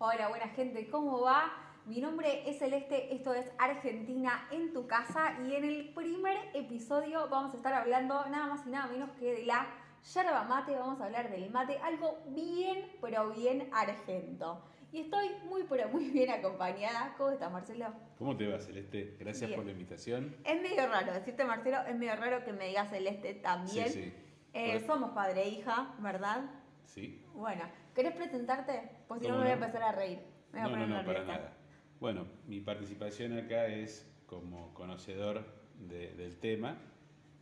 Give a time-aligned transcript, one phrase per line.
[0.00, 1.52] Hola, buena gente, ¿cómo va?
[1.84, 7.28] Mi nombre es Celeste, esto es Argentina en tu casa y en el primer episodio
[7.28, 9.66] vamos a estar hablando nada más y nada menos que de la
[10.14, 14.62] yerba mate, vamos a hablar del mate, algo bien, pero bien argento.
[14.92, 17.16] Y estoy muy, pero muy bien acompañada.
[17.18, 17.92] ¿Cómo estás, Marcelo?
[18.18, 19.16] ¿Cómo te va, Celeste?
[19.18, 19.58] Gracias Bien.
[19.58, 20.36] por la invitación.
[20.44, 23.88] Es medio raro decirte Marcelo, es medio raro que me digas Celeste también.
[23.88, 24.14] Sí, sí.
[24.52, 26.48] Eh, somos padre e hija, ¿verdad?
[26.84, 27.20] Sí.
[27.34, 27.64] Bueno,
[27.98, 28.80] ¿querés presentarte?
[29.08, 30.20] Pues si no ¿Cómo me voy a empezar a reír.
[30.52, 31.52] Me voy a No, no, poner no, para nada.
[31.98, 35.44] Bueno, mi participación acá es como conocedor
[35.80, 36.76] de- del tema,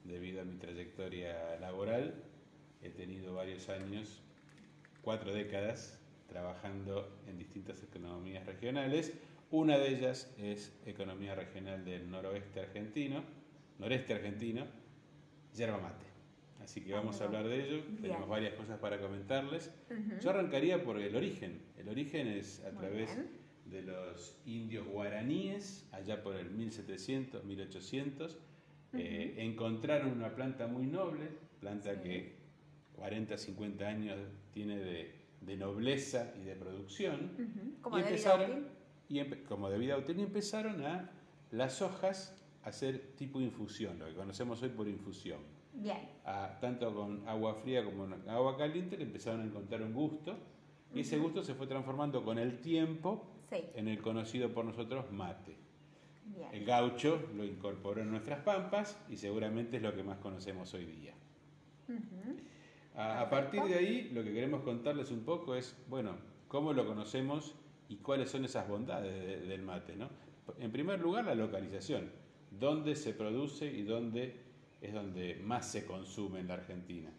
[0.04, 2.14] debido a mi trayectoria laboral.
[2.80, 4.22] He tenido varios años,
[5.02, 9.12] cuatro décadas, trabajando en distintas economías regionales.
[9.50, 13.22] Una de ellas es Economía Regional del Noroeste Argentino,
[13.78, 14.64] Noreste Argentino,
[15.54, 16.06] yerba mate.
[16.62, 17.82] Así que vamos a hablar de ello.
[17.86, 18.02] bien.
[18.02, 19.72] Tenemos varias cosas para comentarles.
[20.20, 21.60] Yo arrancaría por el origen.
[21.76, 23.28] El origen es a Muy través bien.
[23.66, 28.38] de los indios guaraníes, allá por el 1700, 1800.
[28.92, 31.28] eh, encontraron una planta muy noble,
[31.60, 32.00] planta Sí.
[32.02, 32.36] que
[32.94, 34.16] 40, 50 años
[34.52, 35.12] tiene de,
[35.42, 37.32] de nobleza y de producción.
[37.82, 38.66] Como y de vida empezaron, útil.
[39.10, 41.10] y empe- como de vida útil, y empezaron a
[41.50, 45.40] las hojas a hacer tipo infusión, lo que conocemos hoy por infusión
[45.78, 46.08] Bien.
[46.24, 50.36] a- tanto con agua fría como con agua caliente, le empezaron a encontrar un gusto.
[50.94, 53.56] Y ese gusto se fue transformando con el tiempo Sí.
[53.74, 55.54] en el conocido por nosotros mate.
[56.24, 56.48] Bien.
[56.52, 60.86] El gaucho lo incorporó en nuestras pampas y seguramente es lo que más conocemos hoy
[60.86, 61.12] día.
[62.96, 66.16] A, a partir de ahí, lo que queremos contarles un poco es, bueno,
[66.48, 67.54] cómo lo conocemos
[67.88, 69.94] y cuáles son esas bondades de- del mate.
[69.96, 70.08] ¿no?
[70.58, 72.10] En primer lugar, la localización.
[72.50, 74.45] Dónde se produce y dónde
[74.86, 77.10] es donde más se consume en la Argentina.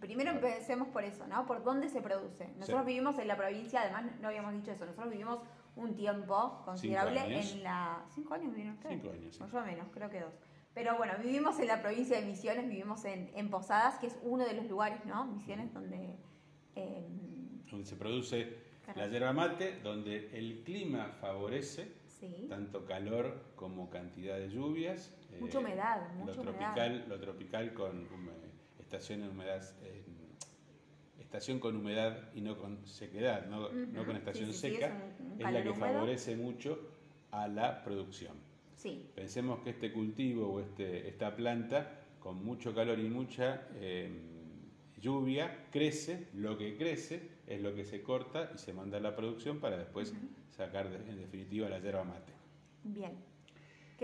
[0.00, 1.46] Primero empecemos por eso, ¿no?
[1.46, 2.48] Por dónde se produce.
[2.58, 2.86] Nosotros Sí.
[2.88, 5.40] vivimos en la provincia, además no habíamos dicho eso, nosotros vivimos
[5.76, 8.04] un tiempo considerable en la...
[8.14, 8.94] ¿Cinco años vivieron ustedes?
[9.00, 9.42] Cinco años, sí.
[9.42, 10.34] O menos, creo que dos.
[10.74, 14.44] Pero bueno, vivimos en la provincia de Misiones, vivimos en, en Posadas, que es uno
[14.44, 15.24] de los lugares, ¿no?
[15.24, 16.16] Misiones donde...
[16.76, 17.06] eh,
[17.70, 19.00] donde se produce Claro.
[19.00, 22.46] la yerba mate, donde el clima favorece sí.
[22.50, 25.16] tanto calor como cantidad de lluvias.
[25.34, 26.74] Eh, Mucha humedad, lo mucha humedad.
[26.74, 28.08] tropical, Lo tropical con
[28.78, 30.02] estación en humedad, eh,
[31.20, 33.68] estación con humedad y no con sequedad, no,
[34.04, 35.74] con estación sí, sí, seca, es un- un es, la que húmedo.
[35.86, 36.78] favorece mucho
[37.30, 38.36] a la producción.
[38.76, 39.08] Sí.
[39.14, 44.10] Pensemos que este cultivo o este, esta planta, con mucho calor y mucha eh,
[45.00, 49.14] lluvia, crece, lo que crece es lo que se corta y se manda a la
[49.14, 50.14] producción para después
[50.50, 52.32] sacar de- en definitiva la yerba mate.
[52.84, 53.12] Bien.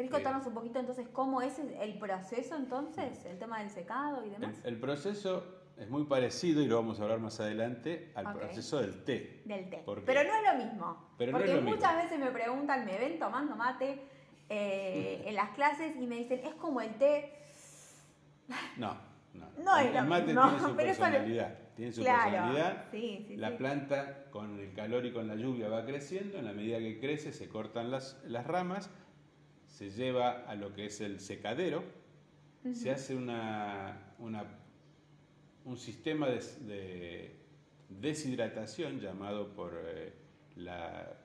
[0.00, 3.24] ¿Querés Eh, contarnos un poquito entonces cómo es el el proceso entonces?
[3.26, 4.64] El tema del secado y El, demás.
[4.64, 5.44] el proceso
[5.76, 9.42] es muy parecido, y lo vamos a hablar más adelante, al proceso del té.
[9.44, 9.82] Del té.
[10.06, 11.08] Pero no es lo mismo.
[11.18, 11.76] Pero no porque es lo mismo.
[11.76, 14.02] muchas veces me preguntan, me ven tomando mate
[14.48, 17.32] eh, en las clases y me dicen, es como el té.
[18.76, 18.94] No,
[19.34, 19.46] no.
[19.64, 21.58] No es el lo mate mismo, tiene su pero no- personalidad.
[21.76, 22.84] Tiene su Claro, personalidad.
[22.90, 23.54] sí, sí, la sí.
[23.56, 26.36] planta con el calor y con la lluvia va creciendo.
[26.38, 28.90] En la medida que crece se cortan las, las ramas,
[29.80, 31.82] se lleva a lo que es el secadero,
[32.74, 34.44] se hace una, una-
[35.64, 37.36] un sistema de, de
[37.88, 40.12] deshidratación llamado por, eh,
[40.56, 41.16] la,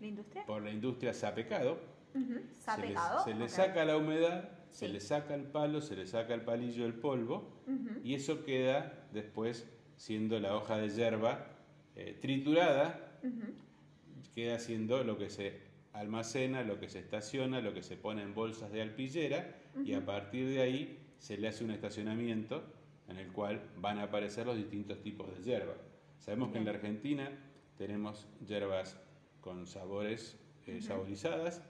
[0.00, 0.46] ¿La industria?
[0.46, 1.78] por la industria sapecado.
[2.14, 6.40] ¿Se le, se saca la humedad, se le saca el palo, se le saca el
[6.40, 7.52] palillo, el polvo,
[8.02, 11.46] y eso queda después siendo la hoja de hierba
[11.96, 13.18] eh, triturada,
[14.34, 18.34] queda siendo lo que se almacena, lo que se estaciona, lo que se pone en
[18.34, 22.62] bolsas de alpillera, y a partir de ahí se le hace un estacionamiento
[23.08, 25.74] en el cual van a aparecer los distintos tipos de hierba.
[26.18, 27.30] Sabemos que en la Argentina
[27.76, 28.98] tenemos hierbas
[29.40, 31.62] con sabores eh, saborizadas,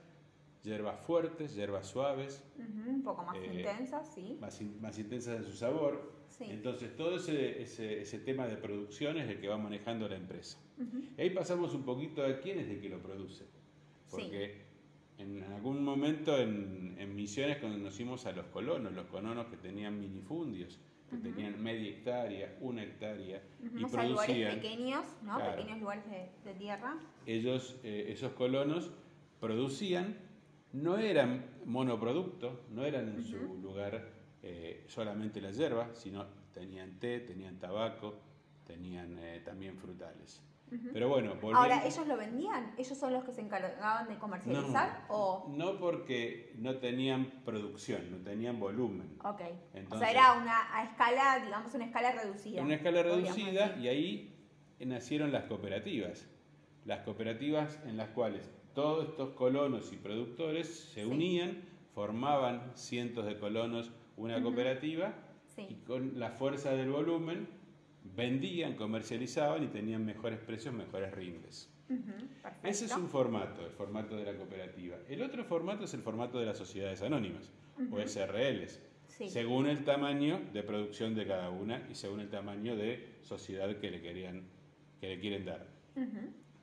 [0.63, 2.43] hierbas fuertes, hierbas suaves,
[2.87, 4.37] Un poco más Eh, intensa, sí.
[4.39, 6.11] más, in- más intensas en su sabor.
[6.27, 6.45] Sí.
[6.49, 10.57] Entonces, todo ese, ese, ese tema de producción es el que va manejando la empresa.
[11.17, 13.45] Y ahí pasamos un poquito a quién es el que lo produce.
[14.11, 14.61] Porque
[15.17, 20.79] en algún momento en, en Misiones conocimos a los colonos, los colonos que tenían minifundios,
[21.09, 24.55] que tenían media hectárea, una hectárea, Ujú, y o sea, lugares producían.
[24.55, 25.35] pequeños, ¿no?
[25.35, 25.55] Claro.
[25.57, 26.97] Pequeños lugares de, de tierra.
[27.25, 28.91] ellos, eh, esos colonos,
[29.39, 30.15] producían,
[30.73, 34.07] no eran monoproducto, no eran en su lugar
[34.41, 38.15] eh, solamente la hierba, sino tenían té, tenían tabaco,
[38.65, 40.41] tenían eh, también frutales.
[40.93, 42.73] Pero bueno, volviendo- Ahora, ¿ellos lo vendían?
[42.77, 45.05] ¿Ellos son los que se encargaban de comercializar?
[45.09, 45.49] no, ¿O.?
[45.49, 49.17] no porque no tenían producción, no tenían volumen.
[49.23, 49.41] Ok.
[49.41, 52.61] o Entonces- sea, era una a escala, digamos, una escala reducida.
[52.61, 54.37] Una escala reducida y ahí
[54.79, 56.27] nacieron las cooperativas.
[56.83, 61.61] las cooperativas en las cuales todos estos colonos y productores se unían,
[61.93, 65.13] formaban cientos de colonos una cooperativa
[65.69, 67.47] y con la fuerza del volumen
[68.03, 71.69] vendían, comercializaban y tenían mejores precios, mejores rindes.
[72.63, 74.97] Ese es un formato, el formato de la cooperativa.
[75.09, 77.51] El otro formato es el formato de las sociedades anónimas
[77.91, 83.17] o SRLs, según el tamaño de producción de cada una y según el tamaño de
[83.21, 84.43] sociedad que le, querían,
[84.99, 85.67] que le quieren dar.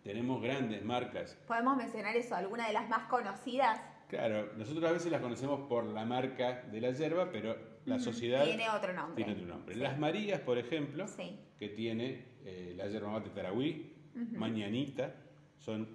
[0.02, 1.36] Tenemos grandes marcas.
[1.46, 2.34] ¿Podemos mencionar eso?
[2.34, 3.78] ¿Alguna de las más conocidas?
[4.08, 7.56] Claro, nosotros a veces las conocemos por la marca de la yerba, pero
[7.88, 9.16] la sociedad tiene otro nombre.
[9.16, 9.76] Tiene otro nombre.
[9.76, 11.06] Las Marías, por ejemplo,
[11.58, 13.92] que tiene eh, la yerba mate Tarahui,
[14.32, 15.14] Mañanita,
[15.58, 15.88] son,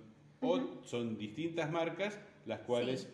[0.83, 3.09] son distintas marcas las cuales...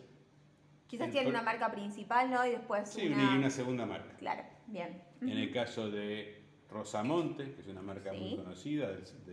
[0.86, 2.44] Quizás tiene una marca principal, ¿no?
[2.44, 3.34] Y después sí, una...
[3.34, 4.16] y una segunda marca.
[4.16, 5.00] Claro, bien.
[5.20, 6.40] En el caso de
[6.70, 8.90] Rosamonte, que es una marca muy conocida.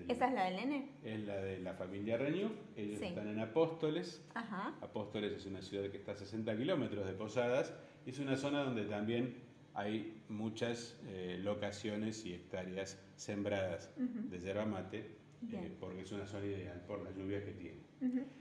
[0.08, 0.92] ¿Esa es la del nene?
[1.04, 2.50] Es la de la familia Renew.
[2.76, 4.24] Ellos están en Apóstoles.
[4.82, 7.74] Apóstoles es una ciudad que está a 60 kilómetros de Posadas.
[8.08, 9.36] Es una zona donde también
[9.74, 15.18] hay muchas eh, locaciones y hectáreas sembradas de yerba mate,
[15.52, 17.82] eh, porque es una zona ideal por las lluvias que tiene.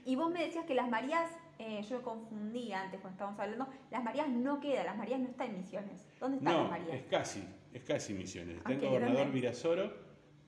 [0.05, 1.29] Y vos me decías que las Marías,
[1.59, 5.49] eh, yo confundí antes cuando estábamos hablando, las Marías no quedan, las Marías no están
[5.49, 6.07] en Misiones.
[6.17, 6.95] ¿Dónde están las Marías?
[6.95, 7.43] Es casi,
[7.73, 8.57] es casi Misiones.
[8.57, 9.93] Está en Gobernador Mirasoro,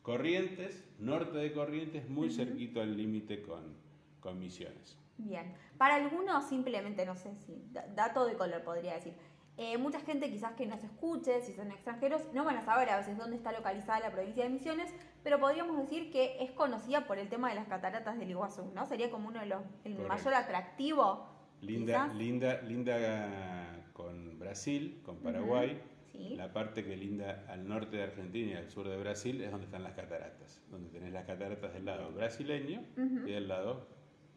[0.02, 3.76] Corrientes, norte de Corrientes, muy cerquito al límite con,
[4.22, 4.98] con Misiones.
[5.20, 5.54] Bien.
[5.78, 7.62] Para algunos, simplemente, no sé si,
[7.96, 9.14] dato de color podría decir.
[9.58, 12.98] Eh, mucha gente quizás que nos escuche, si son extranjeros, no van a saber a
[12.98, 17.20] veces dónde está localizada la provincia de Misiones, pero podríamos decir que es conocida por
[17.20, 18.86] el tema de las cataratas del Iguazú, ¿no?
[18.86, 21.28] Sería como uno de los, el mayor atractivo.
[21.60, 25.82] Linda, linda, linda con Brasil, con Paraguay.
[26.14, 29.66] La parte que linda al norte de Argentina y al sur de Brasil es donde
[29.66, 33.88] están las cataratas, donde tenés las cataratas del lado brasileño y del lado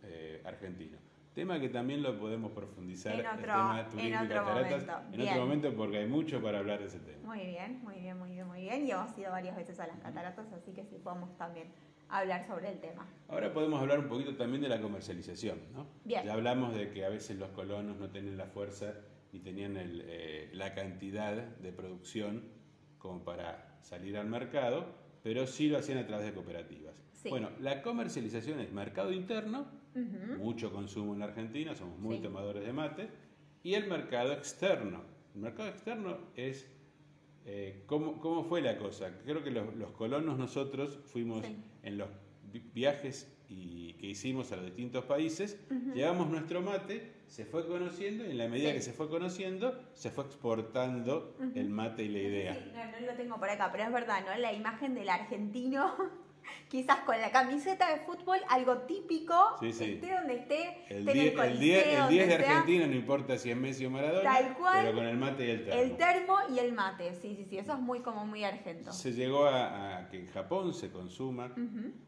[0.04, 0.99] eh, argentino.
[1.34, 5.00] Tema que también lo podemos profundizar en otro, en otro momento.
[5.12, 7.34] En otro momento porque hay mucho para hablar de ese tema.
[7.34, 8.87] Muy bien, muy bien, muy bien, muy bien.
[8.87, 11.69] Y hemos ido varias veces a las cataratas, así que sí podemos también
[12.10, 13.08] hablar sobre el tema.
[13.28, 15.87] Ahora podemos hablar un poquito también de la comercialización, ¿no?
[16.05, 18.94] Ya hablamos de que a veces los colonos no tienen la fuerza
[19.32, 22.44] ni tenían eh, la cantidad de producción
[22.98, 24.87] como para salir al mercado,
[25.22, 26.94] pero sí lo hacían a través de cooperativas.
[27.28, 29.66] Bueno, la comercialización es mercado interno,
[30.39, 33.09] mucho consumo en Argentina, somos muy tomadores de mate,
[33.62, 35.03] y el mercado externo.
[35.35, 36.69] El mercado externo es
[37.44, 39.12] eh, ¿cómo, fue la cosa.
[39.25, 41.44] Creo que los, colonos nosotros fuimos
[41.83, 42.09] en los
[42.73, 45.59] viajes y que hicimos a los distintos países,
[45.94, 50.11] llevamos nuestro mate, se fue conociendo y en la medida que se fue conociendo, se
[50.11, 52.73] fue exportando el mate y la idea.
[52.75, 54.39] no, no, lo tengo por acá, pero es verdad, ¿no?
[54.41, 55.94] La imagen del argentino
[56.69, 62.87] quizás con la camiseta de fútbol, algo típico, esté donde esté, el 10 de Argentina,
[62.87, 65.65] no importa si es Messi o Maradona, tal cual, pero con el mate y el
[65.65, 65.83] termo.
[65.83, 68.93] El termo y el mate, sí, sí, sí, eso es muy como muy argento.
[68.93, 71.53] Se llegó a, que en Japón se consuma,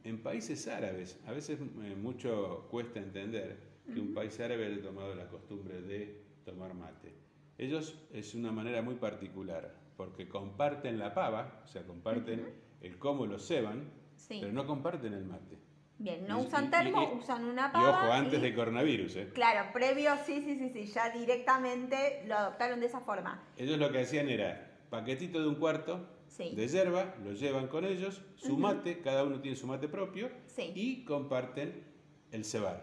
[0.05, 5.15] en países árabes, a veces eh, mucho cuesta entender que un país árabe haya tomado
[5.15, 7.15] la costumbre de tomar mate.
[7.59, 12.45] Ellos es una manera muy particular, porque comparten la pava, o sea, comparten
[12.81, 13.91] el cómo lo ceban,
[14.29, 15.59] pero no comparten el mate.
[15.97, 17.85] Bien, no usan termo, usan una pava.
[17.85, 19.31] Y ojo, antes de coronavirus, ¿eh?
[19.33, 23.43] Claro, previo, sí, sí, sí, sí, ya directamente lo adoptaron de esa forma.
[23.57, 28.23] Ellos lo que hacían era paquetito de un cuarto de hierba, lo llevan con ellos,
[28.37, 30.31] su mate, cada uno tiene su mate propio,
[30.75, 31.85] y comparten
[32.33, 32.83] el cebar.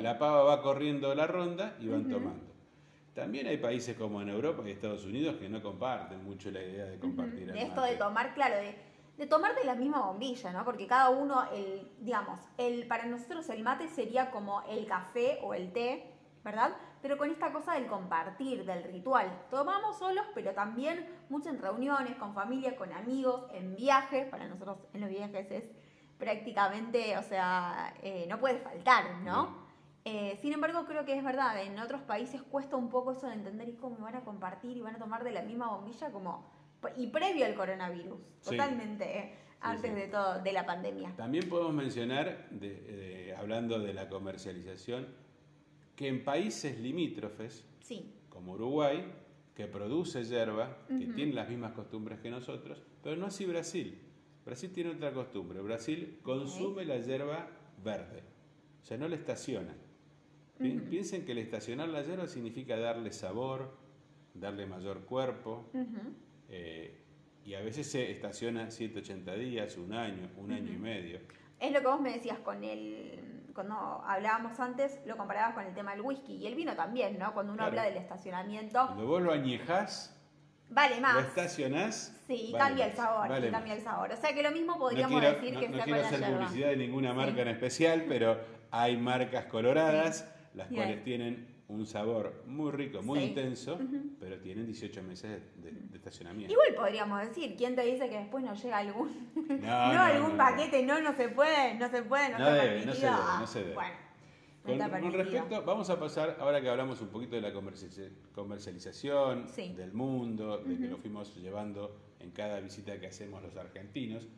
[0.00, 2.52] La pava va corriendo la ronda y van tomando.
[3.14, 6.86] También hay países como en Europa y Estados Unidos que no comparten mucho la idea
[6.86, 8.74] de compartir el Esto de tomar, claro, de
[9.16, 10.64] de tomar de la misma bombilla, ¿no?
[10.64, 15.54] Porque cada uno, el, digamos, el, para nosotros el mate sería como el café o
[15.54, 16.12] el té,
[16.44, 16.72] ¿verdad?
[17.02, 19.30] Pero con esta cosa del compartir, del ritual.
[19.50, 24.28] Tomamos solos, pero también mucho en reuniones, con familia, con amigos, en viajes.
[24.28, 25.64] Para nosotros en los viajes es
[26.18, 29.62] prácticamente, o sea, eh, no puede faltar, ¿no?
[30.04, 33.34] Eh, sin embargo, creo que es verdad, en otros países cuesta un poco eso de
[33.34, 36.44] entender y cómo van a compartir y van a tomar de la misma bombilla como
[36.96, 41.14] y previo al coronavirus, totalmente, eh, antes de todo, de la pandemia.
[41.16, 42.48] También podemos mencionar,
[43.36, 45.06] hablando de la comercialización,
[45.96, 47.64] que en países limítrofes,
[48.28, 49.12] como Uruguay,
[49.54, 54.00] que produce hierba, que tiene las mismas costumbres que nosotros, pero no así Brasil.
[54.44, 55.60] Brasil tiene otra costumbre.
[55.60, 57.48] Brasil consume la hierba
[57.84, 58.22] verde,
[58.82, 59.74] o sea, no la estaciona.
[60.58, 63.76] Piensen que el estacionar la hierba significa darle sabor,
[64.34, 65.70] darle mayor cuerpo,
[66.52, 66.98] eh,
[67.44, 71.18] y a veces se estaciona 180 días, un año, un año y medio.
[71.58, 73.74] es lo que vos me decías con el cuando
[74.06, 77.34] hablábamos antes, lo comparabas con el tema del whisky y el vino también, ¿no?
[77.34, 77.80] Cuando uno Claro.
[77.80, 80.16] habla del estacionamiento, Cuando vos lo añejás,
[80.70, 81.26] vale lo más.
[81.26, 82.18] estacionás.
[82.26, 84.10] Sí, vale cambia el más, sabor, vale cambia el sabor.
[84.12, 86.02] O sea que lo mismo No podríamos quiero, decir no- que no sea quiero con
[86.02, 86.38] la hacer yerba.
[86.46, 87.40] publicidad de ninguna marca Sí.
[87.40, 88.38] en especial, pero
[88.70, 90.82] hay marcas coloradas, las Bien.
[90.82, 93.24] cuales tienen un sabor muy rico, muy Sí.
[93.26, 93.78] intenso,
[94.20, 96.52] pero tienen 18 meses de, de estacionamiento.
[96.52, 100.30] Igual podríamos decir, ¿quién te dice que después nos llega algún, no, No, no, algún
[100.32, 100.82] no, paquete?
[100.84, 103.46] No, no se puede, no se puede, no, está debe, no se debe, Ah, no
[103.46, 103.74] se debe.
[103.74, 103.94] Bueno,
[104.64, 108.10] no Con, con respecto, vamos a pasar, ahora que hablamos un poquito de la comerci-
[108.34, 109.72] comercialización Sí.
[109.76, 114.28] del mundo, de que lo fuimos llevando en cada visita que hacemos los argentinos,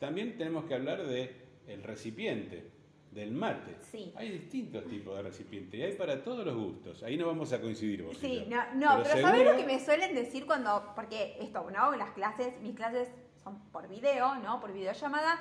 [0.00, 1.32] también tenemos que hablar de
[1.68, 2.70] el recipiente,
[3.18, 3.76] del mate.
[3.80, 4.12] Sí.
[4.16, 7.02] Hay distintos tipos de recipiente y hay para todos los gustos.
[7.02, 9.80] Ahí no vamos a coincidir vos Sí, no, no pero, ¿sabés seguro- lo que me
[9.80, 11.94] suelen decir cuando, porque esto, ¿no?
[11.96, 13.08] Las clases, mis clases
[13.42, 14.60] son por video, ¿no?
[14.60, 15.38] Por videollamada,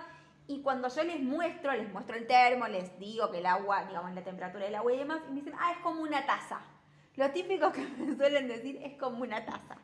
[0.47, 4.13] y cuando yo les muestro, les muestro el termo, les digo que el agua, digamos,
[4.13, 6.61] la temperatura del agua y demás, y me dicen, ah, es como una taza.
[7.15, 9.77] Lo típico que me suelen decir es como una taza.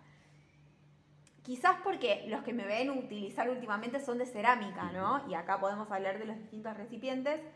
[1.44, 5.30] Quizás porque los que me ven utilizar últimamente son de cerámica, ¿no?
[5.30, 7.52] Y acá podemos hablar de los distintos recipientes, pero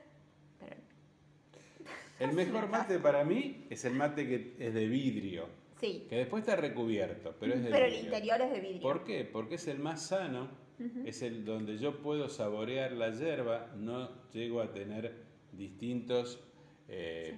[2.19, 5.47] El mejor mate para mí es el mate que es de vidrio,
[5.79, 6.05] sí.
[6.09, 8.81] que después está recubierto, pero es de Pero el interior es de vidrio.
[8.81, 9.23] ¿Por qué?
[9.23, 10.49] Porque es el más sano,
[11.05, 15.13] es el donde yo puedo saborear la hierba, no llego a tener
[15.51, 16.39] distintos,
[16.87, 17.35] eh,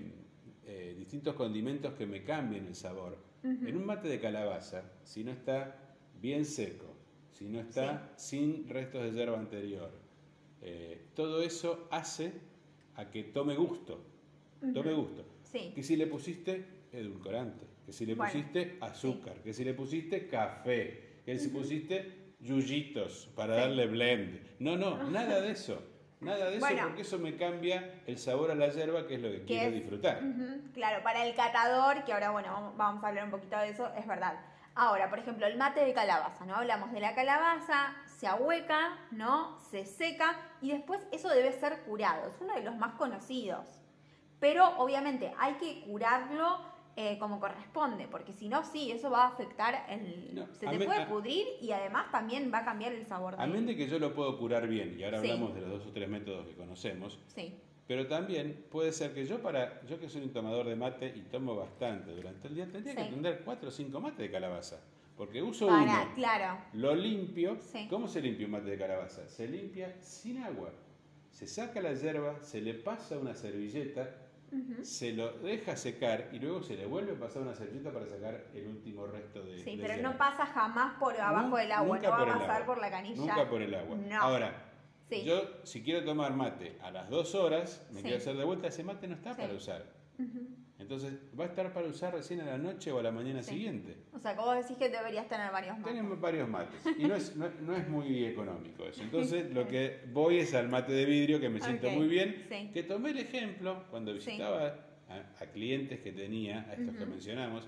[0.65, 3.17] eh, distintos condimentos que me cambien el sabor.
[3.41, 6.93] En un mate de calabaza, si no está bien seco,
[7.31, 9.89] si no está sin restos de hierba anterior,
[10.61, 12.33] eh, todo eso hace
[12.95, 14.03] a que tome gusto,
[14.73, 15.25] tome gusto.
[15.43, 15.71] Sí.
[15.75, 20.27] Que si le pusiste edulcorante, que si le Bueno, pusiste azúcar, que si le pusiste
[20.27, 24.39] café, que si pusiste yuyitos para darle blend.
[24.59, 25.81] No, no, nada de eso.
[26.21, 26.83] Nada de eso Bueno.
[26.87, 29.67] porque eso me cambia el sabor a la hierba, que es lo que Que quiero
[29.69, 30.21] es- disfrutar.
[30.73, 33.89] Claro, para el catador, que ahora, bueno, vamos, vamos a hablar un poquito de eso,
[33.95, 34.37] es verdad.
[34.75, 36.55] Ahora, por ejemplo, el mate de calabaza, ¿no?
[36.55, 39.57] Hablamos de la calabaza, se ahueca, ¿no?
[39.71, 42.27] Se seca y después eso debe ser curado.
[42.29, 43.78] Es uno de los más conocidos.
[44.39, 46.59] Pero obviamente hay que curarlo
[46.95, 50.31] eh, como corresponde, porque si no, sí, eso va a afectar el...
[50.33, 53.37] No, se a te puede a- pudrir y además también va a cambiar el sabor
[53.37, 55.29] de Amén de que yo lo puedo curar bien, y ahora Sí.
[55.29, 57.53] hablamos de los dos o tres métodos que conocemos, Sí,
[57.87, 61.21] pero también puede ser que yo, para yo que soy un tomador de mate y
[61.21, 64.81] tomo bastante durante el día, tendría que tener cuatro o cinco mates de calabaza,
[65.15, 66.11] porque uso para, uno.
[66.15, 66.57] claro.
[66.73, 67.57] Lo limpio.
[67.61, 67.87] Sí.
[67.89, 69.27] ¿Cómo se limpia un mate de calabaza?
[69.29, 70.71] Se limpia sin agua.
[71.31, 74.15] Se saca la hierba, se le pasa una servilleta,
[74.83, 78.45] se lo deja secar y luego se le vuelve a pasar una servilleta para sacar
[78.53, 82.09] el último resto de Sí, de pero no pasa jamás por abajo del agua, nunca
[82.09, 83.15] no va por a pasar por la canilla.
[83.17, 83.95] Nunca por el agua.
[83.97, 84.21] No.
[84.21, 84.65] Ahora,
[85.09, 85.23] Sí.
[85.23, 88.03] yo si quiero tomar mate a las dos horas, me Sí.
[88.03, 89.41] quiero hacer de vuelta, ese mate no está Sí.
[89.41, 89.98] para usar.
[90.79, 93.51] Entonces va a estar para usar recién a la noche o a la mañana Sí.
[93.51, 93.97] siguiente.
[94.13, 95.93] O sea, vos decís que deberías tener varios mates.
[95.93, 99.03] Tenemos varios mates y no es, no, no es muy económico eso.
[99.03, 102.45] Entonces lo que voy es al mate de vidrio que me siento muy bien.
[102.49, 102.69] sí.
[102.73, 104.31] Que tomé el ejemplo cuando Sí.
[104.31, 104.67] visitaba
[105.09, 107.67] a, a clientes que tenía, a estos que mencionamos,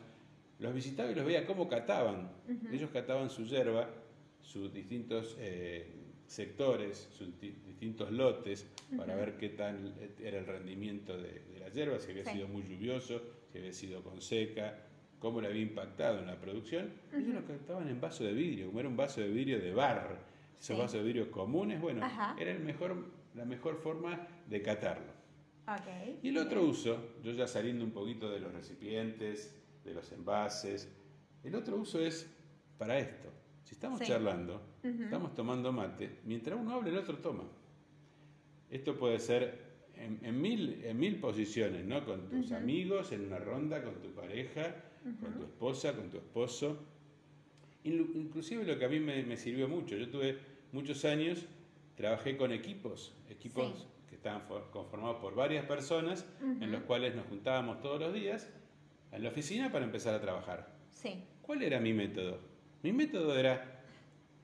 [0.59, 2.31] los visitaba y los veía cómo cataban.
[2.71, 3.89] Ellos cataban su yerba,
[4.41, 5.91] sus distintos eh,
[6.31, 8.65] sectores, sus distintos lotes,
[8.97, 12.31] para ver qué tal era el rendimiento de, de la yerba, si había Sí.
[12.31, 13.21] sido muy lluvioso,
[13.51, 14.77] si había sido con seca,
[15.19, 16.91] cómo le había impactado en la producción.
[17.13, 20.19] Ellos lo cataban en vaso de vidrio, como era un vaso de vidrio de bar.
[20.57, 20.81] Esos Sí.
[20.81, 22.35] vasos de vidrio comunes, bueno, Ajá.
[22.39, 22.95] era el mejor,
[23.35, 25.11] la mejor forma de catarlo.
[26.21, 30.89] Y el otro uso, yo ya saliendo un poquito de los recipientes, de los envases,
[31.43, 32.29] el otro uso es
[32.77, 33.29] para esto.
[33.71, 34.05] Si estamos Sí.
[34.05, 37.45] charlando, estamos tomando mate, mientras uno habla, el otro toma.
[38.69, 39.61] Esto puede ser
[39.95, 42.03] en, en mil, en mil posiciones, ¿no?
[42.03, 44.75] Con tus amigos, en una ronda, con tu pareja,
[45.21, 46.79] con tu esposa, con tu esposo.
[47.85, 50.37] Inclusive lo que a mí me, me sirvió mucho, yo tuve
[50.73, 51.45] muchos años,
[51.95, 53.85] trabajé con equipos, equipos Sí.
[54.09, 58.49] que estaban for- conformados por varias personas, en los cuales nos juntábamos todos los días
[59.13, 60.75] en la oficina para empezar a trabajar.
[60.89, 61.23] Sí.
[61.41, 62.50] ¿Cuál era mi método?
[62.83, 63.61] Mi método era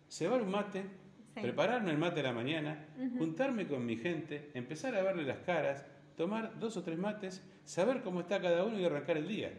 [0.09, 0.85] cebar un mate,
[1.33, 1.41] Sí.
[1.41, 2.79] prepararme el mate a la mañana,
[3.17, 8.01] juntarme con mi gente, empezar a verle las caras, tomar dos o tres mates, saber
[8.01, 9.51] cómo está cada uno y arrancar el día.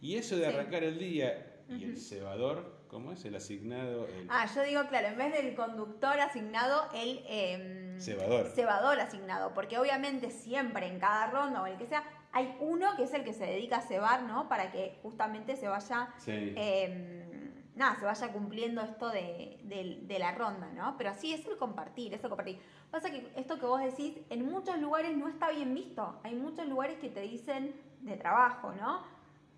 [0.00, 0.52] Y eso de Sí.
[0.52, 3.24] arrancar el día y el cebador, ¿cómo es?
[3.24, 8.46] El asignado, el Ah, yo digo, claro, en vez del conductor asignado, el em, Cebador.
[8.48, 9.54] cebador asignado.
[9.54, 12.02] Porque obviamente siempre en cada ronda o el que sea,
[12.32, 14.48] hay uno que es el que se dedica a cebar, ¿no?
[14.48, 16.52] Para que justamente se vaya Sí.
[16.56, 17.31] em,
[17.74, 20.96] nada, se vaya cumpliendo esto de, de- de la ronda, ¿no?
[20.98, 22.58] Pero sí, es el compartir, es el compartir.
[22.90, 26.20] Pasa que esto que vos decís, en muchos lugares no está bien visto.
[26.24, 29.02] Hay muchos lugares que te dicen de trabajo, ¿no?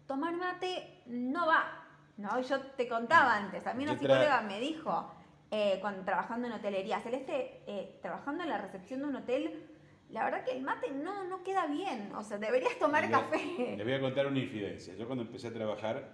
[0.06, 1.84] Tomar mate no va,
[2.18, 2.40] ¿no?
[2.40, 5.10] Yo te contaba antes, a mí una psicóloga me dijo,
[5.50, 9.70] eh, cuando trabajando en hotelería, Celeste, eh, trabajando en la recepción de un hotel,
[10.10, 12.12] la verdad que el mate no, no queda bien.
[12.14, 13.74] O sea, deberías tomar Le- café.
[13.76, 14.94] Les voy a contar una infidencia.
[14.94, 16.08] Yo cuando empecé a trabajar,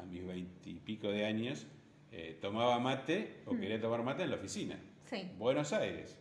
[0.00, 1.66] a mis veintipico de años,
[2.12, 3.60] eh, tomaba mate o Mm.
[3.60, 4.78] quería tomar mate en la oficina.
[5.04, 5.30] Sí.
[5.38, 6.18] Buenos Aires,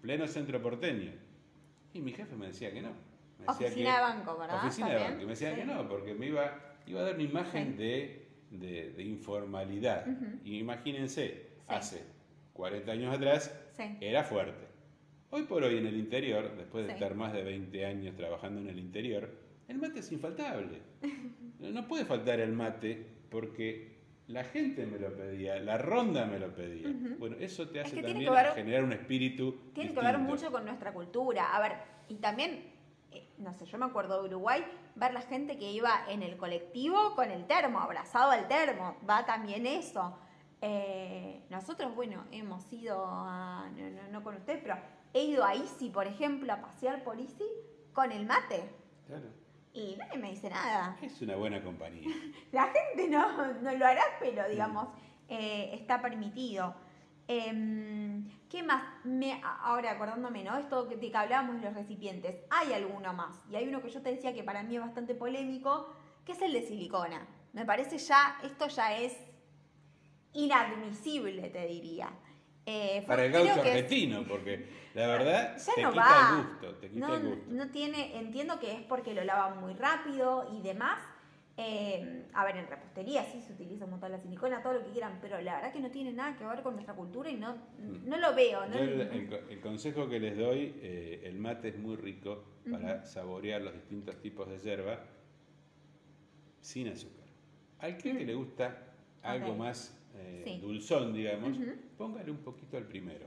[0.00, 1.12] pleno centro porteño.
[1.92, 2.90] Y mi jefe me decía que no.
[3.38, 4.64] Me decía Oficina que- de banco, ¿verdad?
[4.64, 5.22] Oficina de banco.
[5.22, 5.56] Y me decía Sí.
[5.60, 7.82] que no, porque me iba, iba a dar una imagen Sí.
[7.82, 10.06] de, de- de informalidad.
[10.44, 12.02] Y imagínense, hace
[12.52, 13.54] 40 años atrás
[14.00, 14.66] era fuerte.
[15.30, 18.68] Hoy por hoy en el interior, después de estar más de 20 años trabajando en
[18.68, 19.30] el interior,
[19.68, 20.78] el mate es infaltable.
[21.60, 26.54] No puede faltar el mate porque la gente me lo pedía, la ronda me lo
[26.54, 26.88] pedía.
[27.18, 30.18] Bueno, eso te Es hace que también que ver- generar un espíritu Tiene que ver
[30.18, 31.54] mucho con nuestra cultura.
[31.56, 31.72] A ver,
[32.08, 32.64] y también,
[33.10, 36.36] eh, no sé, yo me acuerdo de Uruguay, ver la gente que iba en el
[36.36, 38.96] colectivo con el termo, abrazado al termo.
[39.08, 40.16] Va también eso.
[40.62, 44.76] Eh, nosotros, bueno, hemos ido a, no, no- no con ustedes, pero
[45.14, 47.46] he ido a Isi, por ejemplo, a pasear por Isi
[47.92, 48.62] con el mate.
[49.06, 49.26] Claro.
[49.72, 50.96] Y nadie me dice nada.
[51.00, 52.08] Es una buena compañía.
[52.52, 54.88] La gente no, no lo hará, pero digamos,
[55.28, 56.74] eh, está permitido.
[57.28, 58.82] Em, ¿Qué más?
[59.04, 60.56] Me, ahora acordándome, ¿no?
[60.58, 62.34] Esto de que hablábamos de los recipientes.
[62.50, 63.40] Hay alguno más.
[63.48, 66.42] Y hay uno que yo te decía que para mí es bastante polémico, que es
[66.42, 67.28] el de silicona.
[67.52, 69.16] Me parece ya, esto ya es
[70.32, 72.10] inadmisible, te diría.
[72.66, 76.30] Eh, Para el gaucho es- argentino, porque la verdad ya te no quita va.
[76.30, 77.44] el gusto, te quita no, el gusto.
[77.52, 81.00] no tiene, entiendo que es porque lo lavan muy rápido y demás.
[81.56, 84.92] Eh, a ver, en repostería sí se utiliza un montón la silicona, todo lo que
[84.92, 87.54] quieran, pero la verdad que no tiene nada que ver con nuestra cultura y no,
[88.06, 88.64] no lo veo.
[88.66, 88.76] ¿no?
[88.76, 92.44] Yo el, el co- el consejo que les doy, eh, el mate es muy rico
[92.70, 95.00] para saborear los distintos tipos de yerba
[96.60, 97.26] sin azúcar.
[97.80, 98.78] Al que, que le gusta
[99.22, 100.58] algo más eh, Sí.
[100.60, 101.72] dulzón, digamos, Ujú.
[101.96, 103.26] póngale un poquito al primero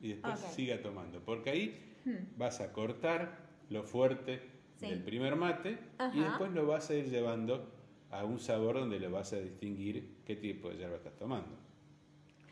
[0.00, 2.36] y después siga tomando, porque ahí Hmm.
[2.36, 3.38] vas a cortar
[3.70, 4.40] lo fuerte
[4.76, 4.86] Sí.
[4.88, 5.78] del primer mate
[6.12, 7.70] y después lo vas a ir llevando
[8.10, 11.56] a un sabor donde lo vas a distinguir qué tipo de yerba estás tomando.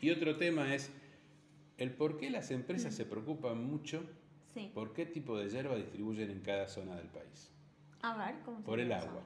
[0.01, 0.91] Y otro tema es
[1.77, 4.03] el por qué las empresas se preocupan mucho
[4.53, 4.71] Sí.
[4.73, 7.51] por qué tipo de yerba distribuyen en cada zona del país.
[8.01, 9.23] A ver, ¿cómo se Por el agua.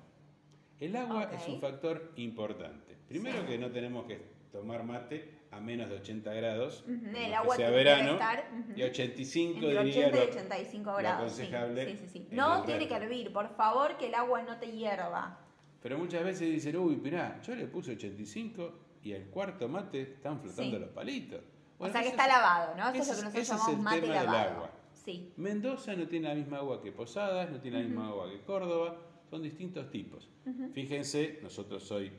[0.80, 2.96] El agua es un factor importante.
[3.08, 3.48] Primero Sí.
[3.48, 4.20] que no tenemos que
[4.52, 8.74] tomar mate a menos de 80 grados, el agua sea verano, estar, ujú.
[8.80, 11.18] y 85 Entre diría 80 y lo- 85 lo grados.
[11.22, 12.28] aconsejable Sí, sí, sí.
[12.32, 15.40] No tiene que hervir, por favor, que el agua no te hierva.
[15.82, 20.40] Pero muchas veces dicen, uy, mirá, yo le puse 85 y el cuarto mate están
[20.42, 20.82] flotando Sí.
[20.82, 21.42] los palitos.
[21.80, 22.90] o sea que está es- lavado, ¿no?
[22.90, 24.50] Eso es lo que nosotros es llamamos el mate tema del lavado.
[24.56, 24.72] agua.
[24.94, 25.32] Sí.
[25.38, 28.98] Mendoza no tiene la misma agua que Posadas, no tiene la misma agua que Córdoba,
[29.30, 30.28] son distintos tipos.
[30.74, 32.12] Fíjense, nosotros hoy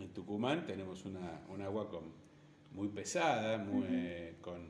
[0.00, 2.04] en Tucumán tenemos una, un agua con,
[2.72, 4.60] muy pesada, muy, eh, con,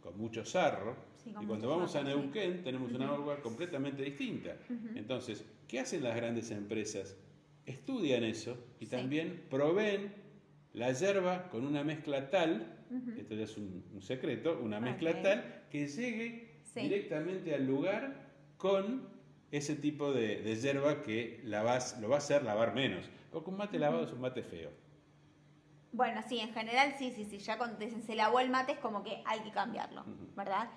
[0.00, 2.06] con mucho sarro, Sí, con y cuando vamos a sí.
[2.06, 4.56] Neuquén tenemos una agua completamente distinta.
[4.96, 7.16] Entonces, ¿qué hacen las grandes empresas?
[7.64, 8.90] Estudian eso y Sí.
[8.90, 10.12] también proveen
[10.72, 12.78] la yerba con una mezcla tal,
[13.16, 19.02] esto ya es un, un secreto, una mezcla tal que llegue directamente al lugar con
[19.52, 23.08] ese tipo de, de yerba que la vas, lo va a hacer lavar menos.
[23.32, 24.70] Porque un mate lavado es un mate feo.
[25.92, 27.38] Bueno, sí, en general sí, sí, sí.
[27.38, 30.04] Ya cuando te dicen se lavó el mate es como que hay que cambiarlo.
[30.36, 30.68] ¿verdad?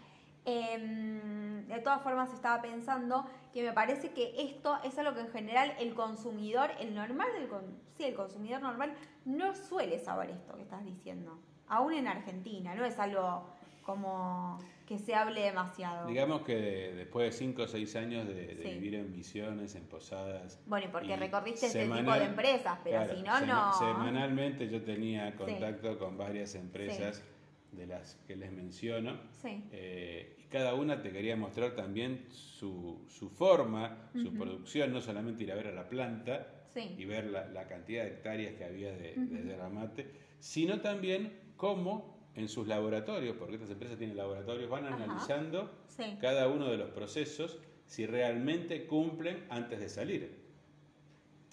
[0.46, 5.32] Em, de todas formas estaba pensando que me parece que esto es algo que en
[5.32, 8.94] general el consumidor, el normal del con- sí, el consumidor normal
[9.26, 11.40] no suele saber esto que estás diciendo.
[11.68, 13.48] Aún en Argentina, no es algo
[13.86, 16.08] como que se hable demasiado.
[16.08, 16.56] Digamos que
[16.96, 18.70] después de 5 o 6 años de, de Sí.
[18.72, 20.60] vivir en misiones, en posadas.
[20.66, 23.46] Bueno, y porque y recorriste ese tipo semanal- de empresas, pero claro, si no, sema-
[23.48, 23.74] no.
[23.80, 27.78] Semanalmente yo tenía contacto con varias empresas Sí.
[27.78, 29.20] de las que les menciono.
[29.42, 29.64] Sí.
[29.72, 35.44] Eh, y cada una te quería mostrar también su, su forma, su producción, no solamente
[35.44, 38.92] ir a ver a la planta y ver la, la cantidad de hectáreas que había
[38.92, 44.70] de, de yerba mate, sino también cómo en sus laboratorios, porque estas empresas tienen laboratorios,
[44.70, 44.96] van Ajá.
[44.96, 46.18] analizando Sí.
[46.20, 50.44] cada uno de los procesos si realmente cumplen antes de salir.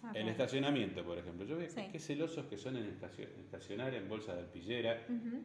[0.04, 0.16] Ok.
[0.16, 1.46] El estacionamiento, por ejemplo.
[1.46, 1.82] Yo veo Sí.
[1.92, 4.94] qué celosos que son en estacio- estacionar en bolsa de alpillera.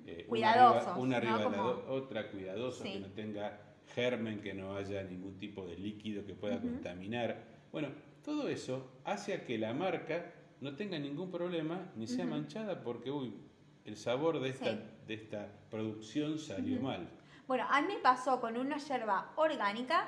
[0.08, 1.50] Eh, una Cuidadosos, arriba- Una arriba, ¿no?
[1.52, 2.94] de la otra, cuidadosos, Sí.
[2.94, 3.60] que no tenga
[3.94, 7.44] germen, que no haya ningún tipo de líquido que pueda contaminar.
[7.72, 7.90] Bueno,
[8.26, 13.12] todo eso hace a que la marca no tenga ningún problema ni sea manchada porque,
[13.12, 13.34] uy,
[13.88, 14.80] el sabor de esta, Sí.
[15.08, 17.10] de esta producción salió mal.
[17.48, 20.08] Bueno, a mí me pasó con una yerba orgánica,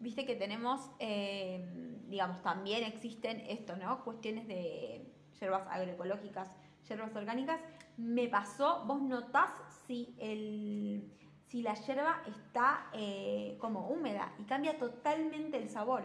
[0.00, 1.62] viste que tenemos, eh,
[2.08, 4.02] digamos, también existen esto, ¿no?
[4.04, 5.04] Cuestiones de
[5.38, 6.48] yerbas agroecológicas,
[6.88, 7.60] yerbas orgánicas.
[7.98, 9.50] Me pasó, vos notás
[9.86, 11.04] si, el,
[11.46, 16.04] si la yerba está eh, como húmeda y cambia totalmente el sabor.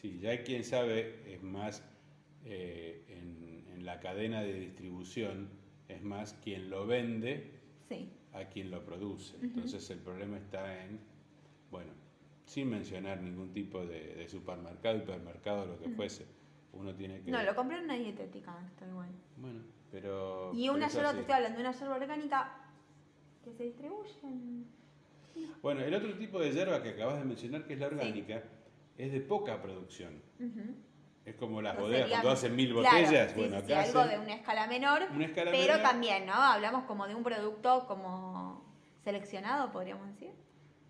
[0.00, 1.82] Sí, ya hay quien sabe, es más
[2.44, 5.48] eh, en, en la cadena de distribución,
[5.88, 9.36] es más quien lo vende Sí, a quien lo produce.
[9.42, 10.98] Entonces el problema está en,
[11.70, 11.92] bueno,
[12.46, 16.26] sin mencionar ningún tipo de, de supermercado, hipermercado, lo que fuese,
[16.72, 17.30] uno tiene que...
[17.30, 19.10] no, lo compré en una dietética, está igual.
[19.36, 20.52] Bueno, pero...
[20.54, 22.56] Y una yerba, te estoy hablando una yerba orgánica
[23.44, 24.66] que se distribuye en...
[25.62, 28.42] Bueno, el otro tipo de yerba que acabas de mencionar, que es la orgánica,
[28.96, 30.22] es de poca producción.
[31.24, 33.30] Es como las No bodegas sería- cuando hacen mil Claro, botellas.
[33.32, 35.82] sí, bueno, sí, sí, acá algo hacen de una escala menor, una escala pero menor.
[35.82, 36.34] también, ¿no?
[36.34, 38.64] Hablamos como de un producto como
[39.02, 40.32] seleccionado, podríamos decir.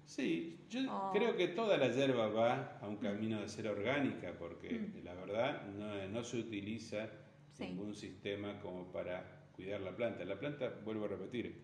[0.07, 1.13] Sí, yo Oh.
[1.13, 5.05] creo que toda la hierba va a un camino de ser orgánica, porque Mm.
[5.05, 7.09] la verdad no, no se utiliza
[7.53, 7.67] Sí.
[7.69, 10.25] ningún sistema como para cuidar la planta.
[10.25, 11.63] La planta, vuelvo a repetir,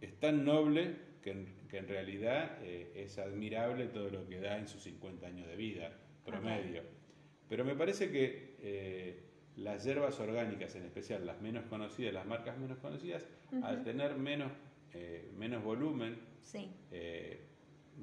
[0.00, 4.56] es tan noble que en, que en realidad eh, es admirable todo lo que da
[4.58, 5.90] en sus 50 años de vida
[6.24, 6.82] promedio.
[7.52, 12.56] Pero me parece que eh, las hierbas orgánicas, en especial las menos conocidas, las marcas
[12.56, 13.26] menos conocidas,
[13.62, 14.50] al tener menos,
[14.94, 17.44] eh, menos volumen, Sí, eh,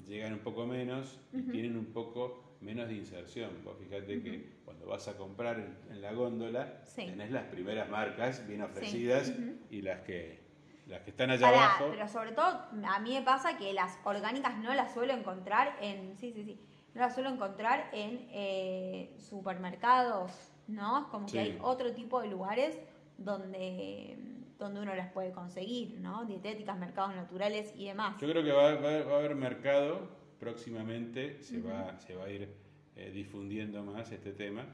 [0.06, 3.64] llegan un poco menos y tienen un poco menos de inserción.
[3.64, 7.08] Vos fíjate que cuando vas a comprar en, en la góndola, Sí.
[7.08, 9.34] tenés las primeras marcas bien ofrecidas
[9.72, 10.42] y las que,
[10.86, 11.88] las que están allá Pará, abajo.
[11.90, 12.46] pero sobre todo
[12.86, 16.60] a mí me pasa que las orgánicas no las suelo encontrar en, sí, sí, sí,
[17.00, 20.32] las suelo encontrar en eh, supermercados,
[20.68, 21.00] ¿no?
[21.02, 21.34] Es como Sí.
[21.34, 22.80] que hay otro tipo de lugares
[23.18, 24.18] donde,
[24.58, 26.26] donde uno las puede conseguir, ¿no?
[26.26, 28.20] Dietéticas, mercados naturales y demás.
[28.22, 30.08] Yo creo que va, va- va a haber mercado
[30.40, 32.54] próximamente, se, va, se va a ir
[32.96, 34.66] eh, difundiendo más este tema,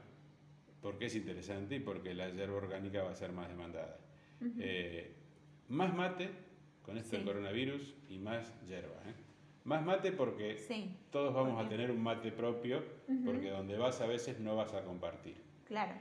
[0.80, 3.98] porque es interesante y porque la hierba orgánica va a ser más demandada.
[4.60, 5.14] Eh,
[5.68, 6.30] más mate
[6.82, 8.94] con esto del coronavirus y más hierba.
[9.06, 9.14] ¿eh?
[9.66, 12.82] Más mate porque Sí, todos vamos ¿Por a tener un mate propio,
[13.24, 15.36] porque donde vas a veces no vas a compartir.
[15.66, 15.92] claro.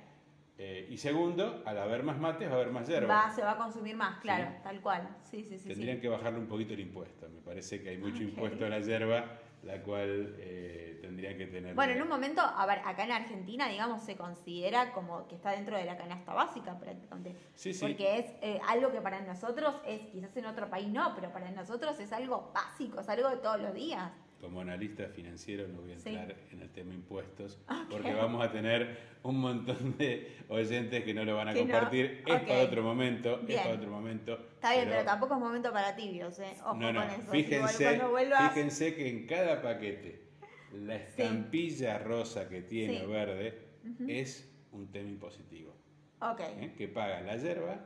[0.58, 3.14] Eh, y segundo, al haber más mates va a haber más hierba.
[3.26, 4.58] Va, se va a consumir más, claro, Sí.
[4.64, 5.18] tal cual.
[5.24, 5.68] Sí, sí, sí.
[5.68, 6.02] Tendrían sí.
[6.04, 7.28] que bajarle un poquito el impuesto.
[7.28, 11.74] Me parece que hay mucho impuesto a la hierba, la cual eh, tendrían que tener.
[11.74, 15.52] Bueno, en un momento, a ver, acá en Argentina, digamos, se considera como que está
[15.52, 17.36] dentro de la canasta básica prácticamente.
[17.56, 17.82] Sí, sí.
[17.82, 21.50] Porque es eh, algo que para nosotros es, quizás en otro país no, pero para
[21.50, 24.12] nosotros es algo básico, es algo de todos los días.
[24.42, 26.10] Como analista financiero no voy a Sí.
[26.10, 27.58] entrar en el tema impuestos,
[27.90, 31.72] porque vamos a tener un montón de oyentes que no lo van a Que no.
[31.72, 32.24] compartir.
[32.28, 33.60] Es para otro momento, Bien.
[33.60, 34.34] es para otro momento.
[34.56, 36.54] Está bien, pero, tampoco es momento para tibios, ¿eh?
[36.64, 37.32] Ojo no, no, con eso.
[37.32, 40.28] Fíjense, vuelvas, que en cada paquete
[40.74, 43.06] la estampilla rosa que tiene Sí.
[43.06, 43.60] o verde
[44.08, 45.74] es un tema impositivo,
[46.20, 46.74] Ok, ¿eh?
[46.78, 47.86] que paga la hierba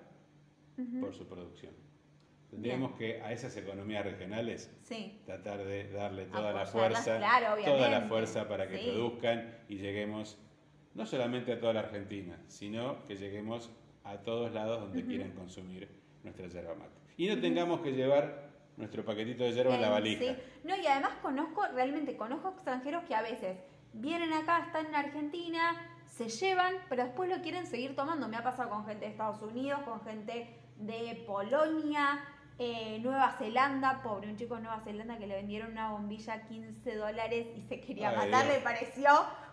[1.00, 1.74] por su producción.
[2.50, 5.22] Tendríamos que a esas economías regionales sí.
[5.26, 8.90] tratar de darle toda la fuerza, claro, toda la fuerza para que Sí.
[8.90, 10.38] produzcan y lleguemos
[10.96, 13.70] no solamente a toda la Argentina, sino que lleguemos
[14.04, 15.88] a todos lados donde quieran consumir
[16.24, 16.92] nuestra yerba mate.
[17.18, 20.24] Y no tengamos que llevar nuestro paquetito de yerba en la Eh, valija.
[20.34, 20.36] sí.
[20.64, 23.58] No, y además conozco, realmente conozco extranjeros que a veces
[23.94, 25.76] vienen acá, están en Argentina,
[26.08, 28.28] se llevan, pero después lo quieren seguir tomando.
[28.28, 32.20] Me ha pasado con gente de Estados Unidos, con gente de Polonia,
[32.60, 36.42] eh, Nueva Zelanda, pobre, un chico de Nueva Zelanda que le vendieron una bombilla a
[36.44, 38.58] 15 dólares y se quería Ay, matar, Dios.
[38.58, 39.10] le pareció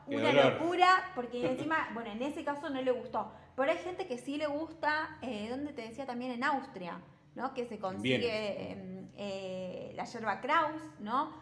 [0.09, 0.53] Qué una dolor.
[0.61, 3.33] locura, porque encima, bueno, en ese caso no le gustó.
[3.55, 7.01] Pero hay gente que sí le gusta, eh, donde te decía también en Austria,
[7.35, 7.55] ¿no?
[7.55, 11.33] Que se consigue eh, eh, la yerba Kraus, ¿no?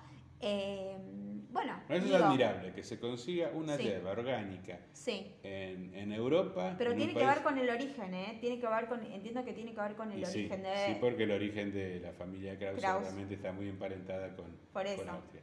[1.55, 3.85] Bueno, Eso es digo, admirable, que se consiga una Sí.
[3.85, 6.75] yerba orgánica Sí, en, en Europa.
[6.77, 8.39] pero en tiene que país- ver con el origen, ¿eh?
[8.41, 10.77] Tiene que ver con, entiendo que tiene que ver con el Y sí, origen de...
[10.87, 13.03] sí, porque el origen de la familia Krause Kraus.
[13.05, 15.11] realmente está muy emparentada con, Por con eso.
[15.13, 15.43] Austria.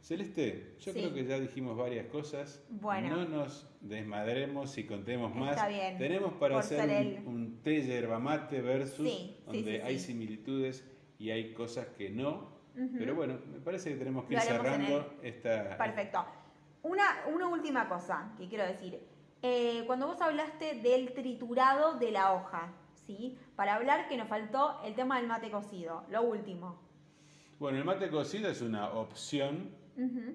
[0.00, 0.98] Celeste, yo Sí.
[0.98, 2.62] creo que ya dijimos varias cosas.
[2.68, 3.08] Bueno.
[3.16, 5.52] No nos desmadremos y contemos más.
[5.52, 9.76] Está bien, Tenemos para por hacer un, un té yerba mate versus, Sí, sí, donde
[9.76, 10.06] sí, hay sí.
[10.08, 10.84] similitudes
[11.18, 12.52] y hay cosas que no.
[12.98, 15.76] Pero bueno, me parece que tenemos que ir cerrando esta.
[15.78, 16.24] Perfecto.
[16.82, 19.00] Una, una última cosa que quiero decir.
[19.42, 22.72] Eh, cuando vos hablaste del triturado de la hoja,
[23.06, 23.38] ¿sí?
[23.56, 26.80] Para hablar que nos faltó el tema del mate cocido, lo último.
[27.58, 29.70] Bueno, el mate cocido es una opción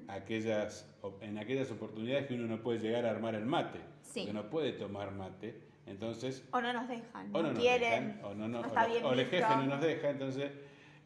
[0.08, 0.88] aquellas,
[1.21, 4.25] en aquellas oportunidades que uno no puede llegar a armar el mate, Sí.
[4.25, 5.60] que no puede tomar mate.
[5.86, 9.08] Entonces, O no nos dejan, o no, no nos quieren, dejan, o no, no- o
[9.10, 10.52] o el jefe no nos deja, entonces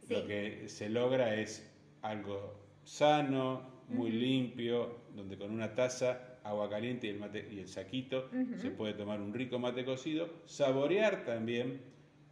[0.08, 0.14] Sí.
[0.16, 1.70] lo que se logra es
[2.02, 7.68] algo sano, muy limpio, donde con una taza, agua caliente y el, mate, y el
[7.68, 11.82] saquito se puede tomar un rico mate cocido, saborear también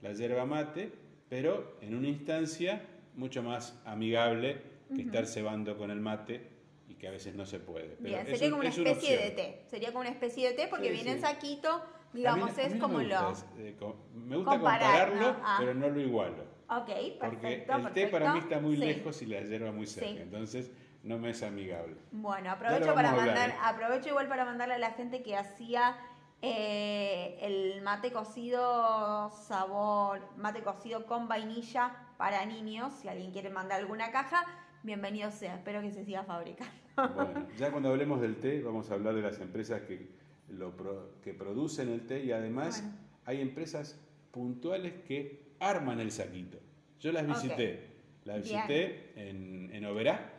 [0.01, 0.91] la yerba mate,
[1.29, 2.81] pero en una instancia
[3.15, 4.61] mucho más amigable
[4.95, 6.41] que estar cebando con el mate
[6.89, 7.95] y que a veces no se puede.
[8.01, 9.61] Pero Bien, sería un- como una es una especie de té.
[9.67, 12.65] Sería como una especie de té porque Sí, viene en saquito, A digamos, mí- a
[12.65, 13.31] es no como lo.
[13.31, 13.75] es, eh,
[14.13, 15.39] me gusta Comparar, compararlo, ¿no?
[15.45, 15.55] Ah.
[15.59, 16.50] pero no lo igualo.
[16.73, 17.75] Ok, Porque perfecto.
[17.75, 18.81] el té para mí está muy Sí.
[18.81, 20.17] lejos y la hierba muy cerca, Sí.
[20.21, 20.71] entonces
[21.03, 21.97] no me es amigable.
[22.11, 23.55] Bueno, aprovecho para hablar, mandar, ¿eh?
[23.61, 25.97] aprovecho igual para mandarle a la gente que hacía
[26.41, 32.93] eh, el mate cocido sabor, mate cocido con vainilla para niños.
[33.01, 34.45] Si alguien quiere mandar alguna caja,
[34.81, 35.55] bienvenido sea.
[35.55, 36.71] Espero que se siga fabricando.
[37.15, 40.07] Bueno, ya cuando hablemos del té vamos a hablar de las empresas que,
[40.47, 40.73] lo
[41.21, 42.97] que producen el té y además Bueno.
[43.25, 43.99] hay empresas
[44.31, 46.57] puntuales que arman el saquito.
[47.01, 47.79] Yo las visité,
[48.25, 48.61] las Bien.
[48.67, 50.29] visité en, en Oberá,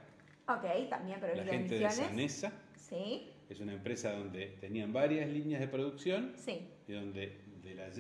[0.48, 1.90] Ok, también, pero la gente de.
[1.90, 6.68] Sanesa, Sí, es una empresa donde tenían varias líneas de producción sí.
[6.86, 7.90] y donde de la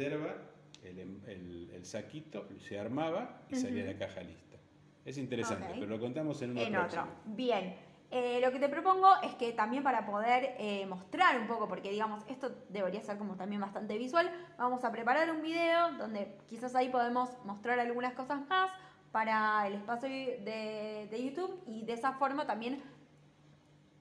[0.84, 4.58] el, em- el- el saquito se armaba y salía la caja lista.
[5.04, 7.02] Es interesante, pero lo contamos en una en próxima.
[7.04, 7.14] otro.
[7.34, 7.74] Bien.
[8.14, 11.90] Eh, lo que te propongo es que también para poder eh, mostrar un poco, porque
[11.90, 16.74] digamos, esto debería ser como también bastante visual, vamos a preparar un video donde quizás
[16.74, 18.70] ahí podemos mostrar algunas cosas más
[19.12, 22.82] para el espacio de, de YouTube y de esa forma también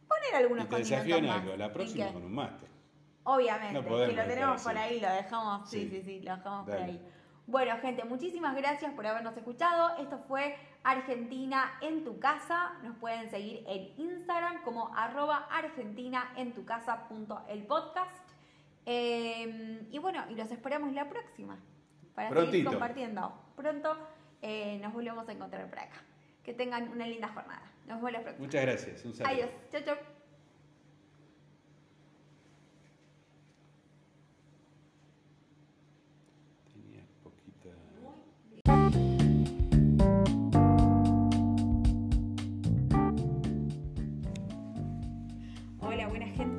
[0.09, 2.67] poner algunos Y te desafío en algo, la ¿En próxima con un mate.
[3.23, 5.89] Obviamente, No podemos que lo tenemos por ahí, lo dejamos, sí, Sí.
[5.89, 7.01] sí, sí, lo dejamos por ahí.
[7.47, 9.97] Bueno, gente, muchísimas gracias por habernos escuchado.
[9.97, 12.73] Esto fue Argentina en tu casa.
[12.83, 18.29] Nos pueden seguir en Instagram como arroba argentina en tu casa punto el podcast.
[18.85, 21.57] Eh, y bueno, y los esperamos la próxima
[22.15, 23.33] para seguir compartiendo.
[23.55, 23.95] Pronto
[24.41, 26.01] eh, nos volvemos a encontrar por acá.
[26.43, 27.61] Que tengan una linda jornada.
[27.87, 28.45] Nos vemos la próxima.
[28.45, 29.05] Muchas gracias.
[29.05, 29.33] Un saludo.
[29.33, 29.49] Adiós.
[29.71, 29.95] Chau, chau.
[36.73, 37.69] Tenía poquita.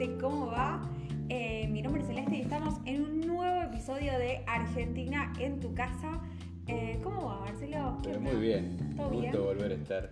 [0.02, 0.80] Gente, ¿cómo va?
[1.28, 5.74] Eh, mi nombre es Celeste y estamos en un nuevo episodio de Argentina en tu
[5.74, 6.20] casa.
[6.66, 7.98] Eh, ¿Cómo va, Marcelo?
[8.20, 8.94] Muy bien.
[8.96, 9.44] ¿Todo Gusto bien?
[9.44, 10.10] volver a estar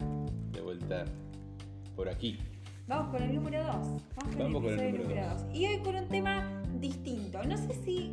[0.53, 1.05] de vuelta
[1.97, 2.39] por aquí.
[2.87, 3.75] Vamos con el número 2.
[3.75, 5.55] Vamos con Vamos con el el número número 2.
[5.57, 7.43] Y hoy con un tema distinto.
[7.45, 8.13] No sé si.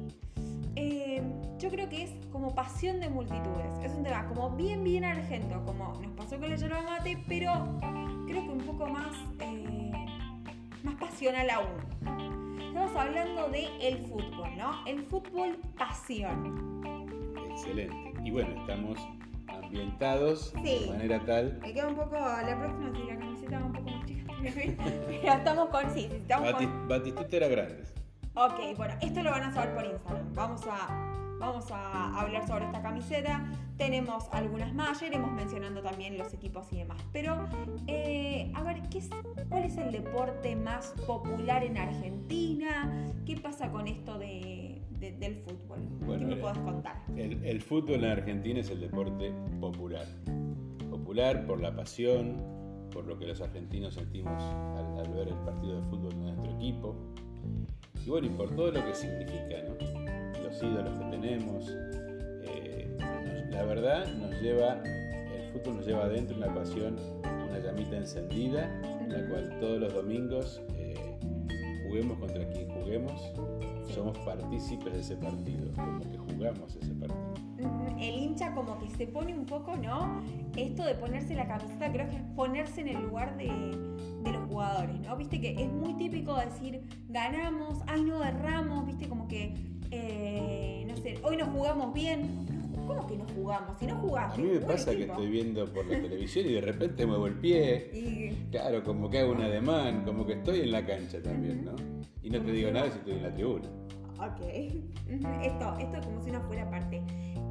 [0.75, 1.21] eh,
[1.59, 3.71] yo creo que es como pasión de multitudes.
[3.83, 7.51] Es un tema como bien, bien argento, como nos pasó con la yerba mate, pero
[8.27, 9.86] creo que un poco más, eh,
[10.83, 12.57] más pasional aún.
[12.67, 14.85] Estamos hablando de el fútbol, ¿no?
[14.85, 16.81] El fútbol pasión.
[17.51, 18.13] Excelente.
[18.23, 18.99] Y bueno, estamos
[19.47, 20.85] ambientados Sí.
[20.85, 21.57] de manera tal.
[21.61, 24.33] Me queda un poco, la próxima si la camiseta va un poco más chica.
[24.41, 27.83] Pero estamos con, sí, sí, estamos con, Bati- Batistuta era grande.
[28.35, 30.33] Ok, bueno, esto lo van a saber por Instagram.
[30.35, 30.87] Vamos a,
[31.39, 33.45] vamos a hablar sobre esta camiseta.
[33.77, 36.97] Tenemos algunas más, ya iremos mencionando también los equipos y demás.
[37.13, 37.37] Pero,
[37.85, 39.09] eh, a ver, ¿qué es,
[39.49, 42.91] ¿cuál es el deporte más popular en Argentina?
[43.25, 45.79] ¿Qué pasa con esto de, de- del fútbol?
[46.05, 47.03] Bueno, ¿Qué me eh, podés contar?
[47.15, 50.05] El, el fútbol en Argentina es el deporte popular.
[50.89, 52.41] Popular por la pasión,
[52.91, 56.51] por lo que los argentinos sentimos al, al ver el partido de fútbol de nuestro
[56.55, 56.95] equipo.
[58.05, 59.96] Y bueno, y por todo lo que significa, ¿no?
[60.47, 61.75] Los ídolos que tenemos.
[62.43, 66.95] eh, nos- la verdad nos lleva, el fútbol nos lleva adentro una pasión,
[67.49, 71.17] una llamita encendida, en la cual todos los domingos, eh,
[71.87, 73.33] juguemos contra quien juguemos,
[73.93, 77.33] somos partícipes de ese partido, como que jugamos ese partido.
[77.99, 80.21] El hincha como que se pone un poco, ¿no?
[80.55, 83.47] Esto de ponerse la camiseta creo que es ponerse en el lugar de,
[84.23, 85.17] de los jugadores, ¿no?
[85.17, 89.55] Viste que es muy típico decir, ganamos, ay no erramos, viste como que,
[89.91, 92.45] eh, no sé, hoy nos jugamos bien.
[92.87, 93.77] ¿Cómo que no jugamos?
[93.79, 94.41] Si no A jugaste.
[94.41, 97.89] mí me pasa que estoy viendo por la televisión y de repente muevo el pie.
[97.93, 101.73] Y- Claro, como que hago un ademán, como que estoy en la cancha también, ¿no?
[102.23, 103.67] Y no te digo nada si estoy en la tribuna.
[104.19, 104.41] Ok.
[105.43, 107.01] Esto, esto como si uno fuera parte.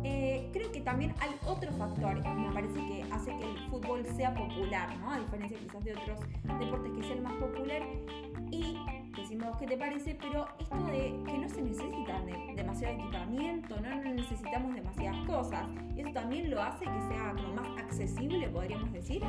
[0.05, 4.35] Eh, creo que también hay otro factor, me parece que hace que el fútbol sea
[4.35, 5.13] popular, ¿no?
[5.13, 6.21] A diferencia quizás de otros
[6.59, 7.83] deportes que sean más popular.
[8.51, 8.77] Y
[9.17, 14.03] decimos qué te parece, pero esto de que no se necesita de demasiado equipamiento, ¿no?
[14.03, 15.67] no necesitamos demasiadas cosas.
[15.97, 19.23] Eso también lo hace que sea como más accesible, podríamos decir.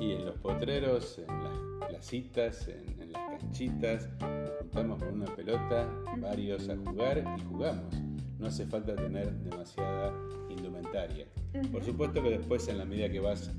[0.00, 5.34] Y en los potreros, en las placitas, en, en las canchitas, nos juntamos con una
[5.34, 7.94] pelota, varios a jugar y jugamos
[8.38, 10.12] no hace falta tener demasiada
[10.48, 11.26] indumentaria.
[11.72, 13.50] Por supuesto que después en la medida que vas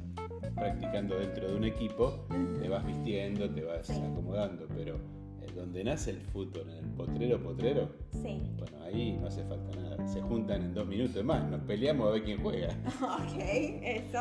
[0.55, 2.25] practicando dentro de un equipo,
[2.61, 4.99] te vas vistiendo, te vas acomodando, pero
[5.55, 10.07] donde nace el fútbol, en el potrero potrero, bueno, ahí no hace falta nada.
[10.07, 12.67] Se juntan en dos minutos más, nos peleamos a ver quién juega.
[13.01, 14.19] ok, eso,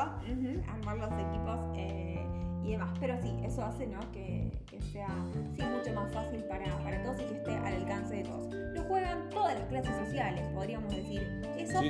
[0.68, 1.59] armar los equipos.
[1.77, 2.18] Eh,
[2.68, 2.90] y demás.
[3.01, 4.01] Pero sí, eso hace ¿no?
[4.12, 4.47] que,
[4.81, 5.09] sea
[5.57, 8.55] sí, mucho más fácil para, para, todos y que esté al alcance de todos.
[8.75, 11.23] Lo juegan todas las clases sociales, podríamos decir
[11.57, 11.81] eso.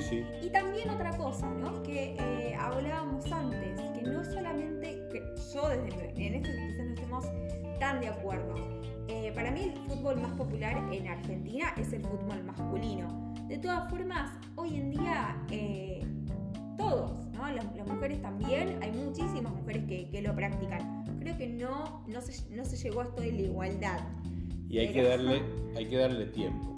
[0.42, 1.82] Y también otra cosa, ¿no?
[1.82, 5.22] Que eh, hablábamos antes, que no solamente, que
[5.52, 7.24] yo desde en esto quizás no estemos
[7.78, 8.54] tan de acuerdo.
[9.08, 13.32] Eh, para mí el fútbol más popular en Argentina es el fútbol masculino.
[13.48, 16.06] De todas formas, hoy en día eh,
[16.76, 17.50] todos, ¿no?
[17.50, 21.04] Las, mujeres también, hay muchísimas mujeres que, lo practican.
[21.20, 24.00] Creo que no, no, se, no se llegó a esto de la igualdad.
[24.68, 25.42] Y hay, que, darle,
[25.76, 26.74] hay que darle tiempo,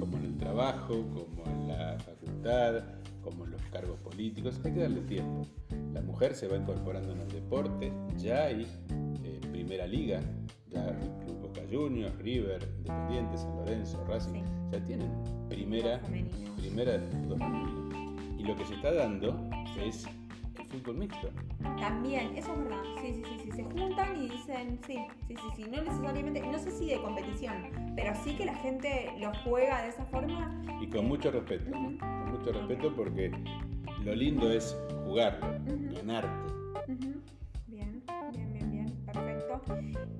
[0.00, 2.82] como en el trabajo, como en la facultad,
[3.22, 5.46] como en los cargos políticos, hay que darle tiempo.
[5.92, 8.66] La mujer se va incorporando en el deporte, ya hay
[9.24, 10.20] eh, primera liga,
[10.68, 15.10] ya el Club Boca Juniors, River, Independiente, San Lorenzo, Racing, ya tienen
[15.48, 16.00] primera,
[16.56, 17.38] primera fútbol
[18.38, 19.48] y lo que se está dando
[19.80, 20.06] es
[20.58, 21.28] el fútbol mixto.
[21.80, 22.82] También, eso es verdad.
[23.00, 23.47] Sí, sí, sí, sí.
[23.72, 25.64] Juntan y dicen, sí, sí, sí, sí.
[25.70, 29.88] No necesariamente, no sé si de competición, pero sí que la gente lo juega de
[29.88, 30.62] esa forma.
[30.80, 33.30] Y con mucho respeto, Con mucho respeto porque
[34.04, 35.46] lo lindo es jugarlo,
[35.94, 36.52] ganarte.
[37.66, 38.02] Bien,
[38.32, 38.86] bien, bien, bien.
[39.06, 39.62] Perfecto.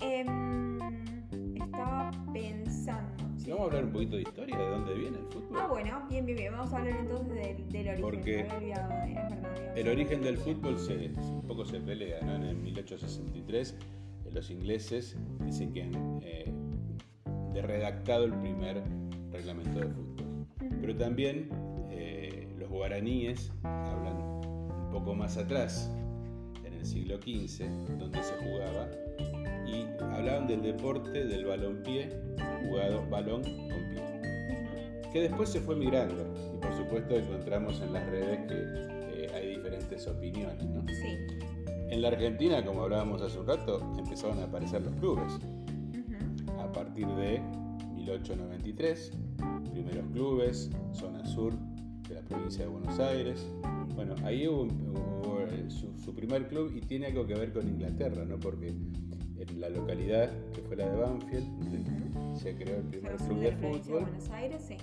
[0.01, 0.79] Em,
[1.55, 2.58] estaba pensando
[3.51, 5.59] vamos a hablar un poquito de historia, de dónde viene el fútbol.
[5.61, 6.53] Ah, bueno, bien, bien, bien.
[6.53, 8.47] Vamos a hablar entonces del, origen.
[8.47, 8.47] Porque
[9.75, 12.35] el origen del fútbol se, un poco se pelea, ¿no?
[12.35, 13.75] En el 1863
[14.29, 16.53] eh, los ingleses dicen que han eh,
[17.53, 18.83] de redactado el primer
[19.31, 20.47] reglamento de fútbol.
[20.81, 21.49] Pero también
[21.91, 25.91] eh, los guaraníes hablan un poco más atrás,
[26.65, 28.89] en el siglo XV, donde se jugaba
[29.69, 32.09] y hablaban del deporte del balonpié,
[32.63, 38.07] jugado balón con pie, que después se fue migrando y por supuesto encontramos en las
[38.07, 40.65] redes que eh, hay diferentes opiniones.
[40.65, 40.83] ¿no?
[40.89, 41.39] Sí.
[41.91, 45.39] En la Argentina, como hablábamos hace un rato, empezaron a aparecer los clubes.
[46.59, 47.41] A partir de
[47.95, 49.13] 1893,
[49.73, 51.55] primeros clubes, zona sur
[52.09, 53.47] de la provincia de Buenos Aires.
[53.95, 54.69] Bueno, ahí hubo,
[55.69, 58.39] su, su, primer club y tiene algo que ver con Inglaterra, ¿no?
[58.39, 58.75] Porque
[59.41, 64.03] en la localidad que fue la de Banfield, se creó el primer club de fútbol.
[64.03, 64.77] Buenos Aires, sí.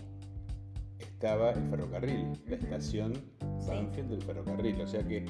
[1.00, 3.13] Estaba el ferrocarril, la estación
[3.68, 5.26] Banfield del ferrocarril, o sea que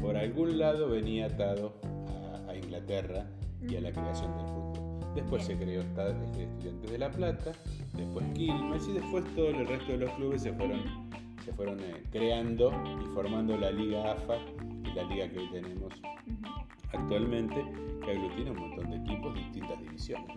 [0.00, 1.80] por algún lado venía atado
[2.48, 3.26] a, Inglaterra
[3.66, 5.14] y a la creación del fútbol.
[5.14, 7.52] Después se creó este, Estudiantes de La Plata,
[7.94, 10.82] después Quilmes y después todo el resto de los clubes se fueron,
[11.44, 12.70] se fueron eh, creando
[13.02, 14.36] y formando la Liga AFA
[14.84, 15.92] y la liga que hoy tenemos
[16.92, 17.64] actualmente,
[18.04, 20.36] que aglutina un montón de equipos, distintas divisiones.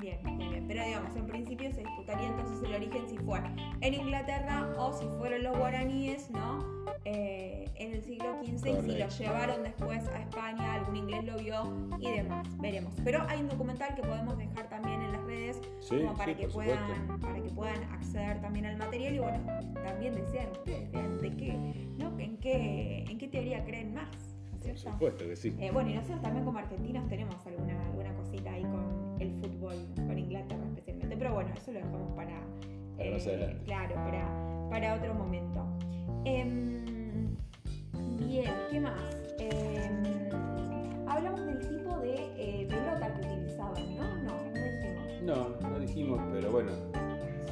[0.00, 0.64] Bien, bien, bien.
[0.68, 3.40] Pero digamos, en principio se disputaría entonces el origen si fue
[3.80, 6.76] en Inglaterra o si fueron los guaraníes, ¿no?
[7.04, 11.36] Eh, en el siglo XV y si lo llevaron después a España, algún inglés lo
[11.38, 12.46] vio y demás.
[12.58, 12.94] Veremos.
[13.04, 17.20] Pero hay un documental que podemos dejar también en las redes como para, que puedan,
[17.20, 19.38] para que puedan acceder también al material y bueno,
[19.84, 21.52] también desean ustedes, vean de qué,
[21.96, 22.18] ¿no?
[22.18, 24.35] ¿En qué, en qué teoría creen más.
[24.62, 25.56] Por supuesto que sí.
[25.60, 29.76] Eh, bueno, y nosotros también como argentinos tenemos alguna, alguna cosita ahí con el fútbol,
[29.94, 32.40] con Inglaterra especialmente, pero bueno, eso lo dejamos para...
[32.98, 35.66] Eh, claro, para, para otro momento.
[36.24, 37.36] Em,
[38.26, 39.16] bien, ¿qué más?
[39.38, 40.30] Em,
[41.06, 44.16] hablamos del tipo de eh, pelota que utilizaban, ¿no?
[44.22, 45.22] No, no dijimos.
[45.22, 46.72] No, no dijimos, pero bueno,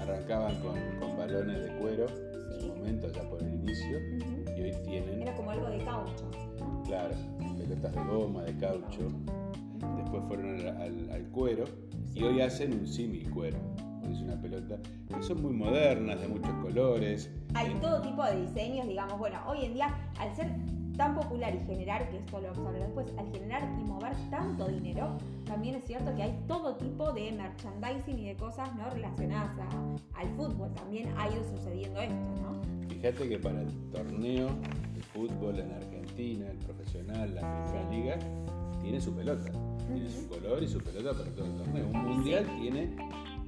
[0.00, 3.98] arrancaban con, con balones de cuero en su momento, ya por el inicio,
[4.56, 5.22] y hoy tienen...
[5.22, 6.30] Era como algo de caucho.
[6.86, 7.14] Claro,
[7.58, 9.08] pelotas de goma, de caucho.
[9.96, 11.64] Después fueron al, cuero
[12.14, 13.58] y hoy hacen un símil cuero.
[14.10, 14.76] Es una pelota
[15.08, 17.30] que son muy modernas, de muchos colores.
[17.54, 19.18] Hay todo tipo de diseños, digamos.
[19.18, 20.48] Bueno, hoy en día, al ser
[20.96, 24.12] tan popular y generar, que esto lo vamos a hablar después, al generar y mover
[24.30, 25.16] tanto dinero,
[25.46, 28.88] también es cierto que hay todo tipo de merchandising y de cosas ¿no?
[28.90, 29.50] relacionadas
[30.14, 30.72] al fútbol.
[30.74, 32.88] También ha ido sucediendo esto, ¿no?
[32.88, 34.48] Fíjate que para el torneo
[34.94, 38.18] de fútbol en Argentina, el profesional, la primera liga,
[38.80, 39.50] tiene su pelota.
[39.86, 41.86] Tiene su color y su pelota para todo el torneo.
[41.86, 42.96] Un mundial tiene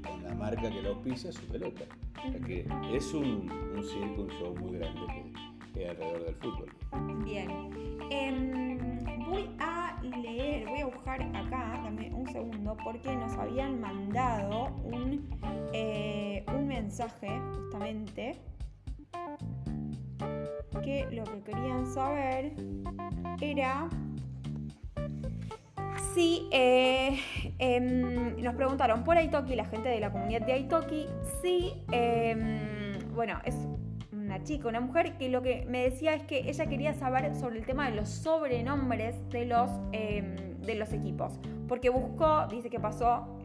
[0.03, 1.85] con la marca que lo auspicia su pelota.
[2.19, 5.01] O sea que es un, un circo, un show muy grande
[5.73, 7.25] que, hay alrededor del fútbol.
[7.25, 7.51] Bien.
[8.11, 14.75] Em, voy a leer, voy a buscar acá, dame un segundo, porque nos habían mandado
[14.85, 15.29] un,
[15.73, 18.41] eh, un mensaje justamente
[20.87, 22.53] que lo que querían saber
[23.41, 23.89] era
[26.14, 27.18] si eh,
[27.59, 31.09] em, nos preguntaron por Aitoki, la gente de la comunidad de Aitoki,
[31.43, 33.57] si, em, bueno, es
[34.12, 37.59] una chica, una mujer, que lo que me decía es que ella quería saber sobre
[37.59, 42.78] el tema de los sobrenombres de los, em, de los equipos, porque buscó, dice que
[42.78, 43.36] pasó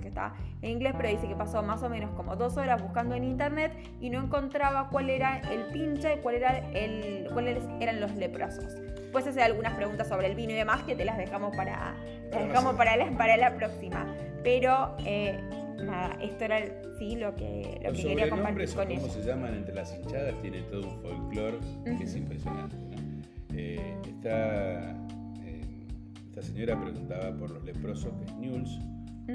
[0.00, 3.14] que está en inglés, pero dice que pasó más o menos como dos horas buscando
[3.14, 8.14] en internet y no encontraba cuál era el pinche, cuál era el, cuáles eran los
[8.16, 8.76] leprosos.
[9.12, 11.96] Pues hacer algunas preguntas sobre el vino y demás que te las dejamos para,
[12.30, 14.06] dejamos para, la, para la próxima.
[14.42, 15.38] Pero eh,
[15.84, 16.60] nada, esto era
[16.98, 20.40] sí lo que, lo que quería compartir con ¿Cómo se llaman entre las hinchadas?
[20.40, 22.76] Tiene todo un folclore que es impresionante.
[23.52, 24.92] Eh, esta,
[25.44, 25.86] eh,
[26.28, 28.78] esta señora preguntaba por los leprosos, que es News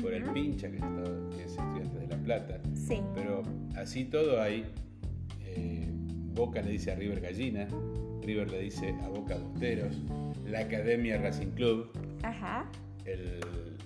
[0.01, 2.59] por el pincha que, es estudiante de La Plata.
[2.73, 3.01] Sí.
[3.13, 3.43] Pero
[3.75, 4.65] así todo hay.
[5.41, 5.89] Eh,
[6.33, 7.67] Boca le dice a River Gallina,
[8.21, 10.01] River le dice a Boca Bosteros,
[10.45, 11.91] la Academia Racing Club,
[12.23, 12.69] Ajá.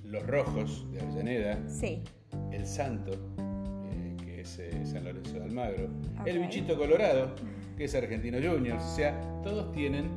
[0.03, 2.01] los Rojos de Avellaneda, sí.
[2.51, 3.11] el Santo,
[3.91, 5.89] eh, que es eh, San Lorenzo de Almagro,
[6.25, 7.35] el Bichito Colorado,
[7.77, 10.09] que es Argentino Juniors, o sea, todos tienen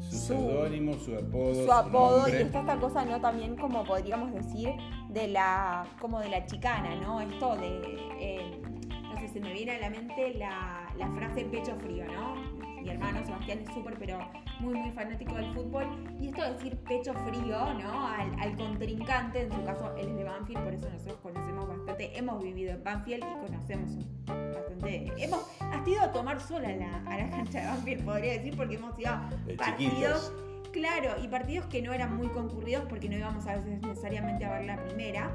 [0.00, 1.64] su seudónimo, su, apodo.
[1.64, 3.20] Su apodo, y está esta cosa, ¿no?
[3.20, 4.70] También como podríamos decir,
[5.12, 7.20] de la, como de la chicana, ¿no?
[7.20, 8.62] Esto de, eh,
[9.02, 12.34] no sé, se me viene a la mente la, la frase pecho frío, ¿no?
[12.80, 14.18] Mi hermano Sebastián es súper, pero
[14.60, 15.86] muy, muy fanático del fútbol.
[16.20, 18.06] Y esto de decir pecho frío, ¿no?
[18.06, 22.16] Al, al, contrincante, en su caso él es de Banfield, por eso nosotros conocemos bastante,
[22.18, 25.12] hemos vivido en Banfield y conocemos bastante.
[25.18, 28.56] Hemos has ido a tomar sola a la, a la cancha de Banfield, podría decir,
[28.56, 29.12] porque hemos ido
[29.56, 30.32] partidos.
[30.72, 34.58] Claro, y partidos que no eran muy concurridos porque no íbamos a veces necesariamente a
[34.58, 35.30] ver la primera.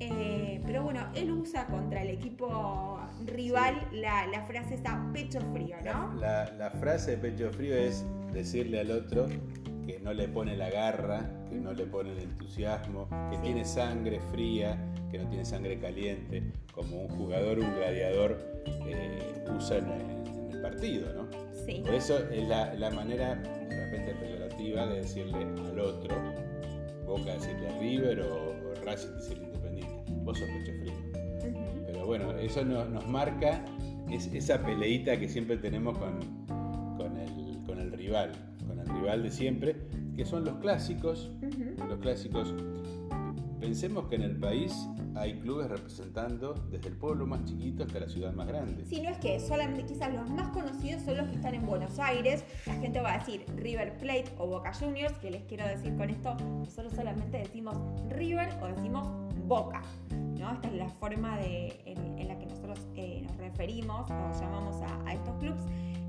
[0.00, 5.76] Eh, pero bueno, él usa contra el equipo rival la, la, frase esa pecho frío,
[5.84, 6.14] ¿no?
[6.14, 9.26] La, la, frase de pecho frío es decirle al otro
[9.86, 14.20] que no le pone la garra, que no le pone el entusiasmo, que tiene sangre
[14.32, 14.78] fría,
[15.10, 18.38] que no tiene sangre caliente, como un jugador, un gladiador
[18.86, 21.28] eh, usa en, el partido, ¿no?
[21.66, 21.82] Sí.
[21.84, 24.14] Por eso es la, la manera, de repente
[24.64, 26.16] peyorativa, de decirle al otro,
[27.06, 30.94] Boca decirle a River o, o Racing decirle Independiente, vos sos pecho frío.
[31.86, 33.64] Pero bueno, eso nos marca
[34.10, 36.18] es, esa peleita que siempre tenemos con,
[36.96, 38.32] con, el, con el rival
[38.94, 39.76] rival de siempre,
[40.16, 41.30] que son los clásicos.
[41.88, 42.54] Los clásicos.
[43.64, 48.08] Pensemos que en el país hay clubes representando desde el pueblo más chiquito hasta la
[48.10, 48.84] ciudad más grande.
[48.84, 51.98] Si no es que solamente quizás los más conocidos son los que están en Buenos
[51.98, 52.44] Aires.
[52.66, 56.10] La gente va a decir River Plate o Boca Juniors, que les quiero decir con
[56.10, 57.74] esto, nosotros solamente decimos
[58.10, 59.08] River o decimos
[59.46, 59.80] Boca.
[60.10, 60.52] ¿no?
[60.52, 65.14] Esta es la forma de, en, la que nosotros eh, nos referimos o llamamos a,
[65.14, 65.62] estos clubes.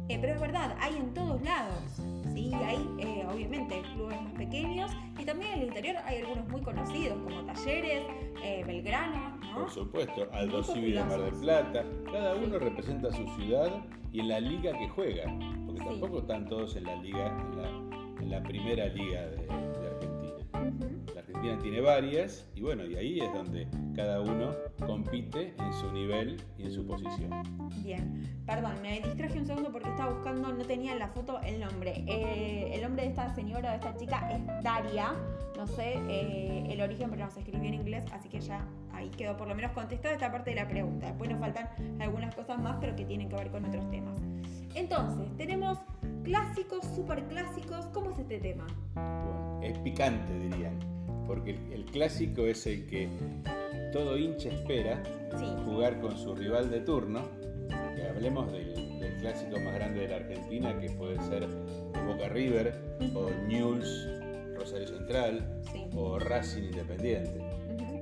[0.09, 2.01] Eh, pero es verdad, hay en todos lados.
[2.35, 2.51] ¿Sí?
[2.53, 7.17] Hay, eh, obviamente, clubes más pequeños y también en el interior hay algunos muy conocidos,
[7.23, 8.03] como Talleres,
[8.43, 9.37] eh, Belgrano.
[9.37, 9.61] ¿no?
[9.61, 11.85] Por supuesto, Aldo Civi de Mar del Plata.
[12.11, 13.71] Cada uno representa su ciudad
[14.11, 15.23] y en la liga que juega,
[15.65, 17.27] porque tampoco están todos en la liga,
[18.21, 19.74] en la, primera liga de.
[21.13, 24.55] La Argentina tiene varias y bueno, y ahí es donde cada uno
[24.85, 27.29] compite en su nivel y en su posición.
[27.83, 31.59] Bien, perdón, me distraje un segundo porque estaba buscando, no tenía en la foto el
[31.59, 32.03] nombre.
[32.07, 35.13] Eh, el nombre de esta señora, de esta chica, es Daria.
[35.55, 39.09] No sé eh, el origen, pero no se escribió en inglés, así que ya ahí
[39.09, 41.07] quedó por lo menos contestada esta parte de la pregunta.
[41.07, 44.19] Después nos faltan algunas cosas más, pero que tienen que ver con otros temas.
[44.73, 45.77] Entonces, tenemos
[46.25, 47.85] clásicos, super clásicos.
[47.93, 48.67] ¿Cómo es este tema?
[49.61, 50.79] es picante, dirían,
[51.25, 53.09] porque el clásico es el que
[53.91, 55.01] todo hincha espera
[55.65, 57.21] jugar con su rival de turno.
[57.95, 61.47] Que hablemos del, clásico más grande de la Argentina, que puede ser
[62.05, 62.79] Boca River,
[63.15, 64.07] o News
[64.55, 65.61] Rosario Central,
[65.95, 67.39] o Racing Independiente.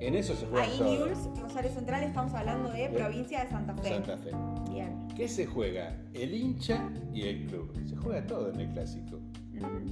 [0.02, 3.90] En eso se juega Ahí News Rosario Central estamos hablando de provincia de Santa Fe.
[3.90, 4.32] Santa Fe.
[4.70, 5.03] Bien.
[5.16, 5.96] ¿Qué se juega?
[6.14, 7.72] El hincha y el club.
[7.88, 9.20] Se juega todo en el clásico.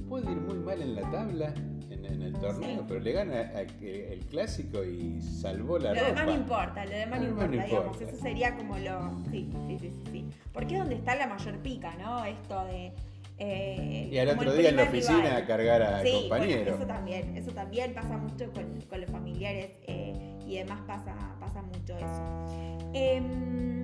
[0.08, 1.54] puede ir muy mal en la tabla,
[1.90, 6.08] en, el torneo, pero le gana el clásico y salvó la lo ropa.
[6.08, 8.00] Demás no importa, lo demás no, importa, digamos.
[8.00, 9.22] Eso sería como lo.
[9.30, 10.26] Sí, sí, sí, sí.
[10.52, 12.24] Porque es donde está la mayor pica, ¿no?
[12.24, 12.92] Esto de.
[13.38, 16.74] Eh, y al otro día en la oficina a cargar a sí, compañero.
[16.74, 21.62] eso también, eso también pasa mucho con, con los familiares eh, y demás pasa, pasa
[21.62, 22.82] mucho eso.
[22.92, 23.81] Em,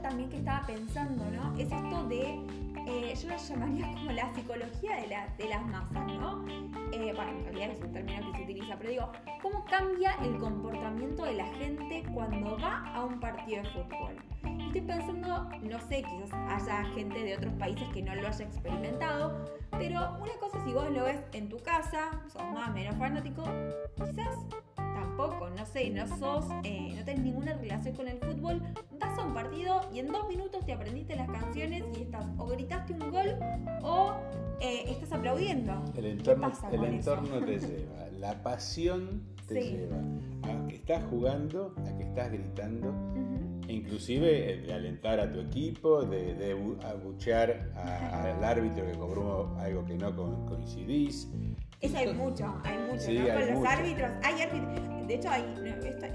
[0.00, 1.54] también que estaba pensando, ¿no?
[1.56, 2.40] Es esto de
[2.86, 6.44] eh, yo lo llamaría como la psicología de, de las masas, ¿no?
[6.92, 10.38] Eh, bueno, en realidad es un término que se utiliza, pero digo, ¿cómo cambia el
[10.38, 14.16] comportamiento de la gente cuando va a un partido de fútbol?
[14.66, 19.44] Estoy pensando, no sé, quizás haya gente de otros países que no lo haya experimentado,
[19.72, 23.42] pero una cosa si vos lo ves en tu casa, sos más o menos fanático,
[23.96, 24.36] quizás
[24.94, 28.62] tampoco, no sé, no sos, eh, no tenés ninguna relación con el fútbol,
[28.98, 32.46] vas a un partido y en dos minutos te aprendiste las canciones y estás o
[32.46, 33.36] gritaste un gol
[33.82, 34.14] o
[34.60, 35.84] eh, estás aplaudiendo.
[35.94, 39.96] El entorno, el entorno te lleva, la pasión te lleva
[40.42, 42.94] a que estás jugando, a que estás gritando.
[43.68, 46.52] Inclusive de alentar a tu equipo, de,
[46.84, 50.14] abuchear al árbitro que cobró algo que no
[50.46, 51.30] coincidís,
[51.80, 53.34] eso hay mucho, hay mucho, ¿no?
[53.34, 55.42] Con los árbitros, hay árbitros, de hecho hay,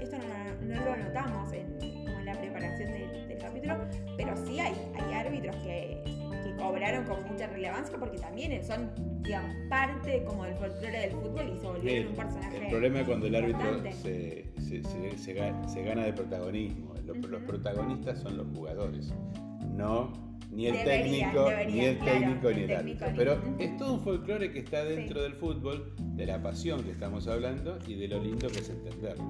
[0.00, 0.16] esto,
[0.62, 1.66] no, lo anotamos en,
[2.04, 3.76] como en la preparación del, capítulo,
[4.16, 8.90] pero sí hay, hay árbitros que, que, cobraron con mucha relevancia porque también son,
[9.22, 12.56] digamos, parte como del folclore del fútbol y se volvieron un personaje.
[12.56, 15.18] El problema es cuando el árbitro se, se, se,
[15.68, 16.94] se, gana de protagonismo.
[17.04, 19.12] Los, los protagonistas son los jugadores,
[19.76, 23.08] no ni el técnico, ni el técnico, ni el árbitro.
[23.16, 27.26] Pero es todo un folclore que está dentro del fútbol, de la pasión que estamos
[27.28, 29.24] hablando y de lo lindo que es entenderlo.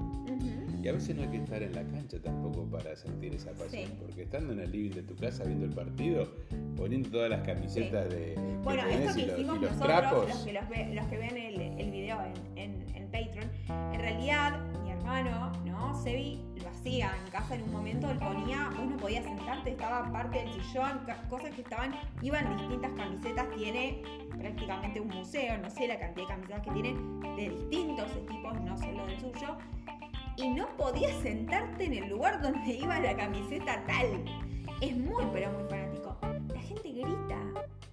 [0.82, 3.90] Y a veces no hay que estar en la cancha tampoco para sentir esa pasión,
[3.98, 6.28] porque estando en el living de tu casa viendo el partido,
[6.76, 8.36] poniendo todas las camisetas de.
[8.62, 12.18] Bueno, esto que hicimos nosotros, los que, los, que ven el, el video
[12.54, 13.50] en, en, en Patreon,
[13.94, 16.00] en realidad mi hermano, ¿no?
[16.00, 16.40] Sebi
[16.86, 21.00] en casa en un momento, él ponía, vos no podías sentarte, estaba parte del sillón,
[21.28, 24.02] cosas que estaban, iban distintas camisetas, tiene
[24.38, 26.94] prácticamente un museo, no sé la cantidad de camisetas que tiene
[27.36, 29.56] de distintos equipos, no solo del suyo,
[30.36, 34.24] y no podías sentarte en el lugar donde iba la camiseta tal.
[34.80, 36.16] Es muy, pero muy fanático.
[36.54, 37.38] La gente grita,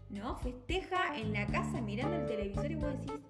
[0.09, 0.35] ¿no?
[0.37, 3.21] Festeja en la casa mirando el televisor y vos decís,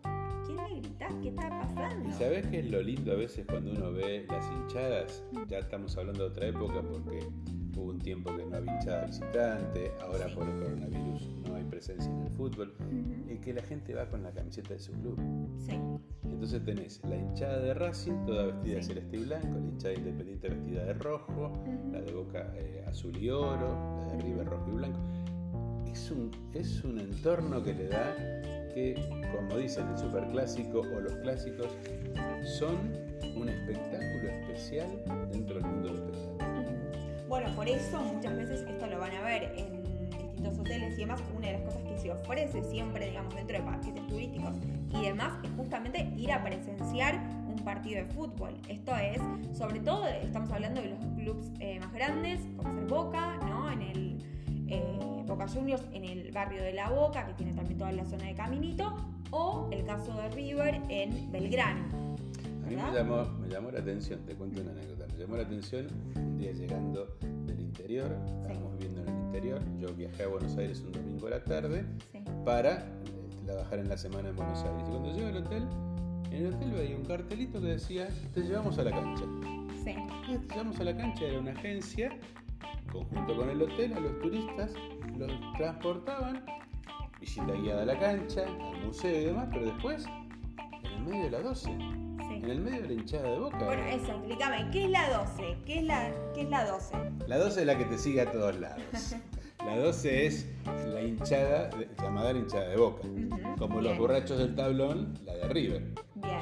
[1.21, 2.09] ¿Qué está pasando?
[2.09, 5.23] ¿Y sabés qué es lo lindo a veces cuando uno ve las hinchadas?
[5.47, 7.27] Ya estamos hablando de otra época porque
[7.77, 12.11] hubo un tiempo que no había hinchada visitante, ahora por el coronavirus no hay presencia
[12.11, 12.73] en el fútbol,
[13.29, 15.17] y que la gente va con la camiseta de su club.
[15.57, 15.79] Sí.
[16.23, 20.49] Entonces tenés la hinchada de Racing toda vestida de celeste y blanco, la hinchada Independiente
[20.49, 24.75] vestida de rojo, la de Boca eh, azul y oro, la de River rojo y
[24.75, 24.99] blanco.
[25.89, 28.15] Es un, es un entorno que le da
[28.73, 28.95] que,
[29.31, 31.67] como dicen el superclásico o los clásicos,
[32.57, 32.77] son
[33.35, 34.87] un espectáculo especial
[35.31, 36.63] dentro del mundo del espectáculo.
[37.27, 41.21] Bueno, por eso muchas veces esto lo van a ver en distintos hoteles y demás.
[41.35, 44.55] Una de las cosas que se ofrece siempre, digamos, dentro de paquetes turísticos
[44.91, 47.15] y demás es justamente ir a presenciar
[47.47, 48.53] un partido de fútbol.
[48.67, 49.19] Esto es,
[49.57, 53.71] sobre todo, estamos hablando de los clubes eh, más grandes, como ser Boca, ¿no?
[53.71, 54.17] En el
[54.67, 55.12] eh,
[55.43, 58.33] Boca Juniors en el barrio de La Boca, que tiene también toda la zona de
[58.33, 58.95] Caminito,
[59.31, 61.83] o el caso de River en Belgrano.
[62.65, 65.43] A mí me llamó, me llamó, la atención, te cuento una anécdota, me llamó la
[65.43, 70.55] atención un día llegando del interior, estábamos viviendo en el interior, yo viajé a Buenos
[70.55, 71.83] Aires un domingo a la tarde
[72.45, 72.85] para eh,
[73.45, 74.81] trabajar en la semana en Buenos Aires.
[74.87, 75.67] Y cuando llego al hotel,
[76.31, 79.25] en el hotel veía un cartelito que decía, te llevamos a la cancha.
[79.83, 79.95] Sí.
[80.47, 82.17] Te llevamos a la cancha, era una agencia
[82.93, 84.71] conjunto con el hotel, a los turistas
[85.17, 86.45] los transportaban,
[87.19, 90.05] visita guiada a la cancha, al museo y demás, pero después,
[90.83, 93.65] en el medio de la 12, en el medio de la hinchada de boca.
[93.65, 95.57] Bueno, eso, explícame, ¿qué es la 12?
[95.65, 96.95] ¿Qué es la, qué es la 12?
[97.27, 98.81] La 12 es la que te sigue a todos lados.
[99.65, 100.47] La 12 es
[100.93, 101.69] la hinchada,
[102.01, 103.07] llamada la hinchada de boca.
[103.57, 105.93] Como los borrachos del tablón, la de River.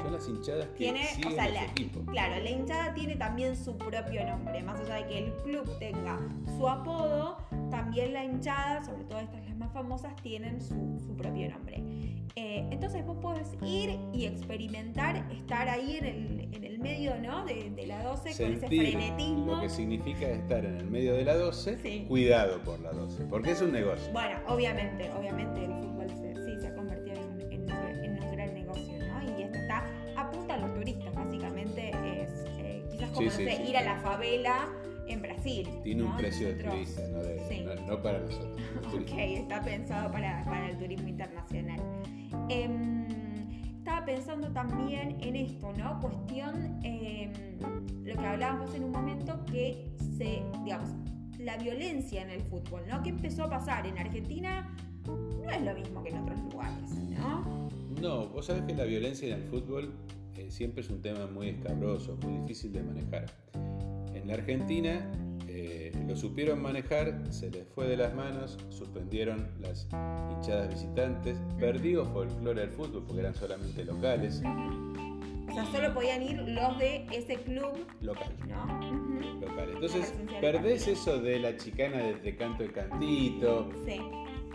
[0.02, 1.66] Son las hinchadas que tiene, siguen o sea,
[2.10, 4.62] Claro, la hinchada tiene también su propio nombre.
[4.62, 6.18] Más allá de que el club tenga
[6.56, 7.38] su apodo,
[7.70, 11.82] también la hinchada, sobre todo estas las más famosas, tienen su, su propio nombre.
[12.34, 17.44] Eh, entonces vos podés ir y experimentar, estar ahí en el, en el medio ¿no?
[17.44, 19.54] de, de la 12 con ese frenetismo.
[19.56, 23.50] Lo que significa estar en el medio de la 12, cuidado por la 12, porque
[23.50, 24.10] es un negocio.
[24.12, 27.16] Bueno, obviamente, obviamente el fútbol sí se ha convertido
[27.50, 29.38] en, en, un gran negocio, ¿no?
[29.38, 29.84] Y esto está
[30.16, 34.68] apunta a los turistas, básicamente es eh, quizás como ir a la favela
[35.06, 35.68] en Brasil.
[35.82, 36.16] Tiene un ¿no?
[36.16, 37.60] precio de turista, no, de- sí.
[37.64, 38.56] no- no para nosotros.
[38.94, 41.80] Ok, está pensado para, para el turismo internacional.
[42.52, 43.06] Em,
[43.78, 45.98] estaba pensando también en esto, ¿no?
[46.00, 47.32] Cuestión, em,
[48.04, 50.90] lo que hablábamos en un momento, que se, digamos,
[51.38, 53.02] la violencia en el fútbol, ¿no?
[53.02, 54.70] ¿Qué empezó a pasar en Argentina?
[55.06, 57.68] No es lo mismo que en otros lugares, ¿no?
[58.00, 59.92] No, vos sabés que la violencia en el fútbol
[60.36, 63.26] eh, siempre es un tema muy escabroso, muy difícil de manejar.
[64.14, 65.10] En la Argentina
[65.64, 69.86] eh, lo supieron manejar, se les fue de las manos, suspendieron las
[70.34, 74.42] hinchadas visitantes, perdió folclore del fútbol porque eran solamente locales,
[75.48, 78.32] O sea, solo podían ir los de ese club, local.
[78.48, 79.40] ¿no?
[79.40, 79.70] Local.
[79.74, 84.00] Entonces, perdés eso de la chicana de te canto el cantito, Sí,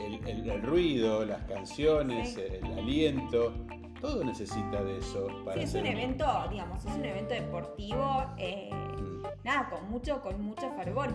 [0.04, 2.42] el, el- el ruido, las canciones, Sí.
[2.52, 3.54] el aliento,
[4.02, 8.26] todo necesita de eso para sí, es ser un evento, digamos, es un evento deportivo.
[8.38, 9.24] eh, Mm.
[9.44, 11.10] nada, con mucho, con mucho fervor.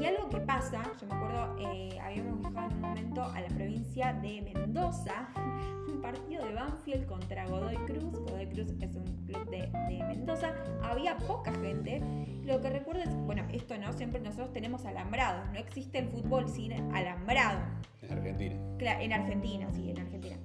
[0.00, 3.48] Y algo que pasa, yo me acuerdo, eh, habíamos viajado en un momento a la
[3.48, 5.28] provincia de Mendoza,
[5.88, 8.12] un partido de Banfield contra Godoy Cruz.
[8.20, 10.52] Godoy Cruz es un club de, de Mendoza.
[10.82, 12.00] Había poca gente.
[12.44, 15.48] Lo que recuerdo es, bueno, esto no, siempre nosotros tenemos alambrados.
[15.52, 17.60] No existe el fútbol sin alambrado.
[18.02, 18.56] en Argentina.
[18.78, 20.36] Cla- en Argentina, sí, en Argentina.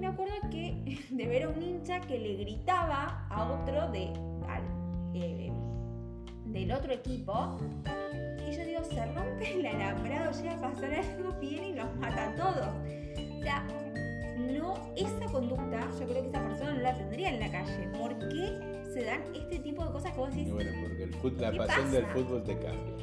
[0.00, 4.06] Me acuerdo que de ver a un hincha que le gritaba a otro de,
[4.48, 4.62] al,
[5.14, 5.52] eh,
[6.46, 7.58] del otro equipo.
[8.48, 12.30] Y yo digo, se rompe el alambrado, llega a pasar algo bien y nos mata
[12.30, 12.68] a todos.
[13.38, 13.62] O sea,
[14.38, 17.88] no, esa conducta, yo creo que esa persona no la tendría en la calle.
[17.98, 20.48] ¿Por qué se dan este tipo de cosas que vos decís?
[20.48, 22.96] Y bueno, porque el fut- la ¿Qué pasión del fútbol te cambia.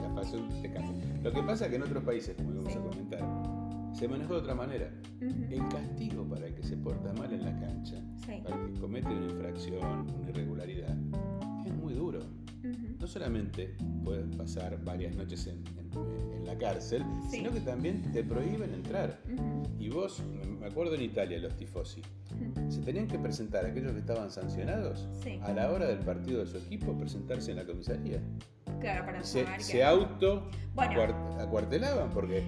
[0.00, 1.04] La pasión te cambia.
[1.22, 2.78] Lo que pasa es que en otros países, como vamos Sí.
[2.78, 3.20] a comentar,
[3.96, 4.90] se manejó de otra manera.
[5.20, 8.80] El castigo para el que se porta mal en la cancha, sí, para el que
[8.80, 10.94] comete una infracción, una irregularidad,
[11.66, 12.20] es muy duro.
[12.98, 17.38] No solamente pueden pasar varias noches en, en- en la cárcel, Sí.
[17.38, 19.20] sino que también te prohíben entrar.
[19.78, 20.20] Y vos,
[20.60, 22.02] me- acuerdo en Italia, los tifosi,
[22.68, 25.38] se tenían que presentar aquellos que estaban sancionados Sí.
[25.42, 28.20] a la hora del partido de su equipo, presentarse en la comisaría.
[28.80, 31.02] Claro, para Se, se auto Bueno.
[31.38, 32.42] acuartelaban porque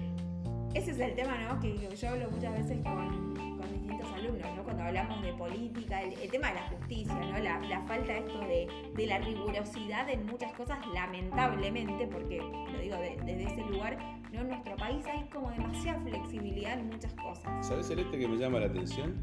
[0.73, 1.59] Ese es el tema, ¿no?
[1.59, 3.33] Que yo hablo muchas veces con,
[3.73, 4.63] distintos alumnos, ¿no?
[4.63, 7.37] Cuando hablamos de política, el, el tema de la justicia, ¿no?
[7.39, 13.17] La, la falta esto de, la rigurosidad en muchas cosas, lamentablemente, porque lo digo de-
[13.25, 13.97] desde ese lugar,
[14.31, 14.41] ¿no?
[14.41, 17.65] En nuestro país hay como demasiada flexibilidad en muchas cosas.
[17.65, 19.15] ¿Sabes, Celeste, que me llama la atención?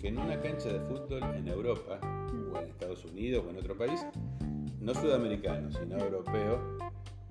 [0.00, 2.00] Que en una cancha de fútbol en Europa,
[2.52, 4.04] o en Estados Unidos, o en otro país,
[4.80, 6.78] no sudamericano, sino europeo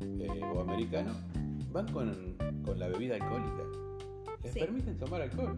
[0.01, 1.11] eh, o americano,
[1.73, 3.63] van con, con la bebida alcohólica.
[4.43, 4.59] Les Sí.
[4.59, 5.55] permiten tomar alcohol.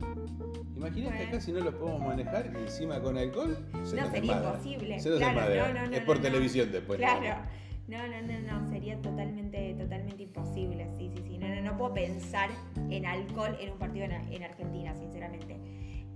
[0.76, 1.30] Imagínate Bueno.
[1.30, 5.00] acá si no los podemos manejar y encima con alcohol, se No, nos sería imposible,
[5.00, 5.40] Se nos claro,
[5.74, 6.28] no, no, no, es por no, no.
[6.30, 7.00] televisión después.
[7.00, 7.42] Claro.
[7.88, 10.88] No, no, no, no, sería totalmente, totalmente imposible.
[10.98, 11.38] Sí, sí, sí.
[11.38, 12.50] No, no, no puedo pensar
[12.90, 15.60] en alcohol en un partido en, en Argentina, sinceramente.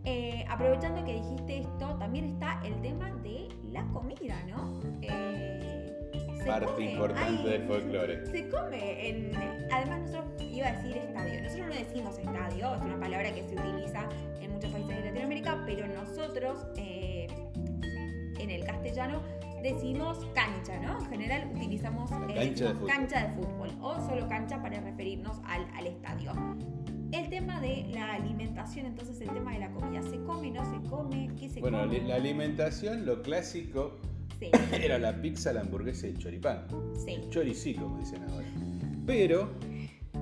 [0.05, 4.79] Eh, aprovechando que dijiste esto, también está el tema de la comida, ¿no?
[5.01, 5.78] Eh,
[6.39, 8.25] se Parte come- importante hay- del folclore.
[8.27, 9.31] Se come en.
[9.71, 11.41] Además, nosotros iba a decir estadio.
[11.43, 14.09] Nosotros no decimos estadio, es una palabra que se utiliza
[14.41, 17.27] en muchos países de Latinoamérica, pero nosotros eh,
[18.39, 19.21] en el castellano
[19.61, 20.99] decimos cancha, ¿no?
[20.99, 25.65] En general utilizamos eh, cancha de cancha de fútbol o solo cancha para referirnos al,
[25.75, 26.31] al estadio.
[27.11, 30.87] El tema de la alimentación, entonces el tema de la comida, ¿se come, no se
[30.89, 31.29] come?
[31.39, 31.99] ¿Qué se Bueno, come?
[31.99, 33.97] li- la alimentación, lo clásico
[34.39, 36.65] Sí, era la pizza, la hamburguesa y el choripán.
[37.05, 37.13] sí.
[37.15, 38.47] El choricí, como dicen ahora.
[39.05, 39.49] Pero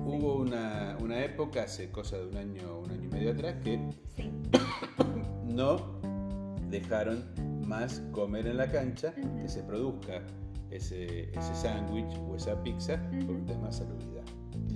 [0.04, 3.78] hubo una, una época, hace cosa de un año, un año y medio atrás, que
[4.16, 4.30] sí.
[5.44, 5.98] no
[6.70, 7.24] dejaron
[7.66, 9.42] más comer en la cancha, Ujú.
[9.42, 10.22] que se produzca
[10.70, 14.24] ese, ese sándwich o esa pizza por un tema de salubridad.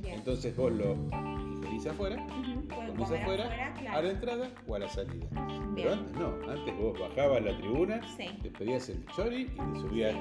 [0.04, 0.94] Entonces vos lo
[1.82, 2.26] ingerís afuera,
[3.20, 5.26] afuera, a la entrada o a la salida.
[5.46, 5.74] Bien.
[5.74, 8.26] Pero antes no, antes vos bajabas a la tribuna, Sí.
[8.42, 10.14] te pedías el chori y te subías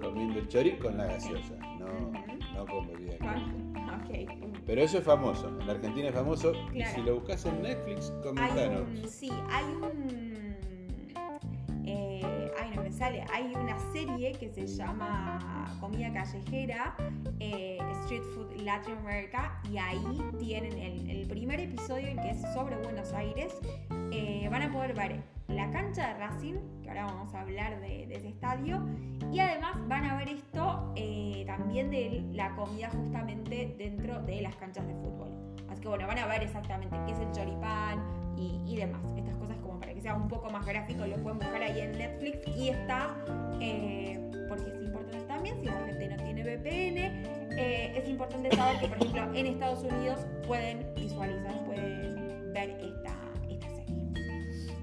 [0.00, 2.12] comiendo el chori con la gaseosa, no,
[2.54, 3.14] no con bebida.
[3.22, 4.28] Ah, ok.
[4.66, 8.10] Pero eso es famoso, en la Argentina es famoso y si lo buscas en Netflix,
[8.16, 8.82] Hay comentanos.
[8.88, 10.47] un, sí, hay un.
[12.98, 13.24] Sale.
[13.32, 15.38] Hay una serie que se llama
[15.78, 16.96] Comida Callejera,
[17.38, 22.42] eh, Street Food Latin America, y ahí tienen el, el primer episodio, el que es
[22.54, 23.56] sobre Buenos Aires.
[24.10, 28.08] Eh, van a poder ver la cancha de Racing, que ahora vamos a hablar de,
[28.08, 28.84] de ese estadio,
[29.30, 34.56] y además van a ver esto eh, también de la comida justamente dentro de las
[34.56, 35.54] canchas de fútbol.
[35.70, 38.02] Así que bueno, van a ver exactamente qué es el choripán
[38.38, 39.00] y, y demás.
[39.16, 41.92] Estas cosas como para que sea un poco más gráfico, lo pueden buscar ahí en
[41.92, 43.14] Netflix y está,
[43.60, 46.98] eh, porque es importante también, si la gente no tiene VPN,
[47.58, 53.16] eh, es importante saber que, por ejemplo, en Estados Unidos pueden visualizar, pueden ver esta,
[53.48, 53.94] esta serie.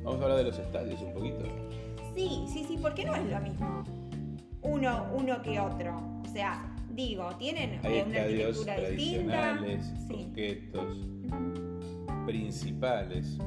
[0.03, 1.45] Vamos a hablar de los estadios un poquito.
[2.15, 3.83] Sí, sí, sí, porque no es lo mismo
[4.65, 5.95] uno, uno que otro.
[6.23, 9.59] O sea, digo, tienen Hay una estadios arquitectura distinta.
[10.07, 10.25] Sí.
[10.29, 10.97] coquetos.
[12.25, 13.37] Principales.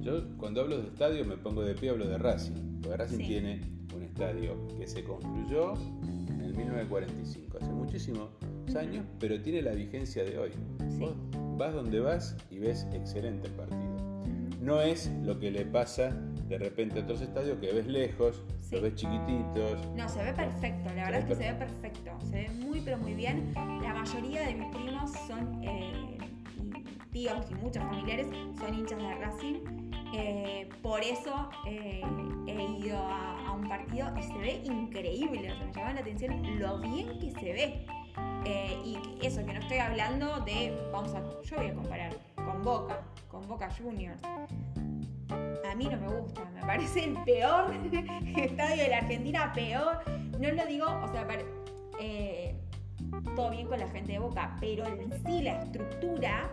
[0.00, 2.80] Yo cuando hablo de estadio me pongo de pie, hablo de Racing.
[2.82, 3.26] Porque Racing Sí.
[3.26, 3.60] tiene
[3.94, 5.74] un estadio que se construyó
[6.28, 8.28] en el 1945, hace muchísimos
[8.76, 10.50] años, pero tiene la vigencia de hoy.
[10.98, 11.04] Sí.
[11.58, 13.96] Vas donde vas y ves excelente el partido.
[14.60, 16.10] No es lo que le pasa
[16.48, 18.74] de repente a otros estadios que ves lejos, Sí.
[18.76, 19.88] los ves chiquititos.
[19.96, 22.98] No, se ve perfecto, la verdad es que se ve perfecto, se ve muy pero
[22.98, 23.52] muy bien.
[23.54, 26.18] La mayoría de mis primos son, eh,
[27.12, 28.26] tíos y muchos familiares
[28.58, 29.54] son hinchas de Racing.
[30.14, 32.02] eh, por eso eh,
[32.46, 36.78] he ido a, un partido y se ve increíble, o me llama la atención lo
[36.78, 37.86] bien que se ve.
[38.44, 42.62] Eh, y eso, que no estoy hablando de, vamos a, yo voy a comparar con
[42.62, 44.20] Boca, con Boca Juniors.
[44.24, 47.72] A mí no me gusta, me parece el peor
[48.36, 49.98] estadio de la Argentina, peor.
[50.40, 51.44] No lo digo, o sea, para-
[53.36, 56.50] todo bien con la gente de Boca, pero en sí la estructura,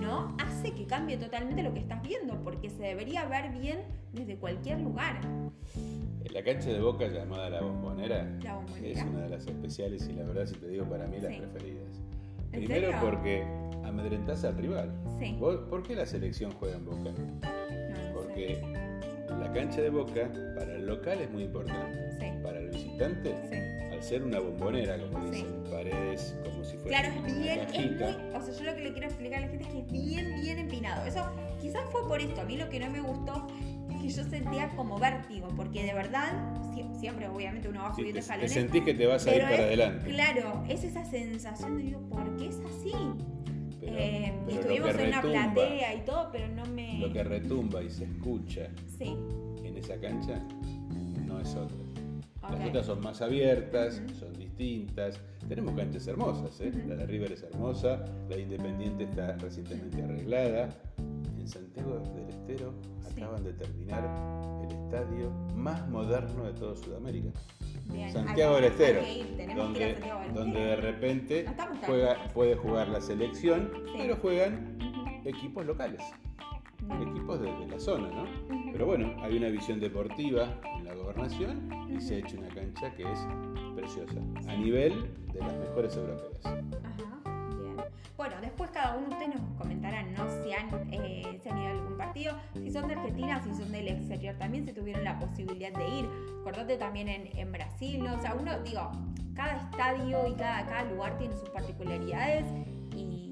[0.00, 0.36] ¿no?
[0.38, 3.80] Hace que cambie totalmente lo que estás viendo, porque se debería ver bien
[4.12, 5.20] desde cualquier lugar.
[6.24, 8.88] En la cancha de Boca llamada La Bombonera La Bombonera.
[8.88, 11.40] es una de las especiales y la verdad, si te digo, para mí las Sí.
[11.40, 12.00] preferidas.
[12.52, 12.96] ¿En Primero serio?
[13.00, 13.44] porque
[13.84, 14.92] amedrentás al rival.
[15.20, 15.36] Sí.
[15.38, 16.98] ¿Vos- ¿Por qué la selección juega en Boca?
[17.12, 18.60] No, no Porque
[19.28, 22.05] la cancha de Boca para el local es muy importante.
[23.00, 23.56] Sí,
[23.92, 25.30] al ser una bombonera, como Sí.
[25.42, 28.74] dicen, paredes como si fuera Claro, es una bien, es muy, o sea, yo lo
[28.76, 31.04] que le quiero explicar a la gente es que es bien, bien empinado.
[31.06, 31.22] Eso
[31.60, 32.40] quizás fue por esto.
[32.40, 33.46] A mí lo que no me gustó
[33.90, 36.32] es que yo sentía como vértigo, porque de verdad,
[36.74, 38.52] sie- siempre obviamente uno va Sí, subiendo te, te escalones.
[38.52, 40.10] sentís que te vas a ir para es- adelante.
[40.10, 42.92] Claro, es esa sensación de digo, ¿por qué es así?
[43.80, 46.98] Pero, Eh, pero estuvimos en una platea y todo, pero no me.
[46.98, 48.68] lo que retumba y se escucha
[48.98, 49.16] Sí,
[49.64, 50.42] en esa cancha
[51.24, 51.76] no es otra.
[52.50, 55.20] Las otras son más abiertas, son distintas.
[55.48, 56.72] Tenemos canchas hermosas, ¿eh?
[56.86, 60.68] La de River es hermosa, la de Independiente está recientemente arreglada.
[61.38, 62.72] En Santiago del Estero
[63.14, 63.22] Sí.
[63.22, 64.04] acaban de terminar
[64.64, 67.28] el estadio más moderno de toda Sudamérica.
[67.92, 68.12] Bien.
[68.12, 69.00] Santiago del Estero,
[69.56, 73.92] donde, Santiago del donde de repente No juega, puede jugar la selección, Sí.
[73.98, 74.76] pero juegan
[75.24, 76.00] equipos locales.
[77.00, 78.24] Equipos de, de la zona, ¿no?
[78.72, 82.92] Pero bueno, hay una visión deportiva en la gobernación y se ha hecho una cancha
[82.94, 83.26] que es
[83.74, 86.44] preciosa, a nivel de las mejores europeas.
[86.44, 87.20] Ajá,
[87.60, 87.76] bien.
[88.16, 90.26] Bueno, después cada uno de ustedes nos comentarán, ¿no?
[90.28, 93.72] Si han, eh, si han ido a algún partido, si son de Argentina, si son
[93.72, 96.08] del exterior también, si tuvieron la posibilidad de ir.
[96.40, 98.14] Acordate también en, en Brasil, ¿no?
[98.14, 98.90] O sea, uno, digo,
[99.34, 102.46] cada estadio y cada, cada lugar tiene sus particularidades
[102.94, 103.25] y,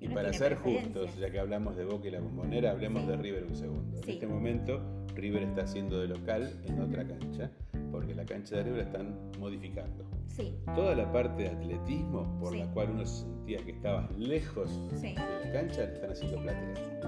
[0.00, 3.08] y uno para ser justos, ya que hablamos de Boca y la bombonera, hablemos Sí.
[3.08, 3.96] de River un segundo.
[3.98, 4.02] Sí.
[4.04, 4.80] En este momento,
[5.14, 7.50] River está haciendo de local en otra cancha,
[7.90, 10.04] porque la cancha de River la están modificando.
[10.28, 14.70] Sí, Toda la parte de atletismo, por la cual uno se sentía que estaba lejos
[15.00, 17.00] de la cancha, la están haciendo platea.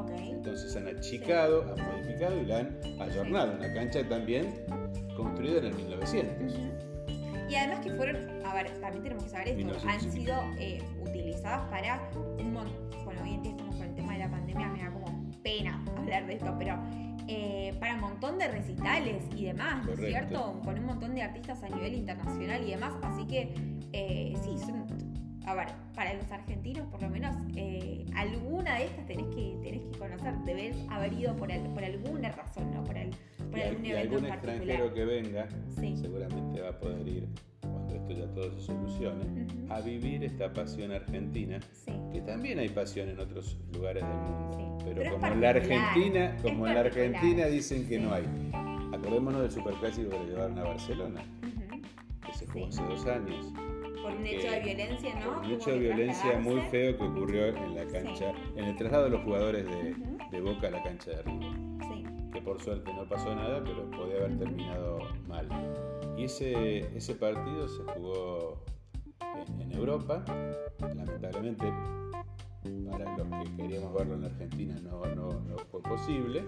[0.00, 0.10] ok.
[0.20, 3.56] Entonces han achicado, han modificado y la han ayornado.
[3.58, 4.46] Una cancha también
[5.16, 6.54] construida en el 1900.
[6.54, 6.62] Ujú.
[7.50, 10.12] Y además que fueron, a ver, también tenemos que saber esto, han 1900.
[10.14, 10.78] sido eh,
[11.12, 14.68] utilizadas para un montón, bueno, hoy en día estamos con el tema de la pandemia,
[14.68, 16.78] me da como pena hablar de esto, pero
[17.28, 20.60] eh, para un montón de recitales y demás, ¿no es cierto?
[20.64, 23.54] Con un montón de artistas a nivel internacional y demás, así que
[23.92, 24.86] eh, sí, son,
[25.46, 29.82] a ver, para los argentinos por lo menos, eh, alguna de estas tenés que, tenés
[29.92, 32.84] que conocer, debes haber ido por, al- por alguna razón, ¿no?
[32.84, 33.10] Por, al-
[33.50, 34.56] por Y, algún y evento algún en particular.
[34.56, 35.48] extranjero que venga
[35.80, 35.96] Sí.
[35.96, 37.28] seguramente va a poder ir,
[37.60, 41.92] cuando esto ya todo se solucione, a vivir esta pasión argentina, Sí.
[42.12, 44.78] que también hay pasión en otros lugares del mundo.
[44.78, 46.80] Sí, Pero, como en la Argentina, como en la.
[46.80, 48.24] Argentina dicen que no hay.
[48.92, 51.80] Acordémonos del superclásico que le llevaron a Barcelona, Ujú.
[52.26, 53.52] que se jugó hace dos años.
[54.02, 55.34] Por un hecho de violencia, ¿no?
[55.34, 59.04] Por un hecho de violencia muy feo que ocurrió en la cancha, en el traslado
[59.04, 61.52] de los jugadores de, Boca a la cancha de River.
[61.88, 62.04] Sí.
[62.32, 64.98] que por suerte no pasó nada, pero podía haber terminado
[65.28, 65.48] mal.
[66.16, 68.64] Y ese, ese partido se jugó
[69.20, 70.24] en, en Europa,
[70.80, 71.72] lamentablemente
[72.98, 76.42] los que queríamos verlo en Argentina no, no, no fue posible,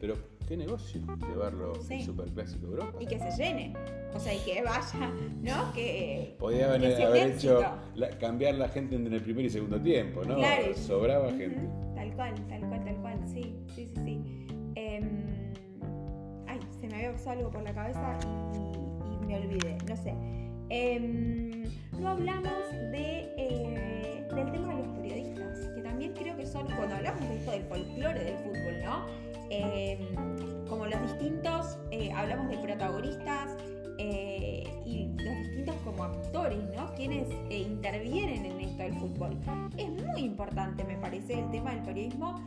[0.00, 0.14] pero
[0.46, 1.94] qué negocio llevarlo Sí.
[1.94, 2.98] el Superclásico a Europa.
[3.00, 3.74] Y que se llene.
[4.14, 5.12] O sea, y que vaya,
[5.42, 5.72] ¿no?
[5.72, 6.34] Que.
[6.38, 7.60] Podía que haber, hecho
[7.94, 10.36] la- cambiar la gente entre el primer y segundo tiempo, ¿no?
[10.36, 10.74] Claro.
[10.74, 11.60] Sobraba gente.
[11.94, 13.20] Tal cual, tal cual, tal cual.
[13.28, 14.46] Sí, sí, sí, sí.
[14.74, 15.52] Em,
[16.48, 18.18] ay, se me había pasado algo por la cabeza
[18.54, 19.78] y, y me olvidé.
[19.88, 20.14] No sé.
[20.70, 21.64] Em,
[22.00, 25.39] no hablamos de, eh, del tema de los periodistas,
[26.50, 29.06] son, cuando hablamos de esto del folclore del fútbol, ¿no?
[29.50, 29.98] Em,
[30.68, 33.56] como los distintos, eh, hablamos de protagonistas
[33.98, 36.92] eh, y los distintos como actores, ¿no?
[36.94, 39.36] Quienes intervienen en esto del fútbol.
[39.76, 42.40] Es muy importante, me parece, el tema del periodismo,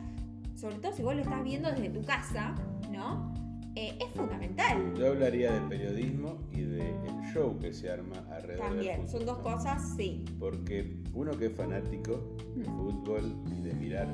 [0.54, 2.54] sobre todo si vos lo estás viendo desde tu casa,
[2.90, 3.43] ¿no?
[3.76, 4.94] Eh, es fundamental.
[4.96, 6.94] Yo hablaría del periodismo y del
[7.32, 9.20] show que se arma alrededor También, del fútbol.
[9.20, 10.24] son dos cosas, sí.
[10.38, 12.76] Porque uno que es fanático del mm.
[12.76, 14.08] fútbol y de mirar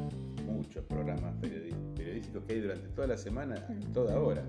[0.47, 1.90] muchos programas periodísticos
[2.47, 4.45] que hay durante toda la semana, toda hora.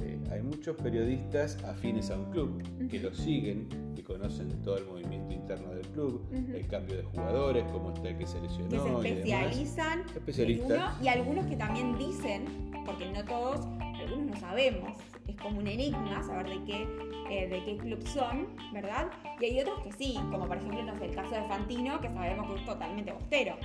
[0.00, 4.86] Eh, hay muchos periodistas afines a un club que lo siguen, que conocen todo el
[4.86, 9.00] movimiento interno del club, el cambio de jugadores, cómo está el que se lesionó.
[9.00, 10.00] Que se especializan.
[10.00, 11.02] Y, especialistas.
[11.02, 14.98] y algunos que también dicen, porque no todos algunos no sabemos,
[15.28, 16.86] es como un enigma saber de qué,
[17.30, 19.10] eh, de qué club son, ¿verdad?
[19.40, 22.08] Y hay otros que sí, como por ejemplo no sé, el caso de Fantino, que
[22.08, 23.56] sabemos que es totalmente bostero.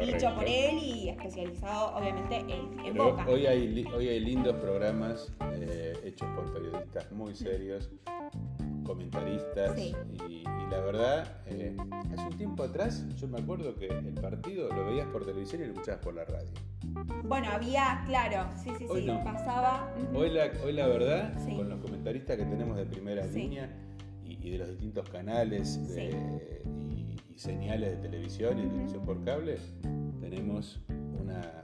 [0.00, 3.24] Dicho por él y especializado obviamente en, en Boca.
[3.28, 7.92] Hoy hay, hoy hay lindos programas eh, hechos por periodistas muy serios,
[8.84, 9.94] comentaristas y,
[10.70, 11.76] la verdad, eh,
[12.12, 15.66] hace un tiempo atrás yo me acuerdo que el partido lo veías por televisión y
[15.66, 16.50] lo escuchabas por la radio.
[17.24, 19.94] Bueno, había, claro, sí, sí, sí, pasaba.
[20.14, 23.70] hoy, la, hoy la verdad, con los comentaristas que tenemos de primera línea
[24.24, 29.58] y, de los distintos canales y, señales de televisión y televisión por cable,
[30.20, 30.80] tenemos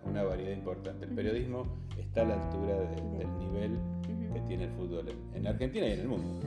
[0.05, 1.07] una, variedad importante.
[1.07, 1.64] El periodismo
[1.99, 3.79] está a la altura del nivel
[4.33, 6.41] que tiene el fútbol en, Argentina y en el mundo.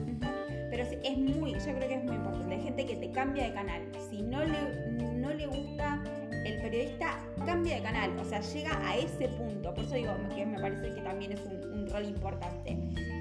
[0.74, 2.52] Pero es muy, yo creo que es muy importante.
[2.56, 3.82] Hay gente que te cambia de canal.
[4.10, 6.02] Si no le, no le gusta
[6.44, 9.72] el periodista cambia de canal, o sea, llega a ese punto.
[9.72, 12.76] Por eso digo que me parece que también es un, rol importante.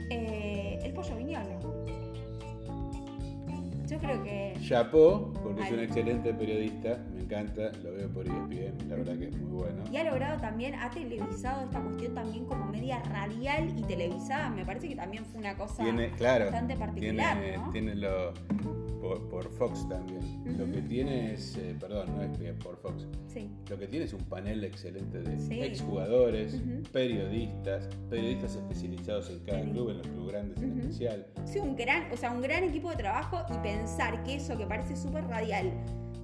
[0.10, 1.63] Eh, el pollo viñolo.
[3.94, 4.54] Yo creo que.
[4.60, 9.26] Chapó, porque es un excelente periodista, me encanta, lo veo por ESPN, la verdad que
[9.26, 9.84] es muy bueno.
[9.92, 14.50] Y ha logrado también, ha televisado esta cuestión también como media radial y televisada.
[14.50, 17.40] Me parece que también fue una cosa bastante particular.
[17.40, 17.70] Tiene, ¿no?
[17.70, 18.34] tiene lo
[19.04, 20.22] por, Fox también.
[20.58, 23.06] Lo que tiene es, eh, perdón, no es por Fox.
[23.28, 23.50] Sí.
[23.70, 29.90] Lo que tiene es un panel excelente de exjugadores, periodistas, periodistas especializados en cada club,
[29.90, 31.28] en los clubes grandes en especial.
[31.46, 34.66] Sí, un gran, o sea, un gran equipo de trabajo y pensar que eso que
[34.66, 35.72] parece súper radial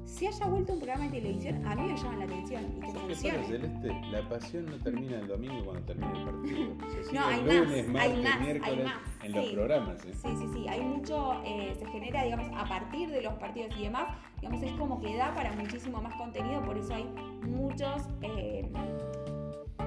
[0.09, 2.99] si haya vuelto un programa de televisión, a mí me llama la atención y que
[2.99, 3.43] funcione.
[3.45, 4.01] Celeste?
[4.11, 6.75] La pasión no termina el domingo cuando termina el partido.
[7.13, 8.95] no, hay lunes, más, martes, hay más, miércoles, hay más.
[9.23, 10.05] en los programas.
[10.05, 10.13] ¿eh?
[10.13, 10.67] Sí, sí, sí.
[10.67, 14.71] Hay mucho, eh, se genera, digamos, a partir de los partidos y demás, digamos, es
[14.73, 17.05] como que da para muchísimo más contenido, por eso hay
[17.47, 18.69] muchos eh,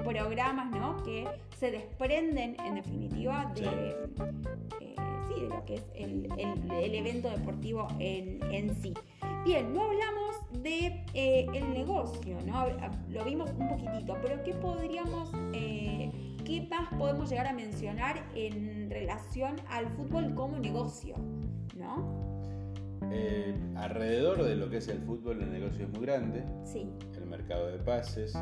[0.05, 1.03] programas, ¿no?
[1.03, 3.97] Que se desprenden, en definitiva, de...
[4.79, 4.95] Sí.
[5.41, 8.95] De lo que es el, el, evento deportivo en, en sí.
[9.45, 12.67] Bien, no hablamos de eh, el negocio, ¿no?
[13.09, 16.13] Lo vimos un poquitito, pero ¿qué podríamos, eh,
[16.45, 21.17] qué más podemos llegar a mencionar en relación al fútbol como negocio,
[21.77, 22.33] ¿no?
[23.11, 26.45] Eh, alrededor de lo que es el fútbol, el negocio es muy grande.
[26.65, 26.89] Sí.
[27.17, 28.33] El mercado de pases,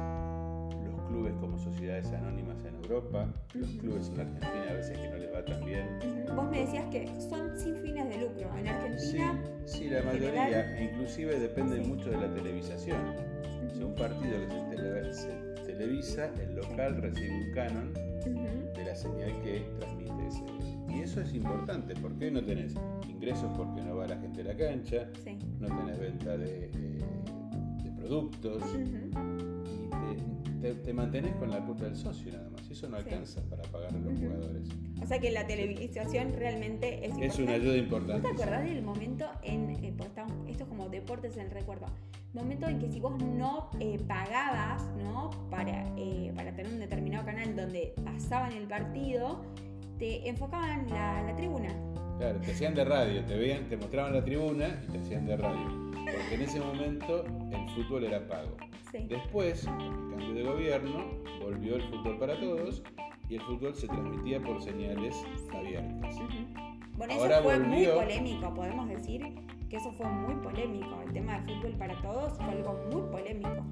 [1.10, 5.34] clubes como sociedades anónimas en Europa, los clubes en Argentina a veces que no les
[5.34, 5.86] va tan bien.
[6.34, 8.48] Vos me decías que son sin fines de lucro.
[8.58, 9.38] En Argentina.
[9.64, 12.98] Sí, la mayoría, e inclusive depende mucho de la televisación.
[13.74, 15.28] Si un partido que se,
[15.66, 20.44] televisa, el local recibe un canon de la señal que transmite ese.
[20.88, 22.74] Y eso es importante, porque no tenés
[23.08, 25.08] ingresos porque no va la gente a la cancha,
[25.58, 26.98] no tenés venta de, eh,
[27.96, 30.39] productos te,
[30.92, 32.70] mantenés con la cuota del socio nada más.
[32.70, 34.68] Eso no alcanza para pagar a los jugadores.
[35.02, 38.28] O sea que la televisación realmente es Es una ayuda importante.
[38.28, 39.70] ¿Vos te acordás del momento en.
[39.70, 39.94] Eh,
[40.48, 41.86] esto es como deportes en el recuerdo.
[42.32, 45.30] Momento en que si vos no eh, pagabas, ¿no?
[45.50, 49.42] Para, eh, para tener un determinado canal donde pasaban el partido,
[49.98, 51.68] te enfocaban la, la tribuna.
[52.18, 55.36] Claro, te hacían de radio, te veían, te mostraban la tribuna y te hacían de
[55.36, 55.89] radio.
[56.12, 58.56] Porque en ese momento el fútbol era pago.
[59.08, 61.04] Después, el cambio de gobierno,
[61.40, 62.82] volvió el fútbol para todos
[63.28, 65.14] y el fútbol se transmitía por señales
[65.52, 66.16] abiertas.
[66.96, 69.22] Bueno, eso fue muy polémico, podemos decir
[69.68, 71.00] que eso fue muy polémico.
[71.06, 73.66] El tema del fútbol para todos fue algo muy polémico.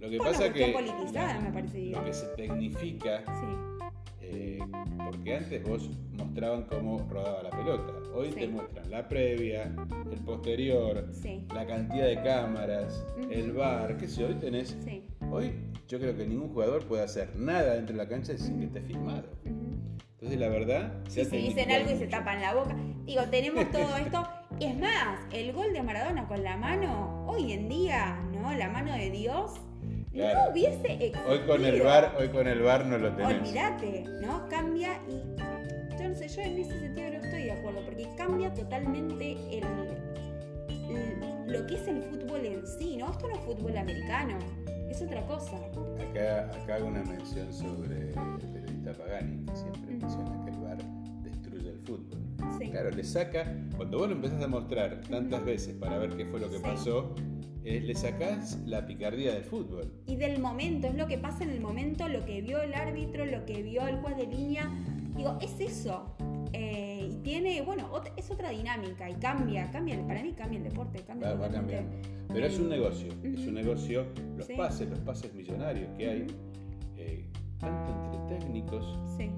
[0.00, 1.90] Lo que pasa que politizada, me parece.
[1.90, 3.22] Lo que se tecnifica
[4.30, 4.58] eh,
[5.04, 7.92] porque antes vos mostraban cómo rodaba la pelota.
[8.14, 9.72] Hoy te muestran la previa,
[10.10, 11.08] el posterior,
[11.54, 14.76] la cantidad de cámaras, el bar, qué sé, hoy tenés.
[15.30, 15.52] Hoy
[15.86, 18.80] yo creo que ningún jugador puede hacer nada dentro de la cancha sin que esté
[18.82, 19.28] filmado.
[19.44, 19.78] Entonces
[20.12, 20.92] Entonces la verdad...
[21.08, 22.76] Sí, si dicen algo y se tapan la boca.
[23.04, 24.28] Digo, tenemos todo esto.
[24.60, 28.52] Es más, el gol de Maradona con la mano, hoy en día, ¿no?
[28.54, 29.52] La mano de Dios.
[30.18, 31.28] No hubiese existido.
[31.28, 33.40] Hoy con el bar, hoy con el bar no lo tenés.
[33.40, 34.48] Olvídate, ¿no?
[34.48, 35.22] Cambia y
[35.98, 39.64] yo no sé, yo en ese sentido no estoy de acuerdo, porque cambia totalmente el,
[41.52, 43.10] lo que es el fútbol en sí, ¿no?
[43.10, 44.38] Esto no es fútbol americano,
[44.88, 45.56] es otra cosa.
[46.10, 48.14] Acá, acá hago una mención sobre el
[48.52, 50.78] periodista Pagani, que siempre menciona que el bar
[51.22, 52.18] destruye el fútbol.
[52.70, 56.40] Claro, le saca, cuando vos lo empezás a mostrar tantas veces para ver qué fue
[56.40, 57.14] lo que pasó,
[57.68, 59.92] eh, le sacás la picardía del fútbol.
[60.06, 63.26] Y del momento, es lo que pasa en el momento, lo que vio el árbitro,
[63.26, 64.70] lo que vio el juez de línea.
[65.14, 66.16] Digo, es eso.
[66.54, 71.02] Eh, y tiene, bueno, es otra dinámica y cambia, cambia, para mí cambia el deporte,
[71.02, 71.34] cambia.
[71.34, 71.94] Va, cambiando.
[72.32, 74.06] Pero es un negocio, es un negocio,
[74.36, 76.26] los pases, los pases millonarios que hay,
[76.96, 77.26] eh,
[77.58, 78.86] tanto entre técnicos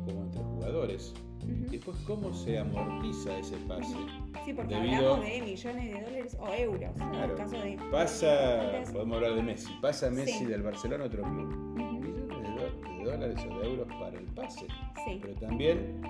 [0.07, 1.15] como entre jugadores.
[1.51, 3.97] Y Después, ¿cómo se amortiza ese pase?
[4.45, 6.91] Sí, porque hablamos de millones de dólares o euros.
[7.01, 11.23] en el caso de, pasa, podemos hablar de Messi, pasa Messi del Barcelona a otro
[11.23, 11.49] club.
[11.75, 12.17] Millones
[12.99, 14.67] de, dólares o de euros para el pase.
[15.23, 16.01] Pero también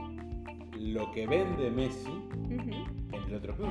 [0.79, 2.11] lo que vende Messi
[2.51, 3.71] en el otro club.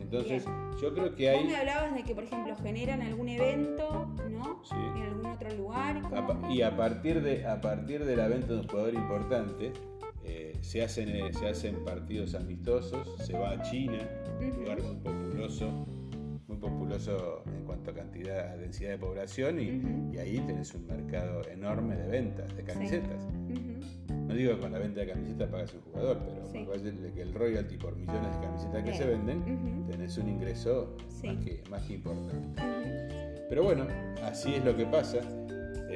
[0.00, 0.44] Entonces,
[0.80, 1.42] yo creo que hay.
[1.42, 4.62] Vos me hablabas de que, por ejemplo, generan algún evento, ¿no?
[4.64, 4.74] Sí.
[4.74, 6.02] En algún otro lugar.
[6.48, 9.72] y a partir, de, a partir de la venta de un jugador importante,
[10.60, 13.98] se, hacen, eh, se hacen partidos amistosos, se va a China,
[14.40, 15.86] un lugar muy populoso,
[16.46, 20.86] muy populoso en cuanto a cantidad, a densidad de población, y, y ahí tenés un
[20.86, 23.26] mercado enorme de ventas, de camisetas.
[24.28, 26.82] No digo que con la venta de camisetas pagas un jugador, pero más
[27.14, 30.96] que el royalty por millones de camisetas que se venden, tenés un ingreso
[31.70, 32.62] más, que, importante.
[33.48, 33.86] Pero bueno,
[34.22, 35.20] así es lo que pasa.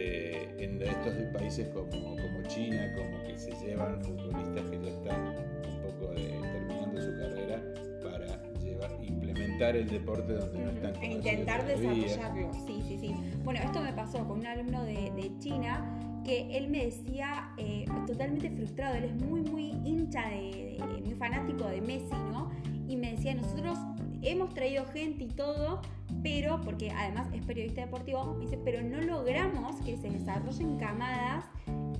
[0.04, 5.28] Eh, en estos países como, como China, como que se llevan futbolistas que ya están
[5.28, 7.62] un poco terminando su carrera
[8.02, 11.00] para llevar, implementar el deporte donde no están.
[11.00, 13.14] E intentar desarrollarlo, sí, sí, sí.
[13.44, 15.84] Bueno, esto me pasó con un alumno de, de China
[16.24, 21.68] que él me decía eh, totalmente frustrado, él es muy, muy hincha, de, muy fanático
[21.68, 22.50] de Messi, ¿no?
[22.88, 23.78] Y me decía, nosotros
[24.22, 25.80] hemos traído gente y todo,
[26.22, 31.44] pero, porque además es periodista deportivo, me dice, pero no logramos que se desarrollen camadas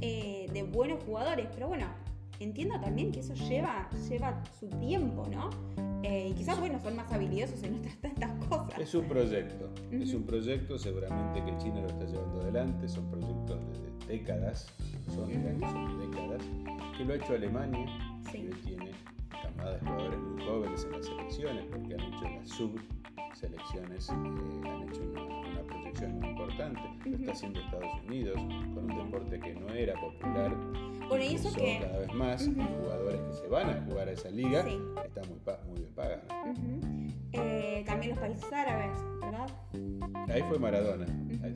[0.01, 1.49] eh, de buenos jugadores.
[1.55, 1.87] Pero bueno,
[2.41, 5.51] entiendo también que eso lleva, lleva su tiempo, ¿no?
[6.03, 8.79] Eh, y quizás, bueno, son más habilidosos en otras tantas cosas.
[8.79, 13.61] Es un proyecto, es un proyecto seguramente que China lo está llevando adelante, son proyectos
[14.07, 14.67] de décadas,
[15.15, 16.43] son, décadas,
[16.99, 17.87] que lo ha hecho Alemania,
[18.31, 18.91] que tiene
[19.43, 24.89] camadas de jugadores muy jóvenes en las selecciones, porque han hecho las subselecciones, eh, han
[24.89, 29.69] hecho una, proyección muy importante, lo está haciendo Estados Unidos, con un deporte que no
[29.71, 30.57] era popular,
[31.09, 34.61] por eso que cada vez más, jugadores que se van a jugar a esa liga,
[35.05, 35.39] están muy,
[35.69, 36.25] muy bien pagados.
[37.33, 39.49] Eh, también los países árabes, ¿verdad?
[40.29, 41.07] Ahí fue Maradona,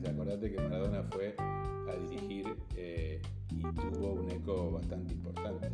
[0.09, 3.21] acordate que Maradona fue a dirigir eh,
[3.51, 5.69] y tuvo un eco bastante importante.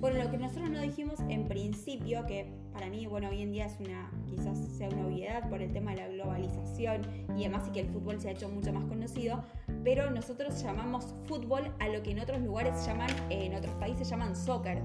[0.00, 3.66] Bueno, lo que nosotros no dijimos en principio, que para mí, bueno, hoy en día
[3.66, 7.02] es una, quizás sea una obviedad por el tema de la globalización
[7.36, 9.42] y además y que el fútbol se ha hecho mucho más conocido,
[9.82, 14.36] pero nosotros llamamos fútbol a lo que en otros lugares llaman, en otros países llaman
[14.36, 14.80] soccer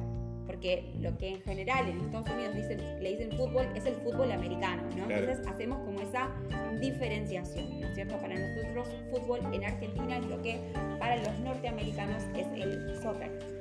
[0.45, 4.31] porque lo que en general en Estados Unidos dicen, le dicen fútbol es el fútbol
[4.31, 5.09] americano, ¿no?
[5.09, 6.29] Entonces hacemos como esa
[6.81, 8.17] diferenciación, ¿no es cierto?
[8.17, 10.59] Para nosotros fútbol en Argentina es lo que
[10.99, 13.52] para los norteamericanos es el soccer.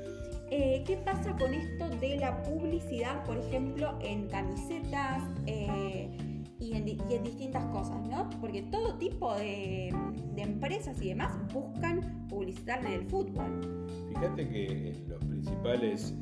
[0.54, 6.10] Eh, ¿Qué pasa con esto de la publicidad, por ejemplo, en camisetas eh,
[6.60, 8.28] y, en, distintas cosas, ¿no?
[8.38, 9.94] Porque todo tipo de,
[10.34, 13.86] de empresas y demás buscan publicitar en el fútbol.
[14.10, 16.14] Fíjate que los principales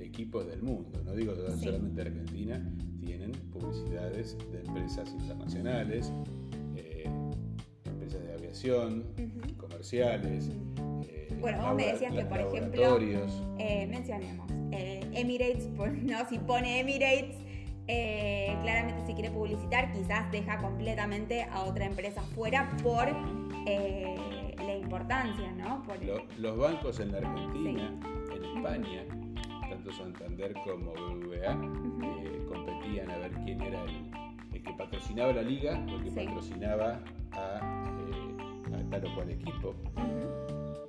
[0.00, 2.68] equipos del mundo, no digo solamente Argentina,
[2.98, 6.12] tienen publicidades de empresas internacionales,
[6.74, 7.08] eh,
[7.84, 9.04] empresas de aviación,
[9.56, 10.48] comerciales.
[10.48, 10.85] Eh,
[11.52, 12.98] bueno, vos me decías que, por ejemplo,
[13.58, 15.68] eh, mencionemos Emirates,
[16.02, 16.28] ¿no?
[16.28, 17.36] si pone Emirates,
[18.62, 25.82] claramente si quiere publicitar, quizás deja completamente a otra empresa fuera por la importancia, ¿no?
[26.38, 27.92] los bancos en la Argentina,
[28.34, 29.04] en España,
[29.92, 31.52] Santander como BBVA
[32.02, 37.00] eh, competían a ver quién era el, que patrocinaba la liga o el que patrocinaba
[37.32, 37.60] a,
[38.10, 39.74] eh, tal o cual equipo.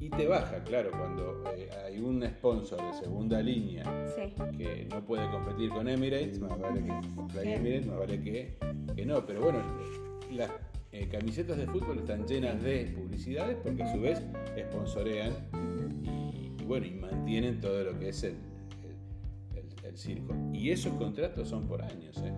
[0.08, 3.84] Y te baja, claro, cuando eh, hay un sponsor de segunda línea
[4.58, 6.91] que no puede competir con Emirates, más vale que
[7.55, 8.58] Emirates, más vale que,
[8.95, 9.26] que no.
[9.26, 9.60] Pero bueno,
[10.32, 10.49] las
[11.12, 14.24] camisetas de fútbol están llenas de publicidades porque a su vez
[14.70, 15.34] sponsorean
[16.66, 18.36] bueno, y mantienen todo lo que es el,
[19.55, 20.34] el- el circo.
[20.53, 22.34] Y esos contratos son por años, ¿eh?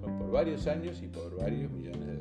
[0.00, 2.11] Son por varios años y por varios millones de.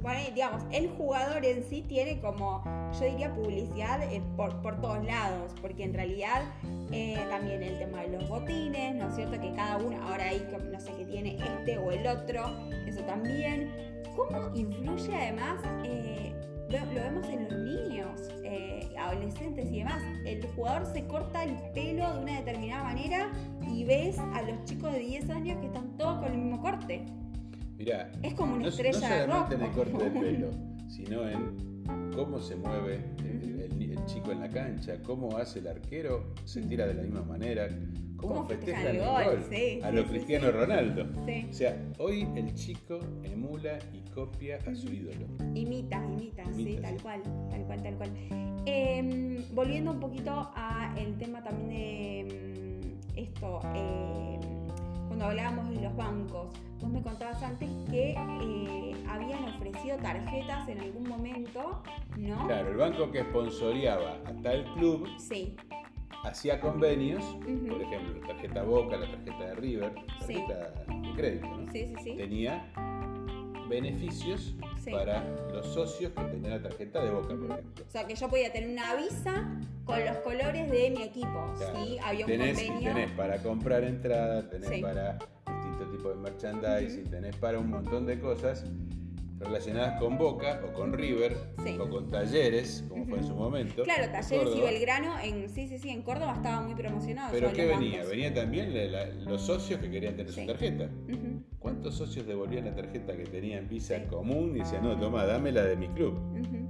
[0.00, 2.62] Bueno, digamos, el jugador en sí tiene como,
[2.98, 6.42] yo diría, publicidad eh, por, por todos lados, porque en realidad
[6.92, 9.40] eh, también el tema de los botines, ¿no es cierto?
[9.40, 12.46] Que cada uno, ahora hay, no sé, que tiene este o el otro,
[12.86, 13.70] eso también.
[14.16, 16.32] ¿Cómo influye además, eh,
[16.70, 20.02] lo, lo vemos en los niños, eh, adolescentes y demás?
[20.24, 23.30] El jugador se corta el pelo de una determinada manera
[23.68, 27.04] y ves a los chicos de 10 años que están todos con el mismo corte.
[27.78, 30.50] Mirá, Es como una no, estrella no de solamente en el corte de pelo,
[30.88, 35.68] sino en cómo se mueve el, el- el chico en la cancha, cómo hace el
[35.68, 37.68] arquero, se tira de la misma manera,
[38.16, 40.50] cómo, Cómo festeja el gol, gol, sí, a sí, lo sí, Cristiano.
[40.50, 41.06] Ronaldo.
[41.24, 41.46] Sí.
[41.48, 45.26] O sea, hoy el chico emula y copia a su ídolo.
[45.54, 48.10] Imita, imita, sí, tal cual, tal cual, tal cual.
[48.66, 51.68] Eh, volviendo un poquito a el tema también
[52.28, 52.82] de
[53.14, 54.38] mm, esto, eh,
[55.18, 56.46] cuando hablábamos de los bancos,
[56.80, 61.82] vos me contabas antes que eh, habían ofrecido tarjetas en algún momento,
[62.16, 62.46] ¿no?
[62.46, 65.56] Claro, el banco que sponsoreaba a tal club Sí,
[66.22, 67.24] hacía convenios,
[67.68, 71.72] por ejemplo, la tarjeta Boca, la tarjeta de River, tarjeta de crédito, ¿no?
[71.72, 72.14] sí, sí, sí.
[72.16, 72.70] Tenía
[73.68, 74.54] beneficios
[74.84, 74.90] Sí.
[74.90, 77.84] para los socios que tenían la tarjeta de Boca, por ejemplo.
[77.86, 81.84] O sea, que yo podía tener una visa con los colores de mi equipo, Claro.
[81.84, 81.98] ¿sí?
[82.04, 82.92] Había un tenés, convenio.
[82.94, 84.80] tenés para comprar entradas, tenés Sí.
[84.82, 88.64] para distintos tipos de merchandising, tenés para un montón de cosas
[89.40, 91.76] relacionadas con Boca o con River Sí.
[91.78, 93.84] o con Talleres, como fue en su momento.
[93.84, 94.60] Claro, Talleres y.
[94.60, 97.30] Belgrano, en, sí, sí, sí, en Córdoba estaba muy promocionado.
[97.32, 98.04] Pero ¿qué venía?
[98.04, 100.40] Venía también la- la- los socios que querían tener Sí.
[100.40, 100.88] su tarjeta.
[101.80, 104.06] ¿Cuántos socios devolvían la tarjeta que tenían Visa Sí.
[104.10, 106.18] común y decían, no, toma, dame la de mi club?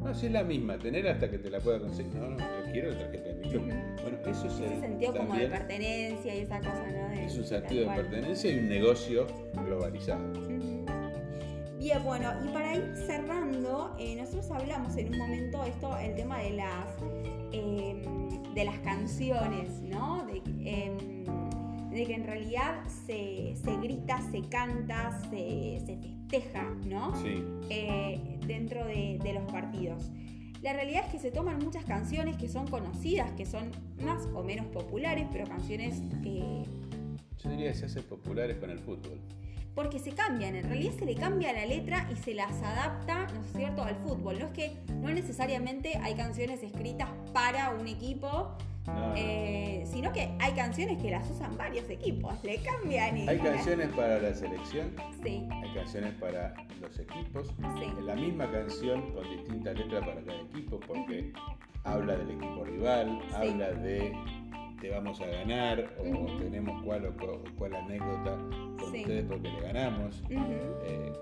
[0.03, 2.15] No, si es la misma, tener hasta que te la pueda conseguir.
[2.15, 3.63] No, no, yo quiero la tarjeta de mi club.
[4.03, 7.09] Bueno, eso es Ese el- sentido como de pertenencia y esa cosa, ¿no?
[7.09, 9.27] De- es un sentido de pertenencia y un negocio
[9.65, 10.31] globalizado.
[11.79, 16.39] Bien, bueno, y para ir cerrando, eh, nosotros hablamos en un momento esto, el tema
[16.41, 16.87] de las
[17.53, 18.03] eh,
[18.55, 20.27] de las canciones, ¿no?
[20.27, 20.93] De, eh,
[21.99, 27.15] de que en realidad se, se grita, se canta, se, se festeja, ¿no?
[27.23, 27.43] Sí.
[27.71, 30.11] eh, dentro de, de los partidos.
[30.63, 33.71] La realidad es que se toman muchas canciones que son conocidas, que son
[34.05, 36.63] más o menos populares, pero canciones eh,
[37.43, 39.21] Yo diría que se hacen populares con el fútbol.
[39.75, 43.41] porque se cambian, en realidad se le cambia la letra y se las adapta, ¿no
[43.43, 44.39] es cierto?, al fútbol.
[44.41, 48.57] No es que no necesariamente hay canciones escritas para un equipo,
[48.95, 49.15] No, no.
[49.17, 53.29] eh, sino que hay canciones que las usan varios equipos, le cambian y...
[53.29, 57.49] Hay canciones para la selección, Sí, hay canciones para los equipos.
[57.79, 57.93] sí.
[58.05, 61.33] La misma canción con distintas letras para cada equipo porque
[61.85, 63.35] habla del equipo rival, Sí.
[63.35, 64.13] habla de
[64.81, 67.15] te vamos a ganar o tenemos cuál o
[67.57, 68.37] cuál, anécdota
[68.79, 69.01] con Sí.
[69.01, 70.23] ustedes porque le ganamos.
[70.31, 71.13] Eh,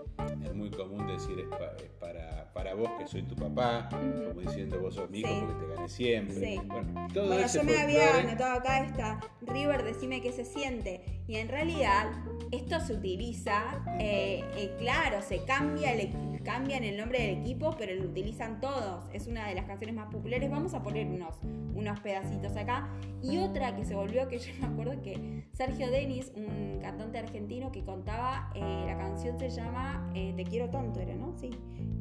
[0.45, 4.41] es muy común decir es, pa- es para, para vos que soy tu papá, como
[4.41, 5.41] diciendo vos sos mi hijo Sí.
[5.47, 6.35] porque te gané siempre.
[6.35, 6.61] Sí.
[6.67, 11.01] Bueno, todo Bueno, yo me había anotado acá esta, River, decime qué se siente.
[11.29, 12.07] Y en realidad,
[12.53, 16.13] esto se utiliza, eh, eh, claro, se cambia el,
[16.45, 19.05] cambian el nombre del equipo, pero lo utilizan todos.
[19.13, 20.49] Es una de las canciones más populares.
[20.49, 21.35] Vamos a poner unos,
[21.75, 22.89] unos pedacitos acá.
[23.23, 27.73] Y otra que se volvió, que yo me acuerdo que Sergio Denis, un cantante argentino
[27.73, 31.37] que contaba, eh, la canción se llama eh, Te quiero tanto, era, ¿no?
[31.37, 31.51] Sí.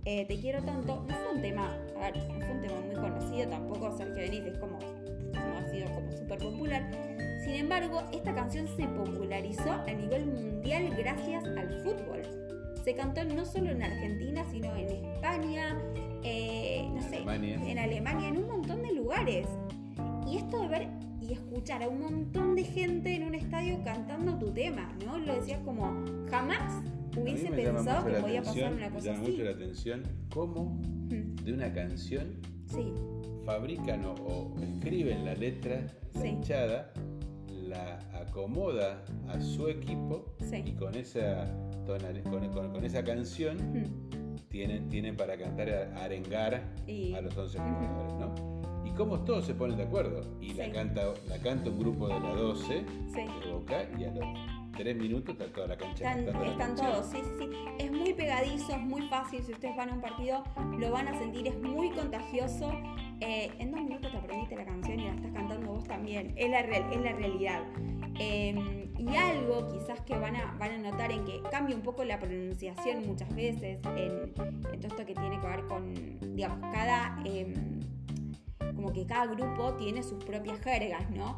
[0.04, 1.04] Te quiero tanto.
[1.08, 2.10] No fue un tema, a
[2.52, 4.78] un tema muy conocido, tampoco Sergio Denis es como
[5.34, 7.15] no ha sido como súper popular.
[7.46, 12.22] Sin embargo, esta canción se popularizó a nivel mundial gracias al fútbol.
[12.84, 15.78] Se cantó no solo en Argentina, sino en España,
[16.24, 17.60] eh, no sé, Alemania.
[17.68, 19.48] en Alemania, en un montón de lugares.
[20.28, 20.88] Y esto de ver
[21.22, 25.18] y escuchar a un montón de gente en un estadio cantando tu tema, ¿no?
[25.18, 26.84] Lo decías como, jamás
[27.18, 29.32] hubiese me pensado que podía atención, pasar una me cosa llama así.
[29.32, 30.66] mucho la atención cómo
[31.06, 32.92] Mm, de una canción Sí,
[33.46, 35.82] fabrican o, o escriben la letra,
[36.16, 36.28] la Sí.
[36.30, 36.92] hinchada,
[37.76, 40.64] la acomoda a su equipo Sí.
[40.66, 41.46] y con esa,
[41.86, 47.22] tonal- con, con- con esa canción Mm, tienen, tienen para cantar, a- arengar Y- a
[47.22, 47.68] los 11 Ujú.
[47.68, 48.86] jugadores, ¿no?
[48.86, 50.22] Y cómo todos se ponen de acuerdo.
[50.40, 50.72] Y la, Sí.
[50.72, 53.22] canta, la canta un grupo de la 12 sí.
[53.46, 54.26] de Boca y a los
[54.78, 56.92] 3 minutos está toda la cancha Están, cantando la están canción.
[56.92, 57.58] todos, sí, sí, sí.
[57.80, 59.42] Es muy pegadizo, es muy fácil.
[59.44, 60.44] Si ustedes van a un partido,
[60.80, 62.72] lo van a sentir, es muy contagioso.
[63.22, 63.72] Eh, en
[66.06, 66.34] también.
[66.38, 67.62] Es la, real- es la realidad.
[68.20, 72.04] Eh, y algo quizás que van a, van a notar en que cambia un poco
[72.06, 74.34] la pronunciación muchas veces en,
[74.72, 75.94] en todo esto que tiene que ver con,
[76.36, 77.20] digamos, cada...
[77.26, 77.54] em,
[78.76, 81.38] como que cada grupo tiene sus propias jergas, ¿no?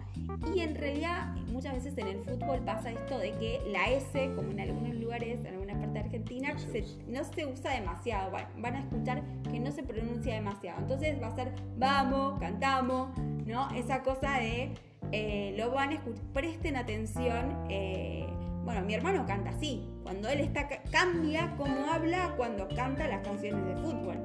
[0.56, 4.50] Y en realidad muchas veces en el fútbol pasa esto de que la S, como
[4.52, 8.48] en algunos lugares, en alguna parte de Argentina, No se no se usa demasiado, van,
[8.58, 9.22] van a escuchar
[9.52, 10.80] que no se pronuncia demasiado.
[10.82, 13.10] Entonces va a ser vamos, cantamos,
[13.48, 13.70] ¿no?
[13.76, 14.74] Esa cosa de
[15.12, 17.66] eh, lo van a escuchar, presten atención.
[17.70, 18.26] eh,
[18.64, 23.26] bueno, mi hermano canta así, cuando él está, ca- cambia cómo habla cuando canta las
[23.26, 24.18] canciones de fútbol.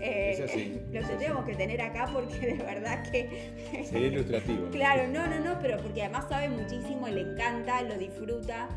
[0.00, 1.14] Eh, Es así, lo es así.
[1.18, 4.68] tenemos que tener acá porque de verdad que Sería ilustrativo.
[4.72, 8.68] Claro, no, no, no, pero porque además sabe muchísimo, le encanta, lo disfruta.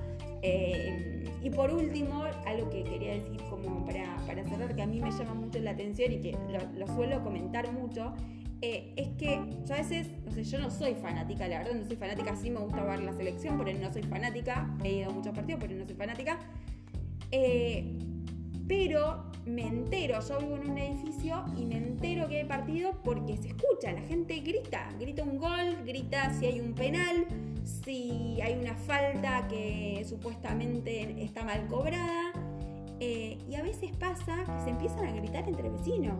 [0.43, 4.99] Eh, y por último, algo que quería decir como para, para cerrar, que a mí
[5.01, 8.13] me llama mucho la atención y que lo, lo suelo comentar mucho,
[8.61, 11.85] eh, es que yo a veces, no sé, yo no soy fanática, la verdad no
[11.85, 15.13] soy fanática, sí me gusta ver la selección, pero no soy fanática, he ido a
[15.13, 16.39] muchos partidos, pero no soy fanática.
[17.31, 17.97] Eh,
[18.67, 23.35] pero me entero, yo vivo en un edificio y me entero que hay partido porque
[23.37, 27.25] se escucha, la gente grita, grita un gol, grita si hay un penal,
[27.63, 32.31] si hay una falta que supuestamente está mal cobrada.
[32.99, 36.15] eh, y a veces pasa que se empiezan a gritar entre vecinos,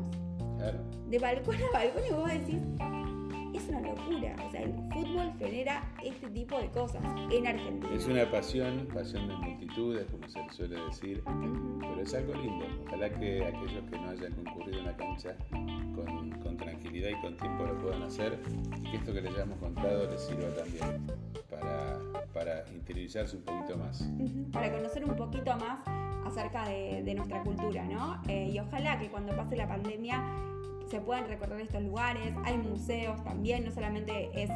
[0.62, 0.78] Claro.
[1.08, 2.58] de balcón a balcón, y vos decís,
[3.54, 4.36] es una locura.
[4.46, 7.02] O sea, el fútbol genera este tipo de cosas
[7.32, 7.94] en Argentina.
[7.94, 11.24] Es una pasión, pasión de multitudes, como se suele decir,
[11.80, 12.66] pero es algo lindo.
[12.88, 15.36] Ojalá que aquellos que no hayan concurrido en la cancha
[15.96, 18.40] con, con tranquilidad y con tiempo lo puedan hacer
[18.78, 21.08] y que esto que les hayamos contado les sirva también
[21.50, 22.00] para,
[22.34, 24.10] para interiorizarse un poquito más.
[24.52, 25.80] Para conocer un poquito más
[26.26, 28.22] acerca de, de nuestra cultura, ¿no?
[28.28, 30.24] Eh, y ojalá que cuando pase la pandemia
[30.92, 32.34] se puedan recorrer estos lugares.
[32.44, 34.50] Hay museos también, no solamente es,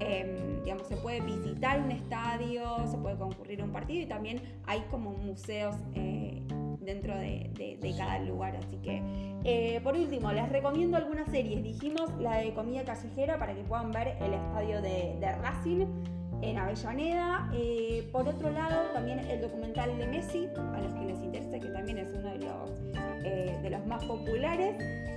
[0.00, 4.40] em, digamos, se puede visitar un estadio, se puede concurrir a un partido y también
[4.66, 6.42] hay como museos eh,
[6.80, 8.56] dentro de, de- de cada lugar.
[8.56, 9.02] Así que,
[9.44, 11.62] eh, por último, les recomiendo algunas series.
[11.62, 15.86] Dijimos la de comida callejera para que puedan ver el estadio de, de Racing
[16.42, 17.50] en Avellaneda.
[17.54, 21.68] Eh, por otro lado, también el documental de Messi, a los que les interesa, que
[21.68, 22.70] también es uno de los,
[23.24, 24.76] eh, de los más populares.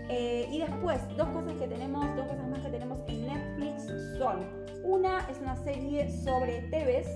[0.09, 3.87] Eh, y después, dos cosas que tenemos, dos cosas más que tenemos en Netflix
[4.17, 4.39] son,
[4.83, 7.07] una es una serie sobre Tevez,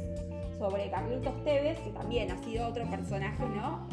[0.58, 3.88] sobre Carlitos Tevez, que también ha sido otro personaje, ¿no?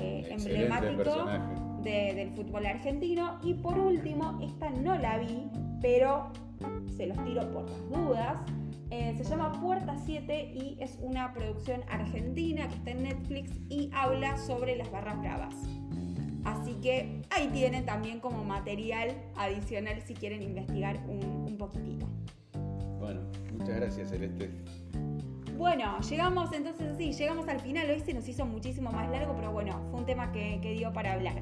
[0.78, 1.54] Emblemático personaje.
[1.82, 3.38] de- del fútbol argentino.
[3.42, 6.28] Y por último, esta no la vi, pero
[6.96, 8.36] se los tiro por las dudas.
[8.94, 13.88] Eh, se llama Puerta 7 y es una producción argentina que está en Netflix y
[13.90, 15.54] habla sobre las barras bravas.
[16.44, 22.06] Así que ahí tienen también como material adicional si quieren investigar un, un poquitito.
[23.00, 23.22] Bueno,
[23.56, 24.50] muchas gracias Celeste.
[25.56, 29.52] Bueno, llegamos entonces así, llegamos al final, hoy se nos hizo muchísimo más largo, pero
[29.52, 31.40] bueno, fue un tema que, que dio para hablar.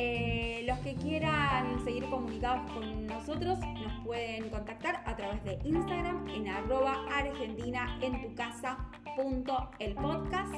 [0.00, 6.28] Eh, los que quieran seguir comunicados con nosotros nos pueden contactar a través de Instagram
[6.28, 8.78] en arroba argentina en tu casa
[9.16, 10.54] punto el podcast.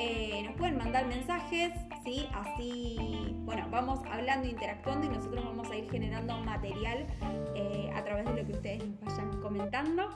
[0.00, 1.70] Eh, nos pueden mandar mensajes,
[2.02, 2.26] ¿sí?
[2.32, 7.06] Así, bueno, vamos hablando, interactuando y nosotros vamos a ir generando material
[7.54, 10.08] eh, a través de lo que ustedes nos vayan comentando.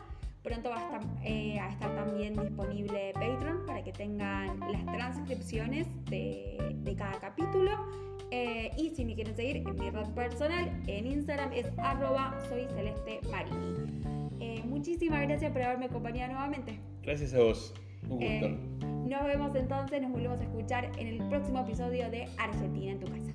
[0.43, 8.07] Pronto va a estar, también disponible Patreon para que tengan las transcripciones de cada capítulo.
[8.31, 12.67] Eh, y si me quieren seguir en mi red personal, en Instagram es arroba soy
[12.75, 14.03] celeste marini.
[14.41, 16.81] Eh, muchísimas gracias por haberme acompañado nuevamente.
[17.03, 17.73] Gracias a vos.
[18.09, 18.25] Un gusto.
[18.25, 18.59] Eh,
[19.07, 23.07] nos vemos entonces, nos volvemos a escuchar en el próximo episodio de Argentina en tu
[23.07, 23.35] casa.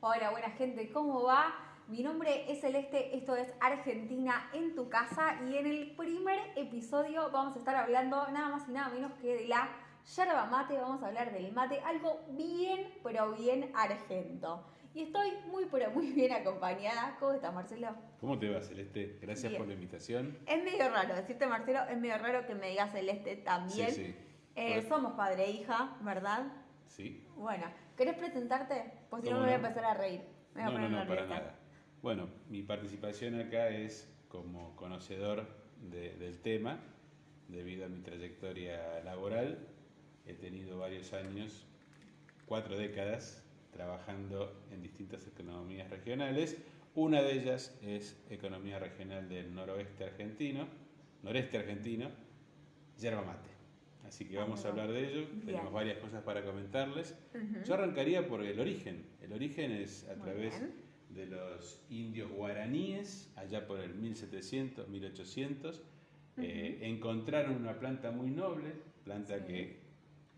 [0.00, 1.52] Hola, buena gente, ¿cómo va?
[1.88, 7.30] Mi nombre es Celeste, esto es Argentina en tu casa y en el primer episodio
[7.30, 9.68] vamos a estar hablando nada más y nada menos que de la
[10.16, 14.66] yerba mate, vamos a hablar del mate, algo bien, pero bien argento.
[14.94, 17.16] Y estoy muy, pero muy bien acompañada.
[17.20, 17.94] ¿Cómo estás, Marcelo?
[18.20, 19.18] ¿Cómo te va Celeste?
[19.20, 19.60] Gracias Bien.
[19.60, 20.38] por la invitación.
[20.46, 23.90] Es medio raro decirte, Marcelo, es medio raro que me digas Celeste también.
[23.90, 24.16] Sí, sí.
[24.56, 24.88] Eh, Bueno.
[24.88, 26.46] somos padre e hija, ¿verdad?
[26.86, 27.24] Sí.
[27.36, 28.90] Bueno, ¿querés presentarte?
[29.10, 30.22] Pues si no ¿Cómo me voy a empezar a reír.
[30.54, 31.54] Me voy a No, no, poner no, para nada.
[32.06, 35.44] Bueno, mi participación acá es como conocedor
[35.90, 36.78] de- del tema,
[37.48, 39.58] debido a mi trayectoria laboral.
[40.24, 41.66] He tenido varios años,
[42.46, 43.42] cuatro décadas,
[43.72, 46.56] trabajando en distintas economías regionales.
[46.94, 50.68] Una de ellas es Economía Regional del Noroeste Argentino,
[51.24, 52.08] Noreste Argentino,
[53.00, 53.50] yerba mate.
[54.06, 55.26] Así que vamos a Ah, hablar de ello.
[55.32, 55.46] bien.
[55.46, 57.16] Tenemos varias cosas para comentarles.
[57.66, 59.04] Yo arrancaría por el origen.
[59.20, 60.85] El origen es a Muy través bien.
[61.10, 65.82] De los indios guaraníes, allá por el 1700, 1800.
[66.38, 68.72] eh, encontraron una planta muy noble,
[69.04, 69.44] planta Sí.
[69.46, 69.80] que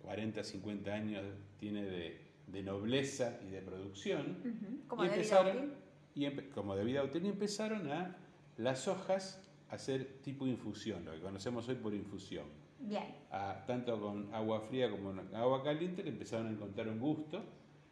[0.00, 1.24] 40, 50 años
[1.58, 4.36] tiene de, de nobleza y de producción.
[4.44, 5.72] Ujú, Como y de vida empezaron, útil.
[6.14, 8.16] y empe- como de vida útil, y empezaron a
[8.58, 12.46] las hojas a hacer tipo infusión, lo que conocemos hoy por infusión.
[12.78, 13.16] Bien.
[13.32, 17.42] A- tanto con agua fría como con agua caliente le empezaron a encontrar un gusto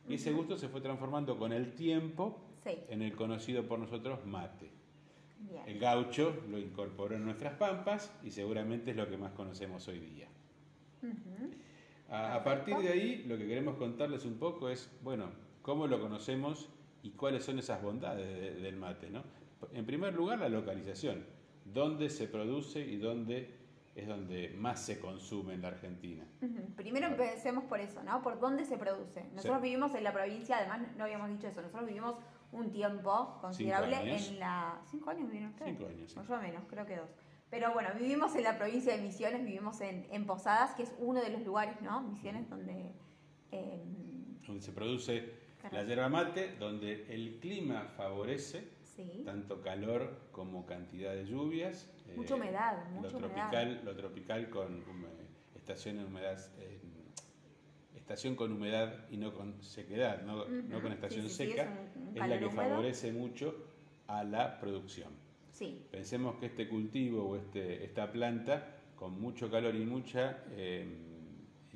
[0.09, 2.79] y ese gusto se fue transformando con el tiempo Sí.
[2.89, 4.71] en el conocido por nosotros mate.
[5.39, 5.63] Bien.
[5.67, 10.01] El gaucho lo incorporó en nuestras pampas y seguramente es lo que más conocemos hoy
[10.01, 10.29] día.
[12.11, 15.31] A, a partir de ahí, lo que queremos contarles un poco es, bueno,
[15.63, 16.69] cómo lo conocemos
[17.03, 19.23] y cuáles son esas bondades de- del mate, ¿no?
[19.73, 21.25] En primer lugar, la localización,
[21.65, 23.55] dónde se produce y dónde
[23.97, 26.25] es donde más se consume en la Argentina.
[26.43, 26.75] Ujú.
[26.77, 28.23] Primero empecemos por eso, ¿no?
[28.23, 29.25] Por dónde se produce.
[29.35, 29.63] Nosotros Sí.
[29.63, 32.15] vivimos en la provincia, además no habíamos dicho eso, nosotros vivimos
[32.53, 34.81] un tiempo considerable en la...
[34.91, 35.77] ¿Cinco años vivieron ustedes?
[35.77, 36.19] Cinco años, sí.
[36.19, 37.11] O yo menos, creo que dos.
[37.51, 41.21] Pero bueno, vivimos en la provincia de Misiones, vivimos en, en Posadas, que es uno
[41.21, 42.01] de los lugares, ¿no?
[42.03, 42.93] Misiones donde...
[43.53, 43.85] eh,
[44.47, 45.33] Donde se produce
[45.71, 49.23] la yerba mate, donde el clima favorece sí.
[49.25, 51.93] tanto calor como cantidad de lluvias.
[52.17, 53.51] Mucha eh, humedad, lo mucha humedad.
[53.51, 54.85] tropical, Lo tropical con
[55.55, 56.81] estación en humedad, eh,
[58.07, 61.51] estación con humedad y no con sequedad, no, Ujú, no con estación sí, sí, sí,
[61.51, 62.63] seca, es un- un es, la que húmedo.
[62.63, 63.55] favorece mucho
[64.07, 65.11] a la producción.
[65.51, 65.83] Sí.
[65.91, 70.87] Pensemos que este cultivo o este, esta planta, con mucho calor y mucha eh,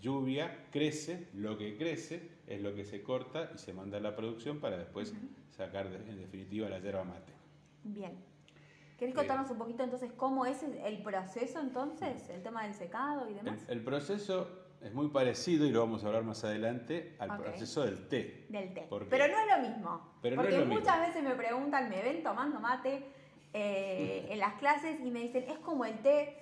[0.00, 4.14] lluvia, crece, lo que crece es lo que se corta y se manda a la
[4.14, 5.12] producción para después
[5.50, 7.32] sacar de- en definitiva la yerba mate.
[7.82, 8.12] Bien.
[9.00, 13.32] ¿Querés contarnos un poquito entonces cómo es el proceso entonces, el tema del secado y
[13.32, 13.64] El, demás?
[13.68, 18.08] el proceso es muy parecido, y lo vamos a hablar más adelante, al proceso del
[18.08, 18.46] té.
[18.48, 18.86] Del té.
[19.10, 20.12] Pero no es lo mismo.
[20.22, 20.80] Pero no porque es lo mismo.
[20.80, 23.04] muchas veces me preguntan, me ven tomando mate
[23.52, 26.36] eh, en las clases y me dicen, es como el té.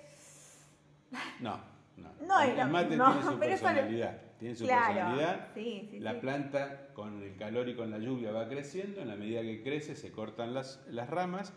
[1.39, 1.59] No,
[1.97, 2.09] no.
[2.25, 4.21] No el, es el mate tiene su lo- personalidad.
[4.39, 4.85] Tiene su claro.
[4.93, 5.47] personalidad.
[5.53, 6.19] Sí, sí, La sí.
[6.21, 9.95] planta con el calor y con la lluvia va creciendo, en la medida que crece
[9.97, 11.51] se cortan las, las ramas,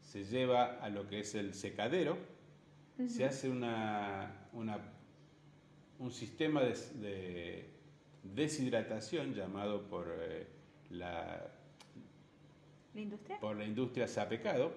[0.00, 2.18] se lleva a lo que es el secadero,
[3.06, 4.78] se hace una, una-
[6.00, 7.70] un sistema de, de
[8.22, 10.46] deshidratación llamado por, eh,
[10.90, 11.46] la,
[12.94, 13.38] ¿La industria?
[13.38, 14.72] por la industria sapecado.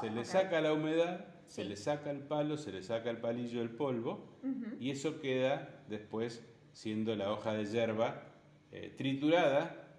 [0.00, 3.62] Se le, saca la humedad, se le saca el palo, se le saca el palillo,
[3.62, 4.38] el polvo,
[4.78, 8.22] y eso queda después siendo la hoja de hierba
[8.70, 9.94] eh, triturada,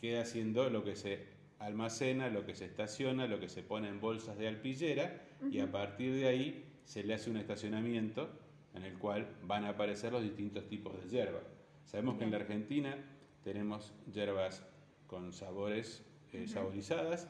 [0.00, 1.26] queda siendo lo que se
[1.58, 5.20] almacena, lo que se estaciona, lo que se pone en bolsas de alpillera,
[5.50, 8.30] y a partir de ahí se le hace un estacionamiento
[8.74, 11.40] en el cual van a aparecer los distintos tipos de hierba.
[11.84, 12.96] Sabemos que en la Argentina
[13.44, 14.64] tenemos hierbas
[15.06, 17.28] con sabores eh, saborizadas,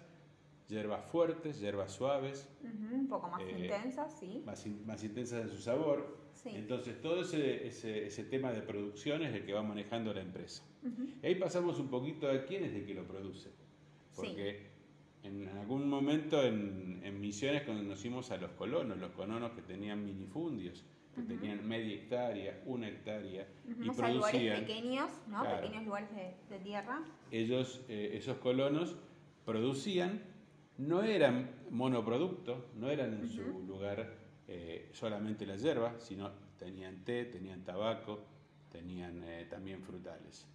[0.68, 2.94] hierbas fuertes, hierbas suaves, Ujú.
[2.94, 4.42] Un poco más Eh, intensas, sí.
[4.46, 6.16] más, in- más intensas en su sabor.
[6.34, 6.50] Sí.
[6.54, 10.62] Entonces, todo ese, ese, ese tema de producción es el que va manejando la empresa.
[10.82, 11.08] Ujú.
[11.22, 13.50] Y ahí pasamos un poquito a quién es el que lo produce.
[14.14, 14.70] Porque
[15.24, 20.84] en algún momento en, en Misiones conocimos a los colonos, los colonos que tenían minifundios,
[21.14, 24.60] que tenían media hectárea, una hectárea, y O sea, lugares producían.
[24.60, 25.40] pequeños, ¿no?
[25.40, 25.60] Claro.
[25.60, 27.02] Pequeños lugares de, de tierra.
[27.30, 28.96] Ellos, eh, esos colonos,
[29.44, 30.22] producían,
[30.78, 34.14] no eran monoproducto, no eran en su lugar
[34.48, 38.20] eh, solamente la hierba, sino tenían té, tenían tabaco,
[38.70, 40.46] tenían eh, también frutales.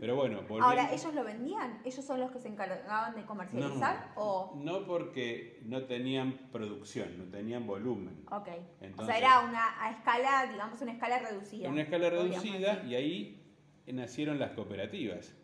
[0.00, 1.80] Pero bueno, volviendo- Ahora, ¿ellos lo vendían?
[1.84, 4.12] ¿Ellos son los que se encargaban de comercializar?
[4.16, 4.52] ¿O...?
[4.62, 8.24] No porque no tenían producción, no tenían volumen.
[8.30, 8.48] Ok.
[8.48, 11.68] o Entonces- sea, era una a escala, digamos, una escala reducida.
[11.68, 13.42] Una escala reducida y ahí
[13.86, 15.34] nacieron las cooperativas.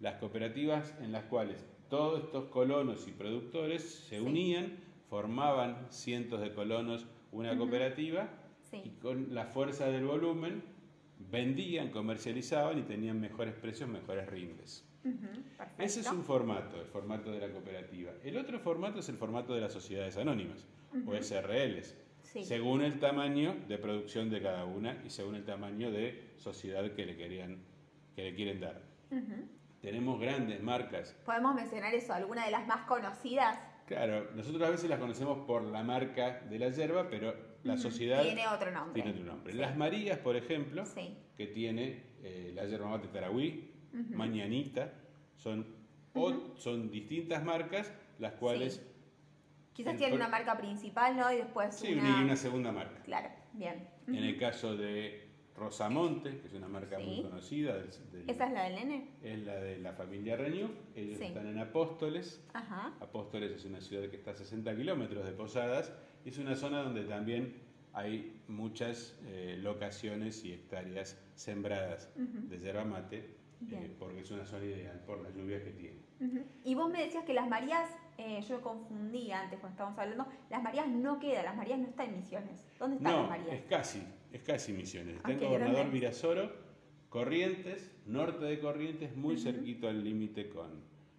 [0.00, 4.24] Las cooperativas en las cuales todos estos colonos y productores se Sí.
[4.24, 4.78] unían,
[5.08, 8.28] formaban cientos de colonos una cooperativa
[8.70, 8.80] Sí.
[8.84, 10.62] y con la fuerza del volumen
[11.32, 14.86] vendían, comercializaban y tenían mejores precios, mejores rindes.
[15.78, 18.12] Ese es un formato, el formato de la cooperativa.
[18.22, 20.64] El otro formato es el formato de las sociedades anónimas,
[21.06, 22.44] o SRLs, Sí.
[22.44, 27.04] según el tamaño de producción de cada una y según el tamaño de sociedad que
[27.04, 27.58] le, querían,
[28.14, 28.80] que le quieren dar.
[29.80, 31.16] Tenemos grandes marcas.
[31.26, 32.12] ¿Podemos mencionar eso?
[32.12, 33.58] ¿Alguna de las más conocidas?
[33.86, 37.34] Claro, nosotros a veces las conocemos por la marca de la yerba, pero
[37.64, 38.94] la sociedad Tiene otro nombre.
[39.02, 39.52] tiene otro nombre.
[39.52, 39.58] Sí.
[39.58, 41.16] Las Marías, por ejemplo, Sí.
[41.36, 43.70] que tiene eh, la yerba mate Tarahui,
[44.10, 44.92] Mañanita,
[45.36, 45.66] son,
[46.14, 48.82] o- son distintas marcas las cuales...
[49.74, 51.32] Quizás El tiene pro- una marca principal, ¿no?
[51.32, 52.20] Y después Sí, una...
[52.20, 53.02] y una segunda marca.
[53.04, 53.88] Claro, bien.
[54.06, 58.52] En el caso de Rosamonte, que es una marca muy conocida, del- del- ¿Esa es
[58.52, 59.08] la del nene?
[59.22, 60.70] es la de la familia Reñú.
[60.94, 62.42] Ellos están en Apóstoles.
[62.52, 62.94] Ajá.
[63.00, 65.92] Apóstoles es una ciudad que está a 60 kilómetros de Posadas
[66.24, 67.54] es una zona donde también
[67.92, 73.36] hay muchas eh, locaciones y hectáreas sembradas de yerba mate,
[73.70, 76.02] eh, porque es una zona ideal por las lluvias que tiene.
[76.64, 80.62] Y vos me decías que las Marías, eh, yo confundí antes cuando estábamos hablando, las
[80.62, 82.64] Marías no quedan, las Marías no están en Misiones.
[82.78, 83.52] ¿Dónde están las Marías?
[83.56, 85.16] es casi, es casi Misiones.
[85.16, 85.90] Está en Gobernador.
[85.90, 86.52] Virasoro,
[87.08, 89.42] Corrientes, norte de Corrientes, muy Ujú.
[89.42, 90.70] cerquito al límite con,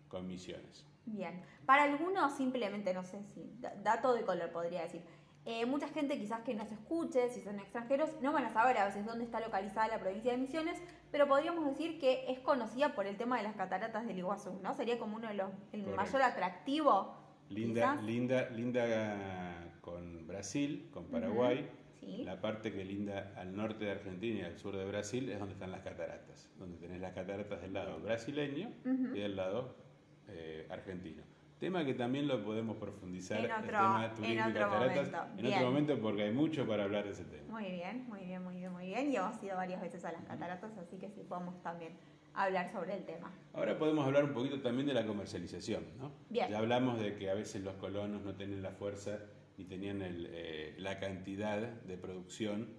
[0.08, 0.88] con Misiones.
[1.06, 1.42] Bien.
[1.66, 5.02] Para algunos, simplemente, no sé si, da- dato de color podría decir.
[5.46, 8.86] Eh, mucha gente quizás que nos escuche, si son extranjeros, no van a saber a
[8.86, 10.82] veces dónde está localizada la provincia de Misiones,
[11.12, 14.74] pero podríamos decir que es conocida por el tema de las cataratas del Iguazú, ¿no?
[14.74, 15.96] Sería como uno de los, el Correcto.
[16.02, 17.18] mayor atractivo.
[17.50, 18.04] Linda, quizás.
[18.06, 21.70] linda, linda con Brasil, con Paraguay.
[22.00, 22.24] Sí.
[22.24, 25.54] La parte que linda al norte de Argentina y al sur de Brasil es donde
[25.54, 29.76] están las cataratas, donde tenés las cataratas del lado brasileño y del lado
[30.30, 31.24] eh, argentino.
[31.60, 35.18] Tema que también lo podemos profundizar, En el otro- tema en turismo otro cataratas, momento.
[35.30, 35.54] en Bien.
[35.54, 37.44] otro momento porque hay mucho para hablar de ese tema.
[37.60, 39.12] Muy bien, muy bien, muy bien, muy bien.
[39.12, 41.94] Y hemos ido varias veces a las cataratas, así que sí podemos también
[42.34, 43.32] hablar sobre el tema.
[43.54, 45.86] Ahora podemos hablar un poquito también de la comercialización.
[46.00, 46.12] ¿no?
[46.30, 46.50] Bien.
[46.50, 49.20] Ya hablamos de que a veces los colonos no tenían la fuerza
[49.58, 52.74] ni tenían el, eh, la cantidad de producción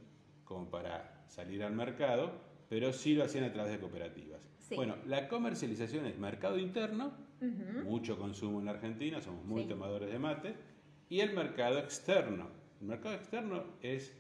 [0.44, 2.32] como para salir al mercado,
[2.68, 4.42] pero sí lo hacían a través de cooperativas.
[4.58, 4.74] Sí.
[4.74, 7.84] Bueno, la comercialización es mercado interno, Ujú.
[7.84, 9.68] mucho consumo en Argentina, somos muy Sí.
[9.68, 10.54] tomadores de mate,
[11.08, 12.48] y el mercado externo.
[12.80, 14.16] El mercado externo es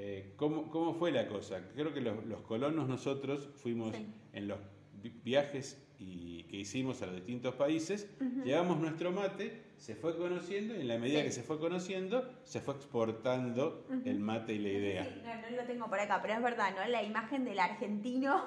[0.00, 1.60] eh, ¿cómo, cómo fue la cosa.
[1.74, 4.06] Creo que los, los colonos nosotros fuimos Sí.
[4.32, 4.58] en los
[5.02, 8.08] vi- viajes y, que hicimos a los distintos países,
[8.44, 11.24] llevamos nuestro mate, se fue conociendo y en la medida Sí.
[11.24, 15.04] que se fue conociendo, se fue exportando el mate y la idea.
[15.04, 16.88] Sí, no, no lo tengo por acá, pero es verdad, ¿no?
[16.88, 18.44] La imagen del argentino,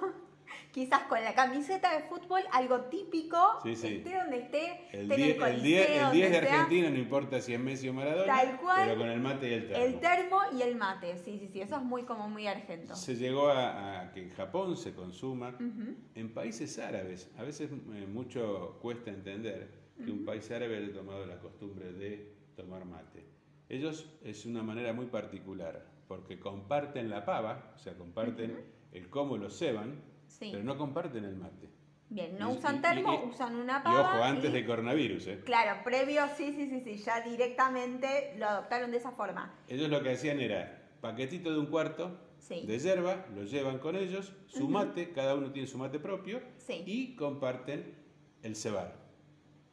[0.71, 3.87] quizás con la camiseta de fútbol, algo típico, Sí, sí.
[3.97, 6.89] esté donde esté, El esté en 10 el el 10 Coliseo, el 10 de Argentina,
[6.89, 8.81] no importa si es Messi o Maradona, Tal cual.
[8.85, 9.83] pero con el mate y el termo.
[9.85, 12.95] El termo y el mate, sí, sí, sí, eso es muy como muy argento.
[12.95, 15.95] Se llegó a, a que en Japón se consuma, Ujú.
[16.15, 21.25] en países árabes, a veces eh, mucho cuesta entender que un país árabe haya tomado
[21.25, 23.23] la costumbre de tomar mate.
[23.69, 29.37] Ellos es una manera muy particular, porque comparten la pava, o sea, comparten el cómo
[29.37, 30.01] lo ceban,
[30.39, 30.49] Sí.
[30.51, 31.69] pero no comparten el mate.
[32.09, 34.01] Bien, no Y- usan y- termo, y- usan una Y pava.
[34.01, 35.39] ojo, antes y- de coronavirus, ¿eh?
[35.45, 39.53] Claro, previo, sí, sí, sí, sí, ya directamente lo adoptaron de esa forma.
[39.67, 42.65] Ellos lo que hacían era paquetito de un cuarto Sí.
[42.65, 46.83] de yerba, lo llevan con ellos, su mate, cada uno tiene su mate propio, Sí.
[46.85, 47.95] y comparten
[48.43, 48.95] el cebar.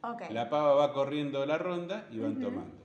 [0.01, 0.29] Ok.
[0.29, 2.77] La pava va corriendo la ronda y van tomando.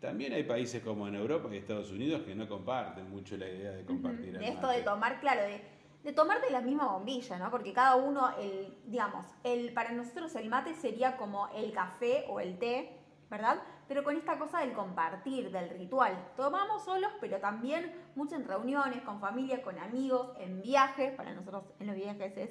[0.00, 3.72] También hay países como en Europa y Estados Unidos que no comparten mucho la idea
[3.72, 4.78] de compartir el de esto mate.
[4.78, 5.62] de tomar, claro, de,
[6.04, 7.50] de tomar de la misma bombilla, ¿no?
[7.50, 12.40] Porque cada uno, el, digamos, el, para nosotros el mate sería como el café o
[12.40, 13.00] el té,
[13.30, 13.58] ¿verdad?
[13.88, 16.32] Pero con esta cosa del compartir, del ritual.
[16.36, 21.14] Tomamos solos, pero también mucho en reuniones, con familia, con amigos, en viajes.
[21.14, 22.50] Para nosotros en los viajes es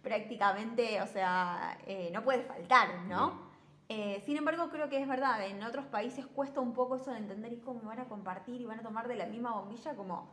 [0.00, 3.50] prácticamente, o sea, eh, no puede faltar, ¿no?
[3.88, 7.18] Eh, sin embargo, creo que es verdad, en otros países cuesta un poco eso de
[7.18, 10.30] entender y cómo van a compartir y van a tomar de la misma bombilla como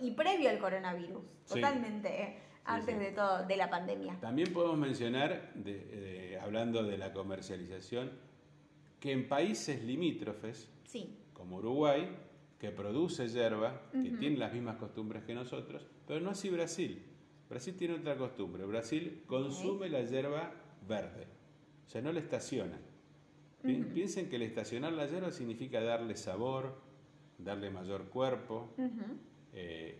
[0.00, 1.54] y previo al coronavirus, Sí.
[1.54, 3.00] totalmente, eh, antes sí.
[3.00, 4.18] de todo, de la pandemia.
[4.20, 8.10] También podemos mencionar, de- de- hablando de la comercialización,
[9.00, 10.68] que en países limítrofes,
[11.32, 12.08] como Uruguay,
[12.58, 14.18] que produce yerba, que Ujú.
[14.18, 17.02] tiene las mismas costumbres que nosotros, pero no así Brasil.
[17.50, 18.64] Brasil tiene otra costumbre.
[18.64, 20.52] Brasil consume la yerba
[20.88, 21.26] verde,
[21.86, 22.78] o sea, no la estaciona.
[23.62, 23.90] Pi- Ujú.
[23.92, 26.80] Piensen que el estacionar la yerba significa darle sabor,
[27.38, 29.18] darle mayor cuerpo, Ujú.
[29.52, 29.98] Eh,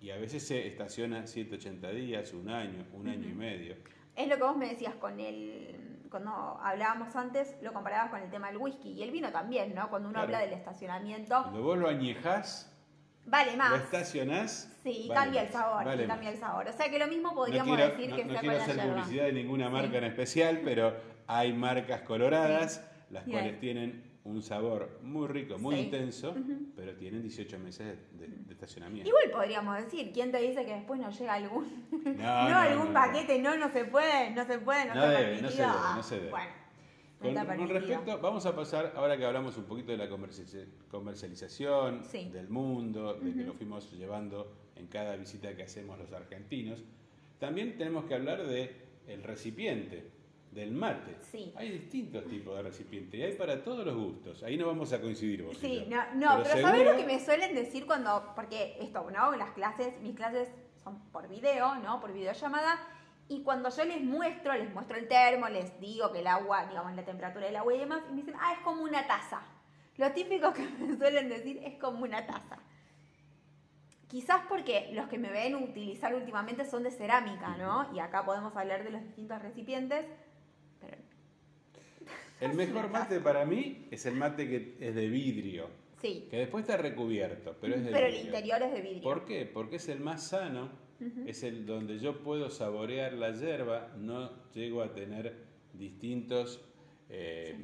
[0.00, 3.76] y a veces se estaciona 180 días, un año, un año y medio.
[4.16, 6.30] es lo que vos me decías con el, cuando
[6.62, 9.88] hablábamos antes, lo comparabas con el tema del whisky y el vino también, ¿no?
[9.90, 10.26] Cuando uno Claro.
[10.36, 12.70] habla del estacionamiento, Cuando vos lo añejás,
[13.26, 13.82] vale lo más.
[13.82, 16.34] estacionás, Sí, vale cambia el más, sabor, vale y cambia más.
[16.34, 16.68] el sabor.
[16.68, 18.58] O sea que lo mismo No podríamos quiero, decir no- que no sea quiero con
[18.58, 18.94] la hacer yerba.
[18.94, 19.96] publicidad de ninguna marca Sí.
[19.96, 20.94] en especial, pero
[21.26, 23.38] hay marcas coloradas, las Bien.
[23.40, 25.80] cuales tienen un sabor muy rico, muy Sí.
[25.82, 26.68] intenso, Ujú.
[26.74, 29.06] pero tienen 18 meses de, de estacionamiento.
[29.08, 31.86] Igual podríamos decir, ¿quién te dice que después nos llega algún,
[32.16, 32.92] no, no, algún no, no.
[32.94, 33.38] paquete?
[33.40, 36.02] No, no se puede, no se puede, no, No está debe, no se debe, no
[36.02, 36.30] se debe.
[36.30, 36.50] Bueno,
[37.20, 40.66] no Con, con respecto, vamos a pasar, ahora que hablamos un poquito de la comerci-
[40.90, 42.28] comercialización Sí.
[42.30, 46.82] del mundo, de que lo fuimos llevando en cada visita que hacemos los argentinos,
[47.38, 48.74] también tenemos que hablar de
[49.06, 50.10] el recipiente,
[50.54, 51.16] del mate.
[51.20, 51.52] Sí.
[51.56, 54.42] Hay distintos tipos de recipiente y hay para todos los gustos.
[54.44, 55.56] Ahí no vamos a coincidir vos.
[55.58, 59.34] Sí, no, no pero, ¿sabes seguro- lo que me suelen decir cuando, porque esto, ¿no?
[59.36, 60.48] Las clases, mis clases
[60.82, 62.00] son por video, ¿no?
[62.00, 62.78] Por videollamada,
[63.28, 66.94] y cuando yo les muestro, les muestro el termo, les digo que el agua, digamos,
[66.94, 69.42] la temperatura del agua y demás, y me dicen, ah, es como una taza.
[69.96, 72.58] Lo típico que me suelen decir es como una taza.
[74.08, 77.92] Quizás porque los que me ven utilizar últimamente son de cerámica, ¿no?
[77.92, 80.06] Y acá podemos hablar de los distintos recipientes.
[80.86, 85.68] Pero El mejor mate para mí es el mate que es de vidrio,
[86.00, 86.26] sí.
[86.30, 89.02] que después está recubierto, pero es de Pero el interior es de vidrio.
[89.02, 89.46] ¿Por qué?
[89.46, 90.70] Porque es el más sano,
[91.26, 95.34] es el donde yo puedo saborear la hierba, no llego a tener
[95.74, 96.64] distintos,
[97.10, 97.56] eh,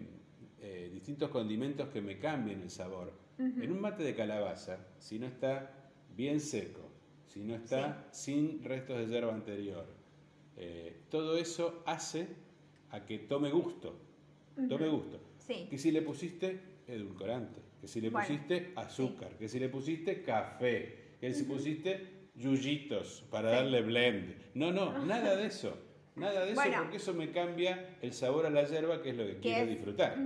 [0.61, 3.13] eh, distintos condimentos que me cambien el sabor.
[3.39, 5.71] En un mate de calabaza, si no está
[6.15, 6.91] bien seco,
[7.27, 9.87] si no está sin restos de hierba anterior,
[10.59, 12.29] eh, todo eso hace
[12.93, 13.99] a que tome gusto,
[14.69, 15.21] tome gusto.
[15.39, 15.67] Sí.
[15.71, 20.23] Que si le pusiste edulcorante, que si le Bueno, pusiste azúcar, que si le pusiste
[20.23, 23.57] café, que si pusiste yuyitos para Sí.
[23.57, 24.35] darle blend.
[24.55, 25.77] No, no, nada de eso.
[26.17, 26.79] Nada de eso Bueno.
[26.83, 29.63] porque eso me cambia el sabor a la hierba, que es lo que Que quiero
[29.63, 30.17] es- disfrutar.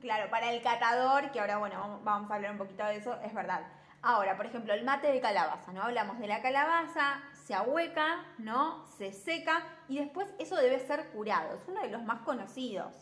[0.00, 3.18] Claro, para el catador, que ahora, bueno, vamos- vamos a hablar un poquito de eso,
[3.24, 3.66] es verdad.
[4.02, 5.82] Ahora, por ejemplo, el mate de calabaza, ¿no?
[5.82, 8.86] Hablamos de la calabaza, se ahueca, ¿no?
[8.98, 11.56] Se seca y después eso debe ser curado.
[11.56, 12.94] Es uno de los más conocidos.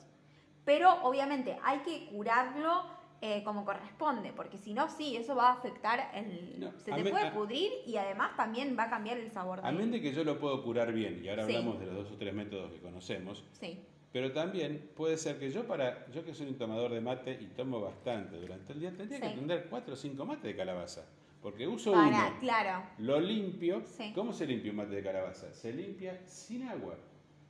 [0.64, 2.84] Pero obviamente hay que curarlo
[3.22, 6.58] eh, como corresponde, porque si no, sí, eso va a afectar el...
[6.58, 9.60] No, se a te puede a- pudrir y además también va a cambiar el sabor
[9.62, 11.54] Amén de que yo lo puedo curar bien, y ahora Sí.
[11.56, 13.78] hablamos de los dos o tres métodos que conocemos, Sí,
[14.10, 17.46] pero también puede ser que yo para, yo que soy un tomador de mate y
[17.48, 21.02] tomo bastante durante el día, tendría que tener cuatro o cinco mates de calabaza,
[21.42, 22.82] porque uso para, uno, claro.
[22.98, 23.82] Lo limpio.
[23.86, 24.12] Sí.
[24.14, 25.52] ¿Cómo se limpia un mate de calabaza?
[25.54, 26.96] Se limpia sin agua.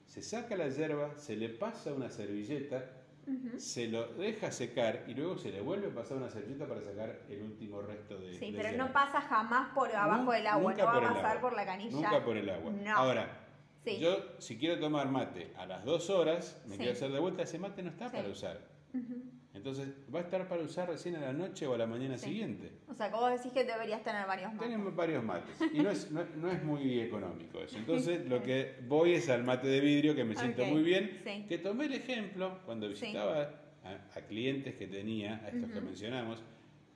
[0.06, 2.84] Se saca la hierba, se le pasa una servilleta,
[3.58, 7.20] se lo deja secar y luego se le vuelve a pasar una servilleta para sacar
[7.28, 8.86] el último resto de Sí, de pero hierba.
[8.88, 11.40] no pasa jamás por abajo del agua, no va a pasar agua.
[11.40, 11.90] por la canilla.
[11.92, 12.72] Nunca por el agua.
[12.72, 12.96] No.
[12.96, 13.36] Ahora,
[13.84, 13.98] Sí.
[13.98, 16.78] yo si quiero tomar mate a las dos horas, me Sí.
[16.78, 18.60] quiero hacer de vuelta, ese mate no está para usar.
[19.60, 22.28] Entonces va a estar para usar recién a la noche o a la mañana Sí.
[22.28, 22.70] siguiente.
[22.88, 24.62] O sea, vos decís que deberías tener varios más.
[24.64, 27.76] Tenemos varios mates y no es, no, no es muy económico eso.
[27.76, 31.20] Entonces lo que voy es al mate de vidrio que me siento Ok, muy bien.
[31.22, 31.44] sí.
[31.46, 33.50] Que tomé el ejemplo cuando visitaba
[33.84, 36.42] a, a clientes que tenía, a estos que mencionamos,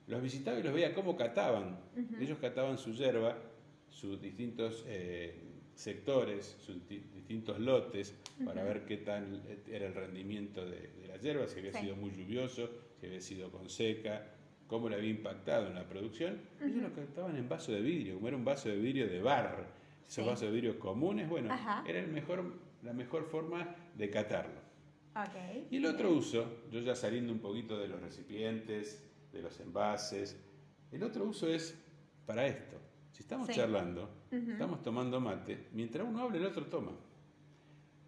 [0.07, 1.77] los visitaba y los veía cómo cataban.
[2.19, 3.37] Ellos cataban su yerba,
[3.89, 5.39] sus distintos eh,
[5.75, 11.17] sectores, sus di- distintos lotes, para ver qué tal era el rendimiento de, de la
[11.17, 11.79] yerba, si había Sí.
[11.79, 14.25] sido muy lluvioso, si había sido con seca,
[14.67, 16.41] cómo le había impactado en la producción.
[16.59, 19.67] Ellos lo cataban en vaso de vidrio, como era un vaso de vidrio de bar,
[20.01, 20.21] esos Sí.
[20.29, 21.83] vasos de vidrio comunes, bueno, Ajá.
[21.87, 22.43] era el mejor,
[22.83, 24.59] la mejor forma de catarlo.
[25.15, 25.67] Ok.
[25.71, 29.01] Y el otro uso, yo ya saliendo un poquito de los recipientes,
[29.31, 30.37] de los envases,
[30.91, 31.77] el otro uso es
[32.25, 32.77] para esto.
[33.11, 33.53] Si estamos Sí.
[33.55, 36.91] charlando, estamos tomando mate, mientras uno habla el otro toma.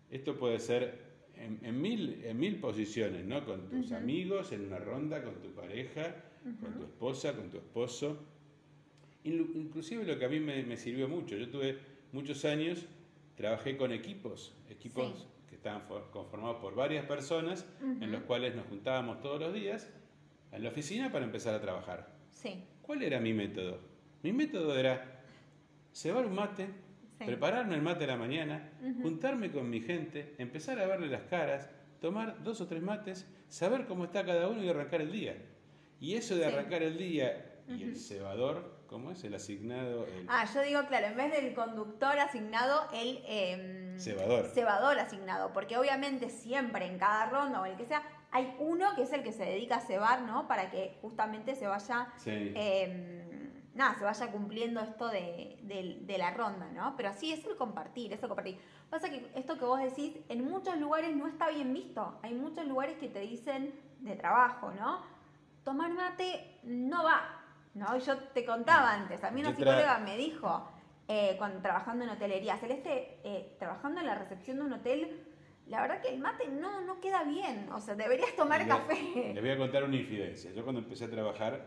[0.09, 1.05] Esto puede ser
[1.35, 3.45] en, en mil, en mil posiciones, ¿no?
[3.45, 6.15] Con tus amigos, en una ronda, con tu pareja,
[6.61, 8.17] con tu esposa, con tu esposo.
[9.23, 11.77] Inclusive lo que a mí me, me sirvió mucho, yo tuve
[12.13, 12.85] muchos años,
[13.35, 15.25] trabajé con equipos, equipos Sí.
[15.49, 19.89] que estaban for- conformados por varias personas, en los cuales nos juntábamos todos los días
[20.53, 22.15] en la oficina para empezar a trabajar.
[22.31, 22.63] Sí.
[22.81, 23.79] ¿Cuál era mi método?
[24.23, 25.21] Mi método era
[25.91, 26.67] cebar un mate,
[27.19, 27.25] Sí.
[27.25, 28.69] prepararme el mate a la mañana,
[29.01, 31.69] juntarme con mi gente, empezar a verle las caras,
[31.99, 35.35] tomar dos o tres mates, saber cómo está cada uno y arrancar el día.
[35.99, 36.53] Y eso de Sí.
[36.53, 39.23] arrancar el día y el cebador, ¿cómo es?
[39.23, 44.45] El asignado, el Ah, yo digo, claro, en vez del conductor asignado, el em, Cebador.
[44.53, 45.51] cebador asignado.
[45.53, 49.23] Porque obviamente siempre en cada ronda o el que sea, hay uno que es el
[49.23, 50.47] que se dedica a cebar, ¿no?
[50.47, 52.09] Para que justamente se vaya.
[52.17, 52.51] Sí.
[52.55, 53.26] em,
[53.77, 56.95] nada, se vaya cumpliendo esto de, de- de la ronda, ¿no?
[56.97, 58.59] Pero sí, es el compartir, es el compartir.
[58.89, 62.19] Pasa que esto que vos decís, en muchos lugares no está bien visto.
[62.23, 65.01] Hay muchos lugares que te dicen de trabajo, ¿no?
[65.63, 67.41] Tomar mate no va,
[67.75, 67.95] ¿no?
[67.95, 70.67] Y Yo te contaba antes, a mí una psicóloga me dijo,
[71.07, 75.23] eh, cuando trabajando en hotelería, Celeste, eh, trabajando en la recepción de un hotel,
[75.67, 79.31] la verdad que el mate no, no queda bien, o sea, deberías tomar Le- café.
[79.33, 80.51] Les voy a contar una infidencia.
[80.53, 81.65] Yo cuando empecé a trabajar,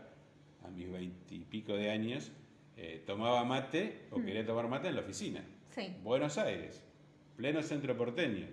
[0.63, 2.31] a mis veintipico de años,
[2.77, 5.43] eh, tomaba mate o quería tomar mate en la oficina.
[5.69, 5.95] Sí.
[6.03, 6.83] Buenos Aires,
[7.35, 8.47] pleno centro porteño.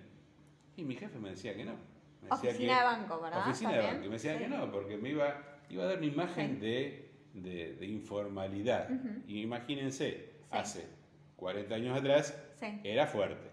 [0.77, 1.73] Y mi jefe me decía que no.
[2.21, 3.47] Me decía Oficina que- de banco, ¿verdad?
[3.47, 4.03] Oficina de banco.
[4.05, 4.39] Y me decía Sí.
[4.43, 6.59] que no, porque me iba, iba a dar una imagen Sí.
[6.65, 8.89] de, de- de informalidad.
[9.27, 10.87] Y imagínense, hace
[11.35, 12.37] 40 años atrás
[12.83, 13.49] era fuerte.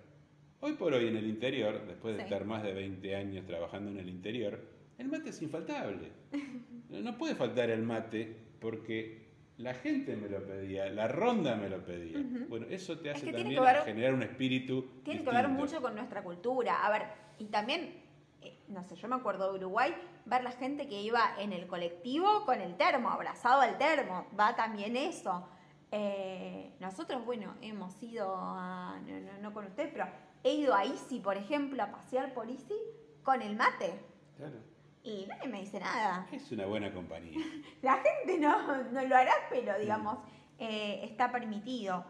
[0.61, 3.99] Hoy por hoy en el interior, después de estar más de 20 años trabajando en
[3.99, 4.61] el interior,
[4.99, 6.11] el mate es infaltable.
[6.89, 8.37] No puede faltar el mate
[8.71, 9.25] porque
[9.59, 12.19] la gente me lo pedía, la ronda me lo pedía.
[12.49, 15.49] Bueno, eso te Es hace que también que ver- generar un espíritu Tiene que ver
[15.49, 16.85] mucho con nuestra cultura.
[16.85, 17.03] A ver,
[17.39, 18.03] y también,
[18.43, 19.95] eh, no sé, yo me acuerdo de Uruguay,
[20.25, 24.27] ver la gente que iba en el colectivo con el termo, abrazado al termo.
[24.39, 25.49] Va también eso.
[25.93, 30.07] Eh, nosotros, bueno, hemos ido a, no, no, no con usted, pero
[30.43, 32.75] he ido a Easy, por ejemplo, a pasear por Easy
[33.23, 33.95] con el mate.
[34.37, 34.59] Claro.
[35.07, 36.27] Y nadie me dice nada.
[36.33, 37.39] Es una buena compañía.
[37.83, 40.19] La gente no, no lo hará, pero digamos,
[40.59, 42.05] eh, está permitido.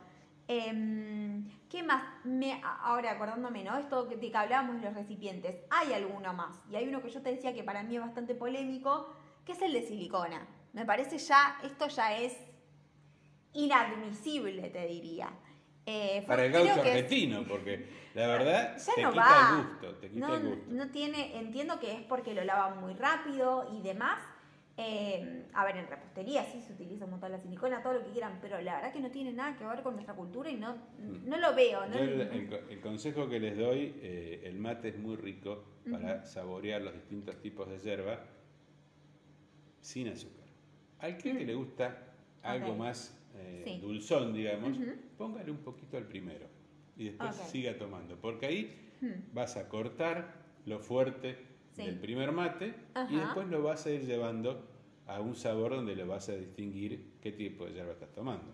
[0.48, 2.02] Em, ¿Qué más?
[2.24, 3.76] Me, ahora acordándome, ¿no?
[3.76, 5.56] Esto de que hablábamos de los recipientes.
[5.68, 6.58] Hay alguno más.
[6.70, 9.12] Y hay uno que yo te decía que para mí es bastante polémico,
[9.44, 10.46] que es el de silicona.
[10.72, 12.34] Me parece ya, esto ya es
[13.52, 15.28] inadmisible, te diría.
[15.86, 19.50] Eh, Para el gaucho es- argentino, porque la verdad ya te no quita va.
[19.50, 20.64] el gusto, te quita no, el gusto.
[20.68, 24.20] no tiene, entiendo que es porque lo lavan muy rápido y demás.
[24.78, 28.10] Eh, a ver, en repostería sí se utiliza un montón la silicona, todo lo que
[28.10, 30.76] quieran, pero la verdad que no tiene nada que ver con nuestra cultura y no,
[31.24, 31.84] no lo veo.
[31.84, 36.24] el, el co- el consejo que les doy, eh, el mate es muy rico para
[36.26, 38.20] saborear los distintos tipos de yerba
[39.80, 40.44] sin azúcar.
[40.98, 41.96] Al que, que le gusta
[42.42, 43.78] algo más eh, Sí.
[43.80, 44.76] dulzón, digamos,
[45.18, 46.46] póngale un poquito al primero
[46.96, 49.34] y después siga tomando, porque ahí Hmm.
[49.34, 50.34] vas a cortar
[50.64, 51.36] lo fuerte
[51.72, 51.82] Sí.
[51.84, 52.74] del primer mate
[53.10, 54.66] y después lo vas a ir llevando
[55.06, 58.50] a un sabor donde le vas a distinguir qué tipo de yerba estás tomando.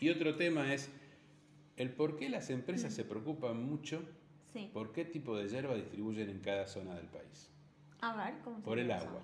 [0.00, 0.90] Y otro tema es
[1.76, 4.02] el por qué las empresas se preocupan mucho
[4.52, 4.70] Sí.
[4.72, 7.50] por qué tipo de yerba distribuyen en cada zona del país.
[8.00, 9.22] A ver, ¿cómo se Por el agua.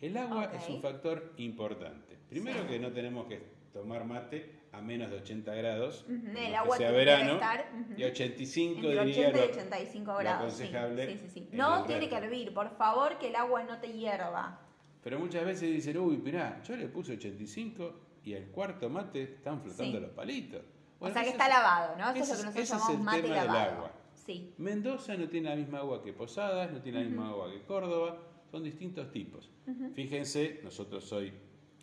[0.00, 2.16] El agua es un factor importante.
[2.28, 2.68] Primero Sí.
[2.68, 3.40] que no tenemos que
[3.74, 8.04] tomar mate a menos de 80 grados, el agua sea tiene que verano, estar, y
[8.04, 10.52] 85 Entre diría 80 y lo- 85 lo grados.
[10.54, 11.48] sí, aconsejable sí, sí, sí.
[11.52, 14.60] No tiene que hervir, por favor, que el agua no te hierva.
[15.02, 19.60] Pero muchas veces dicen, uy, mirá, yo le puse 85 y el cuarto mate están
[19.60, 20.02] flotando Sí.
[20.02, 20.62] los palitos.
[21.00, 22.10] o sea que está es- lavado, ¿no?
[22.12, 23.70] Eso es lo que nosotros llamamos mate tema del lavado.
[23.76, 23.92] agua.
[24.14, 24.54] Sí.
[24.56, 28.16] Mendoza no tiene la misma agua que Posadas, no tiene la misma agua que Córdoba,
[28.50, 29.50] son distintos tipos.
[29.94, 31.32] Fíjense, nosotros hoy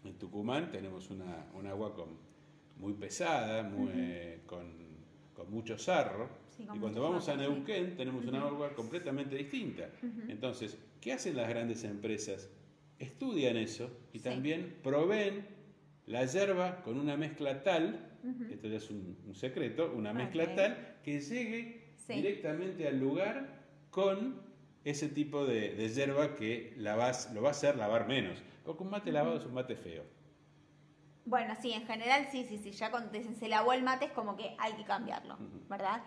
[0.04, 2.10] en Tucumán tenemos una, un agua con,
[2.78, 4.66] muy pesada, muy, eh, con,
[5.36, 7.40] con mucho sarro, Sí, con y cuando vamos a sí.
[7.40, 9.90] Neuquén tenemos una agua completamente distinta.
[10.28, 12.50] Entonces, ¿qué hacen las grandes empresas?
[13.00, 14.24] Estudian eso y Sí.
[14.26, 15.46] también proveen
[16.08, 18.10] la yerba con una mezcla tal,
[18.52, 24.42] esto ya es un, un secreto, una mezcla tal que llegue directamente al lugar con
[24.84, 28.44] ese tipo de, de yerba que la vas, lo va a hacer lavar menos.
[28.66, 30.04] Porque un mate lavado es un mate feo.
[31.26, 32.72] Bueno, sí, en general sí, sí, sí.
[32.72, 35.38] Ya cuando te dicen se lavó el mate es como que hay que cambiarlo.
[35.70, 36.02] ¿verdad?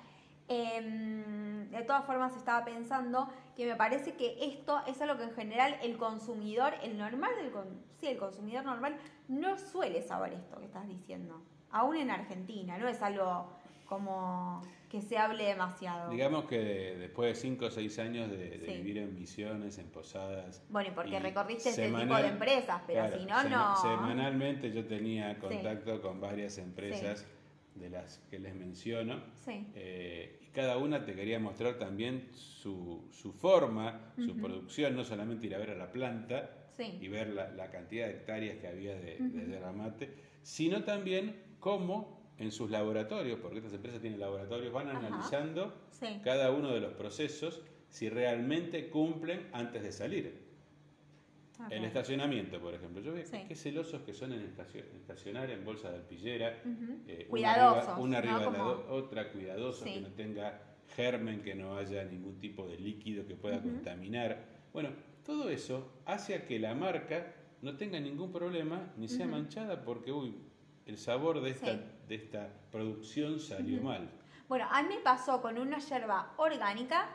[0.49, 5.33] Em, de todas formas estaba pensando que me parece que esto es algo que en
[5.35, 8.97] general el consumidor, el normal del con- sí, el consumidor normal
[9.29, 11.41] no suele saber esto que estás diciendo.
[11.71, 13.49] Aún en Argentina, no es algo
[13.87, 16.11] como que se hable demasiado.
[16.11, 18.73] Digamos que de- después de 5 o 6 años de, de Sí.
[18.77, 20.63] vivir en misiones, en posadas.
[20.69, 23.49] Bueno, y porque y recorriste este tipo semanal- de empresas, pero claro, si no, sema-
[23.75, 23.77] no.
[23.83, 27.27] Semanalmente yo tenía contacto con varias empresas
[27.75, 29.21] de las que les menciono.
[29.45, 29.67] Sí.
[29.75, 35.47] Eh, y cada una te quería mostrar también su, su forma, su producción, no solamente
[35.49, 38.95] ir a ver a la planta y ver la, la cantidad de hectáreas que había
[38.95, 44.73] de, de yerba mate, sino también cómo en sus laboratorios, porque estas empresas tienen laboratorios,
[44.73, 44.99] van Ajá.
[44.99, 46.21] analizando Sí.
[46.25, 50.43] cada uno de los procesos si realmente cumplen antes de salir.
[51.61, 51.71] Ok.
[51.71, 53.01] El estacionamiento, por ejemplo.
[53.01, 53.39] Yo veo Sí.
[53.47, 56.61] qué celosos que son en estacio- estacionar en bolsa de alpillera.
[57.07, 58.51] Eh, Cuidadosos, Una arriba, una ¿no?
[58.51, 59.95] arriba de la otra, cuidadoso, Sí.
[59.95, 60.61] que no tenga
[60.97, 64.45] germen, que no haya ningún tipo de líquido que pueda contaminar.
[64.73, 64.91] Bueno,
[65.25, 67.33] todo eso hace a que la marca
[67.63, 70.35] no tenga ningún problema ni sea manchada porque, uy,
[70.87, 71.81] el sabor de esta, Sí.
[72.09, 74.11] De esta producción salió mal.
[74.49, 77.09] Bueno, a mí me pasó con una yerba orgánica,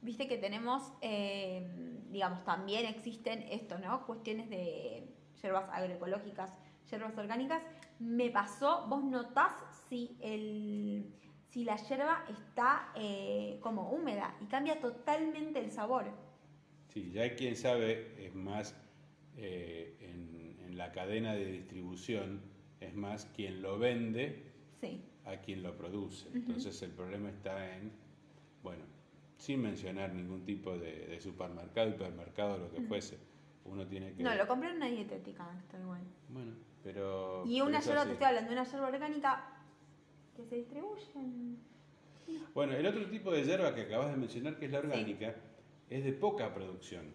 [0.00, 1.66] viste que tenemos, eh,
[2.10, 4.06] digamos, también existen esto, ¿no?
[4.06, 5.08] Cuestiones de
[5.42, 6.50] yerbas agroecológicas,
[6.90, 7.62] yerbas orgánicas.
[7.98, 9.52] Me pasó, vos notás
[9.88, 11.12] si, el,
[11.50, 16.06] si la yerba está eh, como húmeda y cambia totalmente el sabor.
[16.88, 18.76] Sí, ya hay quien sabe, es más,
[19.36, 22.51] eh, en, en la cadena de distribución,
[22.86, 26.28] es más quien lo vende Sí, a quien lo produce.
[26.34, 27.92] Entonces el problema está en,
[28.62, 28.84] bueno,
[29.36, 33.18] sin mencionar ningún tipo de, de supermercado, hipermercado, lo que fuese,
[33.64, 34.22] uno tiene que...
[34.22, 36.00] no, lo compré en una dietética, está igual.
[36.28, 36.52] Bueno,
[36.82, 37.44] pero...
[37.46, 39.62] Y una yerba, te estoy hablando de una yerba orgánica
[40.36, 41.58] que se distribuye en...
[42.54, 45.34] Bueno, el otro tipo de hierba que acabas de mencionar, que es la orgánica,
[45.90, 47.12] es de poca producción.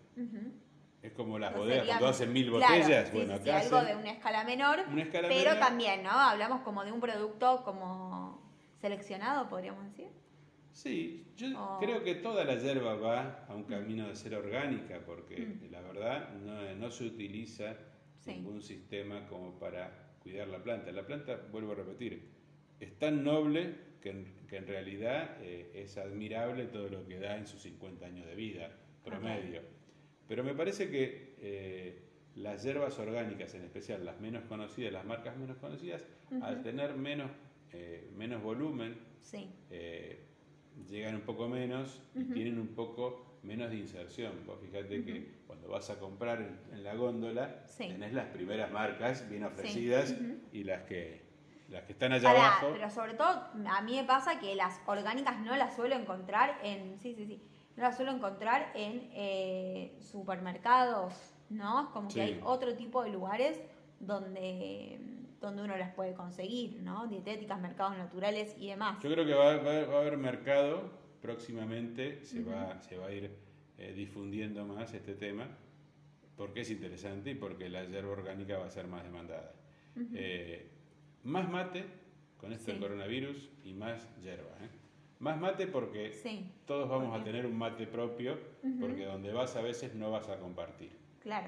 [1.08, 3.60] Es como las No bodegas, cuando hacen mil claro, botellas, sí, bueno, sí, sí, acá
[3.62, 5.60] algo de una escala menor, una escala pero menor.
[5.60, 6.12] también, ¿no?
[6.12, 8.42] Hablamos como de un producto como
[8.82, 10.10] seleccionado, podríamos decir.
[10.74, 11.78] Sí, yo Oh.
[11.80, 15.72] creo que toda la hierba va a un camino de ser orgánica, porque Mm.
[15.72, 17.76] la verdad no, no se utiliza
[18.20, 18.32] Sí.
[18.32, 20.92] ningún sistema como para cuidar la planta.
[20.92, 22.30] La planta, vuelvo a repetir,
[22.82, 27.38] es tan noble que en, que en realidad eh, es admirable todo lo que da
[27.38, 28.70] en sus 50 años de vida
[29.06, 29.62] promedio.
[30.28, 32.02] Pero me parece que eh,
[32.36, 36.04] las hierbas orgánicas, en especial las menos conocidas, las marcas menos conocidas,
[36.42, 37.32] al tener menos,
[37.72, 39.50] eh, menos volumen, Sí.
[39.72, 40.20] eh,
[40.90, 44.34] llegan un poco menos y tienen un poco menos de inserción.
[44.46, 47.88] Vos fíjate que cuando vas a comprar en, en la góndola, Sí.
[47.88, 50.14] tenés las primeras marcas bien ofrecidas
[50.52, 51.22] y las que,
[51.70, 52.70] las que están allá abajo.
[52.74, 53.28] pero sobre todo
[53.68, 57.42] a mí me pasa que las orgánicas no las suelo encontrar en, sí, sí, sí,
[57.78, 61.14] no las suelo encontrar en eh, supermercados,
[61.50, 61.84] ¿no?
[61.84, 62.16] Es como Sí.
[62.16, 63.62] que hay otro tipo de lugares
[64.00, 65.00] donde,
[65.40, 67.08] donde uno las puede conseguir, ¿no?
[67.08, 69.02] Dietéticas, mercados naturales y demás.
[69.04, 70.90] Yo creo que va, va- va a haber mercado
[71.22, 73.32] próximamente, se, va, se va a ir
[73.78, 75.48] eh, difundiendo más este tema,
[76.36, 79.54] porque es interesante y porque la hierba orgánica va a ser más demandada.
[80.14, 80.70] Eh,
[81.24, 81.86] más mate
[82.40, 82.82] con esto del Sí.
[82.82, 84.50] coronavirus y más hierba.
[84.62, 84.70] ¿eh?
[85.20, 88.38] Más mate porque Sí, todos vamos ¿por a tener un mate propio,
[88.80, 90.92] porque donde vas a veces no vas a compartir.
[91.22, 91.48] claro.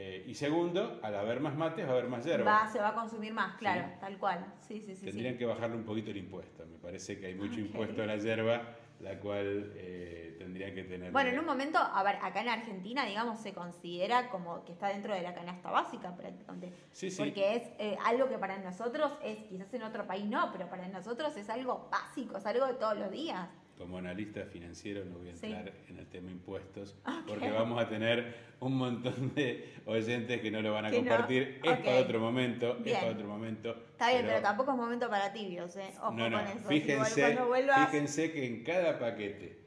[0.00, 2.44] Eh, y segundo, al haber más mates va a haber más hierba.
[2.62, 3.94] Va, se va a consumir más, claro, Sí.
[4.00, 4.54] tal cual.
[4.60, 5.06] Sí, sí, sí.
[5.06, 5.38] Tendrían sí.
[5.40, 6.64] que bajarle un poquito el impuesto.
[6.66, 8.62] Me parece que hay mucho impuesto a la hierba,
[9.00, 11.12] la cual eh, tendrían que tener.
[11.12, 14.88] Bueno, en un momento, a ver, acá en Argentina, digamos, se considera como que está
[14.88, 16.72] dentro de la canasta básica prácticamente.
[16.90, 17.22] Sí, sí.
[17.22, 20.88] Porque es eh, algo que para nosotros es, quizás en otro país no, pero para
[20.88, 23.48] nosotros es algo básico, es algo de todos los días.
[23.78, 25.46] Como analista financiero no voy a Sí.
[25.46, 26.96] entrar en el tema impuestos,
[27.28, 31.08] porque vamos a tener un montón de oyentes que no lo van a Que no,
[31.08, 31.60] compartir.
[31.62, 33.70] Es para otro momento, es para otro momento.
[33.92, 35.90] Está bien, pero, tampoco es momento para tibios, ¿eh?
[36.00, 36.68] Ojo no, no, con eso.
[36.68, 39.58] fíjense, vuelvas, fíjense que en cada paquete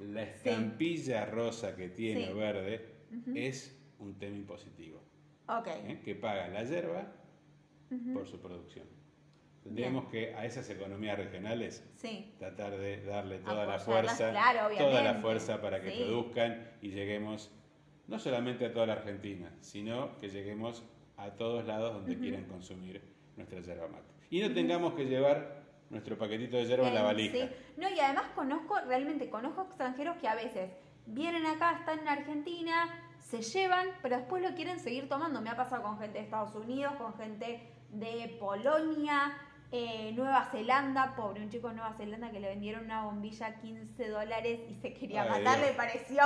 [0.00, 2.32] la estampilla rosa que tiene Sí.
[2.32, 2.86] verde
[3.34, 5.02] es un tema impositivo.
[5.66, 6.00] ¿eh?
[6.04, 7.10] que paga la hierba
[8.14, 8.86] por su producción.
[9.64, 12.32] Tendríamos que a esas economías regionales sí.
[12.38, 16.04] tratar de darle toda la fuerza, claro, toda la fuerza para que Sí.
[16.04, 17.50] produzcan y lleguemos
[18.06, 20.84] no solamente a toda la Argentina, sino que lleguemos
[21.18, 23.02] a todos lados donde quieran consumir
[23.36, 24.04] nuestra yerba mate.
[24.30, 25.58] Y no tengamos que llevar
[25.90, 27.32] nuestro paquetito de yerba en la Eh, valija.
[27.36, 27.50] sí.
[27.76, 30.70] No, y además conozco, realmente conozco extranjeros que a veces
[31.06, 35.40] vienen acá, están en Argentina, se llevan, pero después lo quieren seguir tomando.
[35.42, 39.32] Me ha pasado con gente de Estados Unidos, con gente de Polonia,
[39.70, 43.54] eh, Nueva Zelanda, pobre, un chico de Nueva Zelanda que le vendieron una bombilla a
[43.56, 45.68] 15 dólares y se quería Ay, matar, Dios.
[45.70, 46.22] le pareció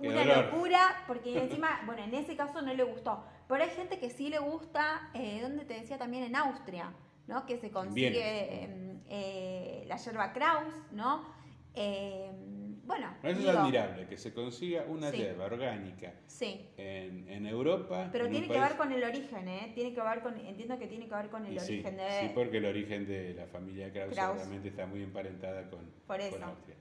[0.00, 0.44] Qué una dolor.
[0.52, 4.28] locura, porque encima, bueno, en ese caso no le gustó, pero hay gente que sí
[4.28, 6.92] le gusta, eh, donde te decía también en Austria,
[7.26, 7.46] ¿no?
[7.46, 8.20] Que se consigue
[8.64, 11.24] eh, eh, la yerba Kraus, ¿no?
[12.86, 15.16] Bueno, Eso es digo, admirable, que se consiga una Sí.
[15.18, 18.08] yerba orgánica Sí, en, en Europa.
[18.12, 19.72] pero en tiene que país- ver con el origen, ¿eh?
[19.74, 22.10] Tiene que ver con, entiendo que tiene que ver con el Y sí, origen de...
[22.20, 24.36] sí, porque el origen de la familia Kraus, Kraus.
[24.38, 26.44] obviamente está muy emparentada con, Por con eso.
[26.44, 26.76] Austria.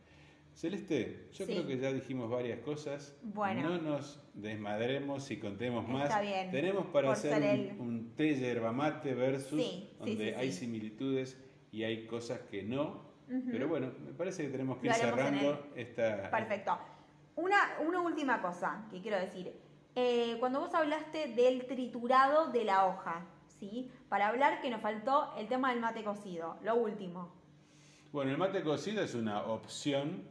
[0.53, 1.51] Celeste, yo Sí.
[1.51, 3.17] creo que ya dijimos varias cosas.
[3.23, 3.61] Bueno.
[3.69, 6.09] No nos desmadremos y contemos más.
[6.09, 10.30] Está bien, Tenemos para por hacer un, un té yerba mate versus Sí, sí, donde
[10.30, 10.59] sí, hay sí.
[10.59, 13.12] similitudes y hay cosas que no.
[13.52, 16.30] Pero bueno, me parece que tenemos que ir cerrando esta.
[16.30, 16.78] Perfecto.
[17.36, 19.54] Una, una última cosa que quiero decir.
[19.95, 23.26] Eh, cuando vos hablaste del triturado de la hoja,
[23.60, 23.91] ¿sí?
[24.10, 27.32] Para hablar que nos faltó el tema del mate cocido, lo último.
[28.12, 30.24] Bueno, el mate cocido es una opción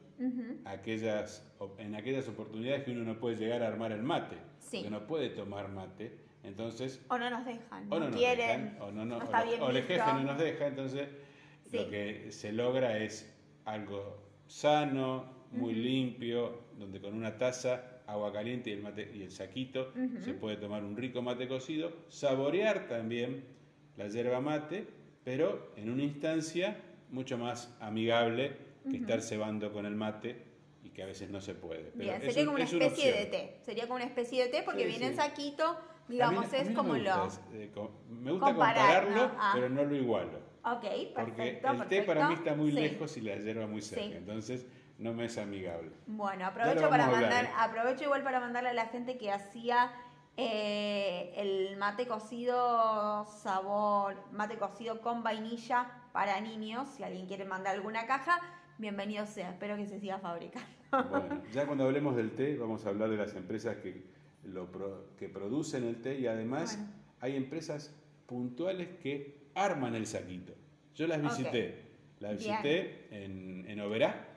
[0.64, 1.44] aquellas,
[1.78, 4.82] en aquellas oportunidades que uno no puede llegar a armar el mate, Sí.
[4.82, 8.93] que no puede tomar mate, entonces O no nos dejan, o no, quieren, dejan, o
[8.93, 11.09] no, no- o o el jefe no nos deja, entonces
[11.72, 11.78] Sí.
[11.78, 13.34] lo que se logra es
[13.64, 19.30] algo sano, muy limpio, donde con una taza, agua caliente y el mate y el
[19.30, 23.44] saquito se puede tomar un rico mate cocido, saborear también
[23.96, 24.86] la yerba mate,
[25.24, 26.76] pero en una instancia
[27.10, 28.52] mucho más amigable
[28.90, 30.36] que estar cebando con el mate
[30.82, 31.84] y que a veces no se puede.
[31.96, 33.30] Pero Bien, es sería un- como una es una especie de opción.
[33.30, 33.56] té.
[33.62, 35.18] Sería como una especie de té porque Sí, viene en sí.
[35.18, 35.78] saquito, A
[36.08, 37.10] digamos, mí- a es mí no como me lo.
[37.54, 37.70] eh,
[38.10, 39.32] me gusta comparar, compararlo, ¿no?
[39.38, 39.52] Ah.
[39.54, 40.51] pero no lo igualo.
[40.64, 40.84] Ok,
[41.14, 41.70] Porque perfecto.
[41.72, 42.76] el té para mí está muy Sí.
[42.80, 44.12] lejos y la hierba muy cerca, Sí.
[44.14, 44.66] entonces
[44.98, 45.90] no me es amigable.
[46.06, 47.51] Bueno, aprovecho para mandar, ¿eh?
[47.59, 49.90] aprovecho igual para mandarle a la gente que hacía
[50.36, 56.89] eh, el mate cocido sabor, mate cocido con vainilla para niños.
[56.97, 58.39] Si alguien quiere mandar alguna caja,
[58.78, 59.51] bienvenido sea.
[59.51, 60.68] Espero que se siga fabricando.
[61.10, 64.05] Bueno, ya cuando hablemos del té vamos a hablar de las empresas que,
[64.44, 64.68] lo
[65.18, 66.93] que producen el té y además Bueno.
[67.20, 67.94] hay empresas
[68.26, 70.54] puntuales que arman el saquito.
[70.94, 71.82] Yo las visité,
[72.20, 74.28] las visité en, en Oberá,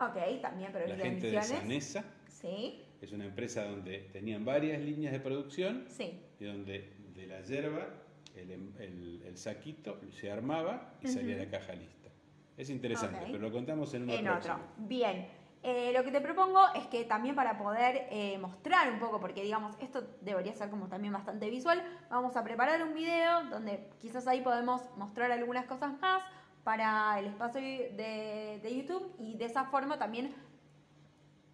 [0.00, 1.42] Ok, también, pero la gente de.
[1.42, 6.18] Sanesa, Sí, es una empresa donde tenían varias líneas de producción sí.
[6.38, 7.86] y donde de la hierba
[8.34, 12.08] el, em- el- el saquito se armaba y salía la caja lista.
[12.56, 14.54] Es interesante, pero lo contamos en una en próxima.
[14.56, 14.66] otro.
[14.86, 15.26] Bien.
[15.62, 19.42] Eh, lo que te propongo es que también para poder eh, mostrar un poco, porque
[19.42, 24.26] digamos, esto debería ser como también bastante visual, vamos a preparar un video donde quizás
[24.26, 26.22] ahí podemos mostrar algunas cosas más
[26.64, 30.34] para el espacio de, de YouTube y de esa forma también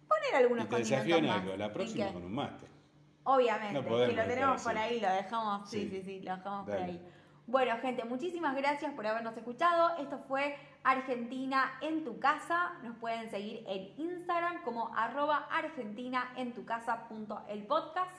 [0.07, 1.41] poner algunos Y te desafío en más.
[1.41, 2.69] algo, la ¿Y próxima con un máster.
[3.23, 5.89] Obviamente, No podemos lo tenemos por ahí, lo dejamos, sí, Sí.
[5.89, 7.01] sí, sí, lo dejamos por ahí.
[7.47, 9.95] Bueno, gente, muchísimas gracias por habernos escuchado.
[9.99, 12.73] Esto fue Argentina en tu casa.
[12.83, 18.11] Nos pueden seguir en Instagram como arroba argentina en tu casa punto el podcast.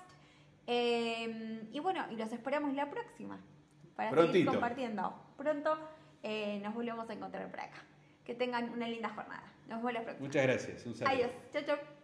[0.66, 3.38] Eh, y bueno, y los esperamos la próxima
[3.94, 4.50] para seguir Prontito.
[4.52, 5.14] compartiendo.
[5.36, 5.78] Pronto
[6.22, 7.84] eh, nos volvemos a encontrar por acá.
[8.24, 9.44] Que tengan una linda jornada.
[9.68, 10.26] Nos vemos la próxima.
[10.26, 10.86] Muchas gracias.
[10.86, 11.14] Un saludo.
[11.14, 11.30] Adiós.
[11.52, 11.97] Chau, chau.